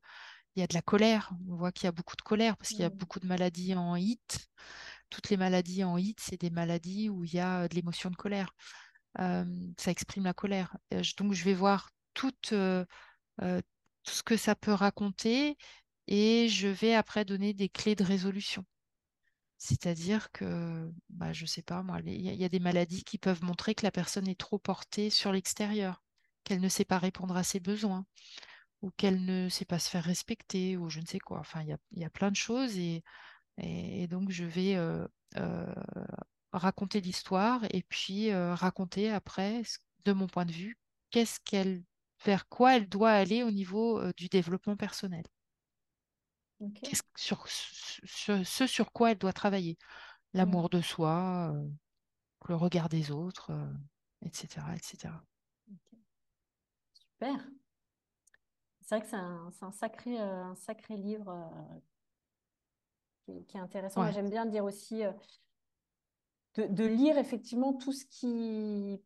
il 0.55 0.61
y 0.61 0.63
a 0.63 0.67
de 0.67 0.73
la 0.75 0.81
colère. 0.81 1.31
On 1.49 1.55
voit 1.55 1.71
qu'il 1.71 1.85
y 1.85 1.89
a 1.89 1.91
beaucoup 1.93 2.15
de 2.17 2.21
colère 2.23 2.57
parce 2.57 2.71
qu'il 2.73 2.83
y 2.83 2.85
a 2.85 2.89
mm, 2.89 2.97
beaucoup 2.97 3.19
de 3.19 3.27
maladies 3.27 3.75
en 3.75 3.95
HIT. 3.95 4.47
Toutes 5.09 5.29
les 5.29 5.37
maladies 5.37 5.83
en 5.83 5.97
HIT, 5.97 6.23
c'est 6.23 6.41
des 6.41 6.49
maladies 6.51 7.09
où 7.09 7.23
il 7.25 7.33
y 7.35 7.39
a 7.39 7.63
euh, 7.63 7.67
de 7.67 7.75
l'émotion 7.75 8.09
de 8.11 8.15
colère. 8.17 8.53
Euh, 9.19 9.45
ça 9.79 9.91
exprime 9.91 10.23
la 10.25 10.33
colère. 10.33 10.77
Donc, 11.17 11.33
je 11.33 11.43
vais 11.45 11.53
voir 11.55 11.89
toute, 12.13 12.53
tout 14.03 14.13
ce 14.13 14.23
que 14.23 14.37
ça 14.37 14.55
peut 14.55 14.73
raconter 14.73 15.57
et 16.07 16.47
je 16.49 16.67
vais 16.67 16.93
après 16.93 17.25
donner 17.25 17.53
des 17.53 17.69
clés 17.69 17.95
de 17.95 18.03
résolution. 18.03 18.65
C'est-à-dire 19.57 20.29
que, 20.33 20.91
bah, 21.09 21.31
je 21.31 21.45
sais 21.45 21.61
pas 21.61 21.83
moi, 21.83 21.99
il 22.05 22.21
y, 22.21 22.43
a 22.43 22.49
des 22.49 22.59
maladies 22.59 23.05
qui 23.05 23.17
peuvent 23.17 23.43
montrer 23.43 23.75
que 23.75 23.85
la 23.85 23.91
personne 23.91 24.27
est 24.27 24.37
trop 24.39 24.59
portée 24.59 25.09
sur 25.09 25.31
l'extérieur, 25.31 26.03
qu'elle 26.43 26.59
ne 26.59 26.67
sait 26.67 26.83
pas 26.83 26.99
répondre 26.99 27.37
à 27.37 27.43
ses 27.43 27.61
besoins, 27.61 28.05
ou 28.81 28.91
qu'elle 28.91 29.23
ne 29.25 29.47
sait 29.49 29.65
pas 29.65 29.79
se 29.79 29.89
faire 29.89 30.03
respecter, 30.03 30.75
ou 30.77 30.89
je 30.89 30.99
ne 30.99 31.05
sais 31.05 31.19
quoi. 31.19 31.39
Enfin, 31.39 31.61
il 31.63 31.77
y 31.99 32.03
a, 32.03 32.09
plein 32.09 32.29
de 32.29 32.35
choses 32.35 32.77
et, 32.77 33.03
donc 34.09 34.31
je 34.31 34.43
vais 34.43 34.75
euh, 34.75 35.07
euh, 35.37 35.73
raconter 36.51 36.99
l'histoire 36.99 37.61
et 37.71 37.83
puis 37.83 38.31
euh, 38.31 38.55
raconter 38.55 39.09
après, 39.11 39.61
de 40.05 40.11
mon 40.11 40.27
point 40.27 40.45
de 40.45 40.51
vue, 40.51 40.77
qu'est-ce 41.09 41.39
qu'elle, 41.39 41.83
vers 42.25 42.49
quoi 42.49 42.75
elle 42.75 42.89
doit 42.89 43.11
aller 43.11 43.43
au 43.43 43.51
niveau 43.51 44.01
du 44.17 44.27
développement 44.27 44.75
personnel. 44.75 45.23
Qu'est-ce, 46.81 47.03
sur, 47.15 47.47
ce 47.47 48.43
ce 48.43 48.67
sur 48.67 48.91
quoi 48.91 49.11
elle 49.11 49.17
doit 49.17 49.33
travailler? 49.33 49.77
L'amour 50.33 50.69
de 50.69 50.81
soi, 50.81 51.51
euh, 51.53 51.67
le 52.47 52.55
regard 52.55 52.89
des 52.89 53.11
autres, 53.11 53.51
euh, 53.51 53.73
etc., 54.21 54.65
etc. 54.75 55.23
ok. 55.71 55.97
Super. 56.93 57.49
C'est 58.81 58.95
vrai 58.95 59.01
que 59.01 59.09
c'est 59.09 59.15
un, 59.15 59.51
un 59.61 59.71
sacré, 59.71 60.19
euh, 60.19 60.43
un 60.43 60.55
sacré 60.55 60.97
livre 60.97 61.29
euh, 61.29 61.79
qui, 63.25 63.45
qui 63.45 63.57
est 63.57 63.59
intéressant. 63.59 64.03
Ouais, 64.03 64.11
j'aime 64.11 64.29
bien 64.29 64.45
dire 64.45 64.65
aussi 64.65 65.03
euh, 65.03 65.11
de, 66.55 66.67
de 66.67 66.83
lire 66.85 67.17
effectivement 67.17 67.73
tout 67.73 67.93
ce 67.93 68.05
qui, 68.05 69.01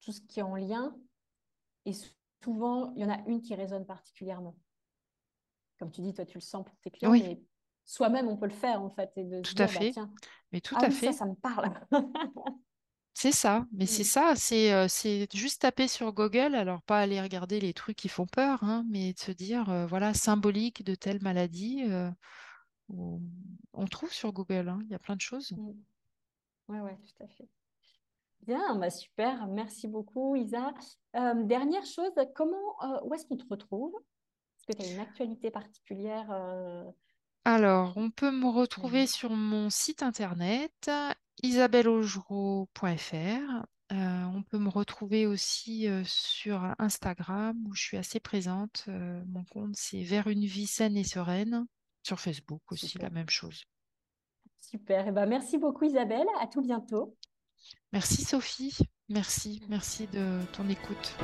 tout 0.00 0.12
ce 0.12 0.20
qui 0.20 0.40
est 0.40 0.42
en 0.42 0.56
lien. 0.56 0.96
Et 1.84 1.92
souvent, 2.42 2.92
il 2.94 3.02
y 3.02 3.04
en 3.04 3.10
a 3.10 3.20
une 3.28 3.40
qui 3.40 3.54
résonne 3.54 3.86
particulièrement. 3.86 4.56
Comme 5.78 5.90
tu 5.90 6.00
dis, 6.02 6.14
toi, 6.14 6.24
tu 6.24 6.38
le 6.38 6.42
sens 6.42 6.64
pour 6.64 6.76
tes 6.78 6.90
clients, 6.90 7.12
oui, 7.12 7.22
mais 7.28 7.40
soi-même, 7.84 8.28
on 8.28 8.36
peut 8.36 8.46
le 8.46 8.52
faire 8.54 8.82
en 8.82 8.90
fait 8.90 9.10
et 9.16 9.24
de 9.24 9.42
tout 9.42 9.54
à 9.58 9.66
dire, 9.66 9.72
bah 9.72 9.80
fait. 9.80 9.90
tiens, 9.92 10.12
Mais 10.52 10.60
tout 10.60 10.74
ah 10.74 10.80
à 10.80 10.88
oui, 10.88 10.98
ça, 10.98 11.12
fait. 11.12 11.12
ça 11.12 11.26
me 11.26 11.34
parle. 11.34 11.70
C'est 13.14 13.32
ça. 13.32 13.66
Mais 13.72 13.86
c'est 13.86 14.04
Mm, 14.04 14.04
ça. 14.04 14.34
C'est 14.36 14.72
euh, 14.74 14.88
c'est 14.88 15.26
juste 15.34 15.62
taper 15.62 15.88
sur 15.88 16.12
Google. 16.12 16.54
Alors, 16.54 16.82
pas 16.82 17.00
aller 17.00 17.20
regarder 17.20 17.60
les 17.60 17.72
trucs 17.72 17.96
qui 17.96 18.08
font 18.08 18.26
peur, 18.26 18.62
hein, 18.62 18.84
mais 18.90 19.14
de 19.14 19.18
se 19.18 19.32
dire, 19.32 19.70
euh, 19.70 19.86
voilà, 19.86 20.12
symbolique 20.14 20.84
de 20.84 20.94
telle 20.94 21.22
maladie. 21.22 21.82
euh, 21.88 22.10
on, 22.90 23.86
trouve 23.86 24.12
sur 24.12 24.32
Google. 24.32 24.68
hein, 24.68 24.78
Il 24.84 24.90
y 24.90 24.94
a 24.94 24.98
plein 24.98 25.16
de 25.16 25.20
choses. 25.20 25.52
mm. 25.56 25.72
Ouais, 26.68 26.80
ouais, 26.80 26.96
tout 26.98 27.24
à 27.24 27.28
fait. 27.28 27.48
Bien, 28.42 28.76
bah 28.76 28.90
super, 28.90 29.46
merci 29.48 29.88
beaucoup 29.88 30.36
Isa. 30.36 30.72
Dernière 31.14 31.84
chose, 31.84 32.12
comment, 32.34 32.76
où 33.04 33.14
est-ce 33.14 33.26
qu'on 33.26 33.36
te 33.36 33.46
retrouve? 33.48 33.94
Est-ce 34.68 34.76
que 34.76 34.82
tu 34.82 34.88
as 34.88 34.92
une 34.92 35.00
actualité 35.00 35.50
particulière 35.50 36.26
euh, 36.30 36.84
Alors, 37.44 37.96
on 37.96 38.10
peut 38.10 38.30
me 38.30 38.48
retrouver 38.48 39.04
euh, 39.04 39.06
sur 39.06 39.30
mon 39.30 39.70
site 39.70 40.02
internet 40.02 40.90
isabelleaugereau.fr. 41.42 43.66
on 43.90 44.42
peut 44.48 44.58
me 44.58 44.70
retrouver 44.70 45.26
aussi 45.26 45.86
sur 46.04 46.74
Instagram 46.78 47.56
où 47.68 47.74
je 47.74 47.82
suis 47.82 47.96
assez 47.98 48.20
présente. 48.20 48.86
mon 49.26 49.44
compte, 49.44 49.76
c'est 49.76 50.02
Vers 50.02 50.28
une 50.28 50.46
vie 50.46 50.66
saine 50.66 50.96
et 50.96 51.04
sereine. 51.04 51.66
Sur 52.02 52.20
Facebook 52.20 52.72
aussi, 52.72 52.96
la 52.98 53.10
même 53.10 53.28
chose. 53.28 53.64
Super. 54.60 55.08
Eh 55.08 55.12
ben, 55.12 55.26
merci 55.26 55.58
beaucoup 55.58 55.84
Isabelle. 55.84 56.26
À 56.40 56.46
tout 56.46 56.62
bientôt. 56.62 57.14
Merci 57.92 58.24
Sophie. 58.24 58.76
Merci. 59.08 59.62
Merci 59.68 60.06
de 60.08 60.40
ton 60.52 60.68
écoute. 60.68 61.14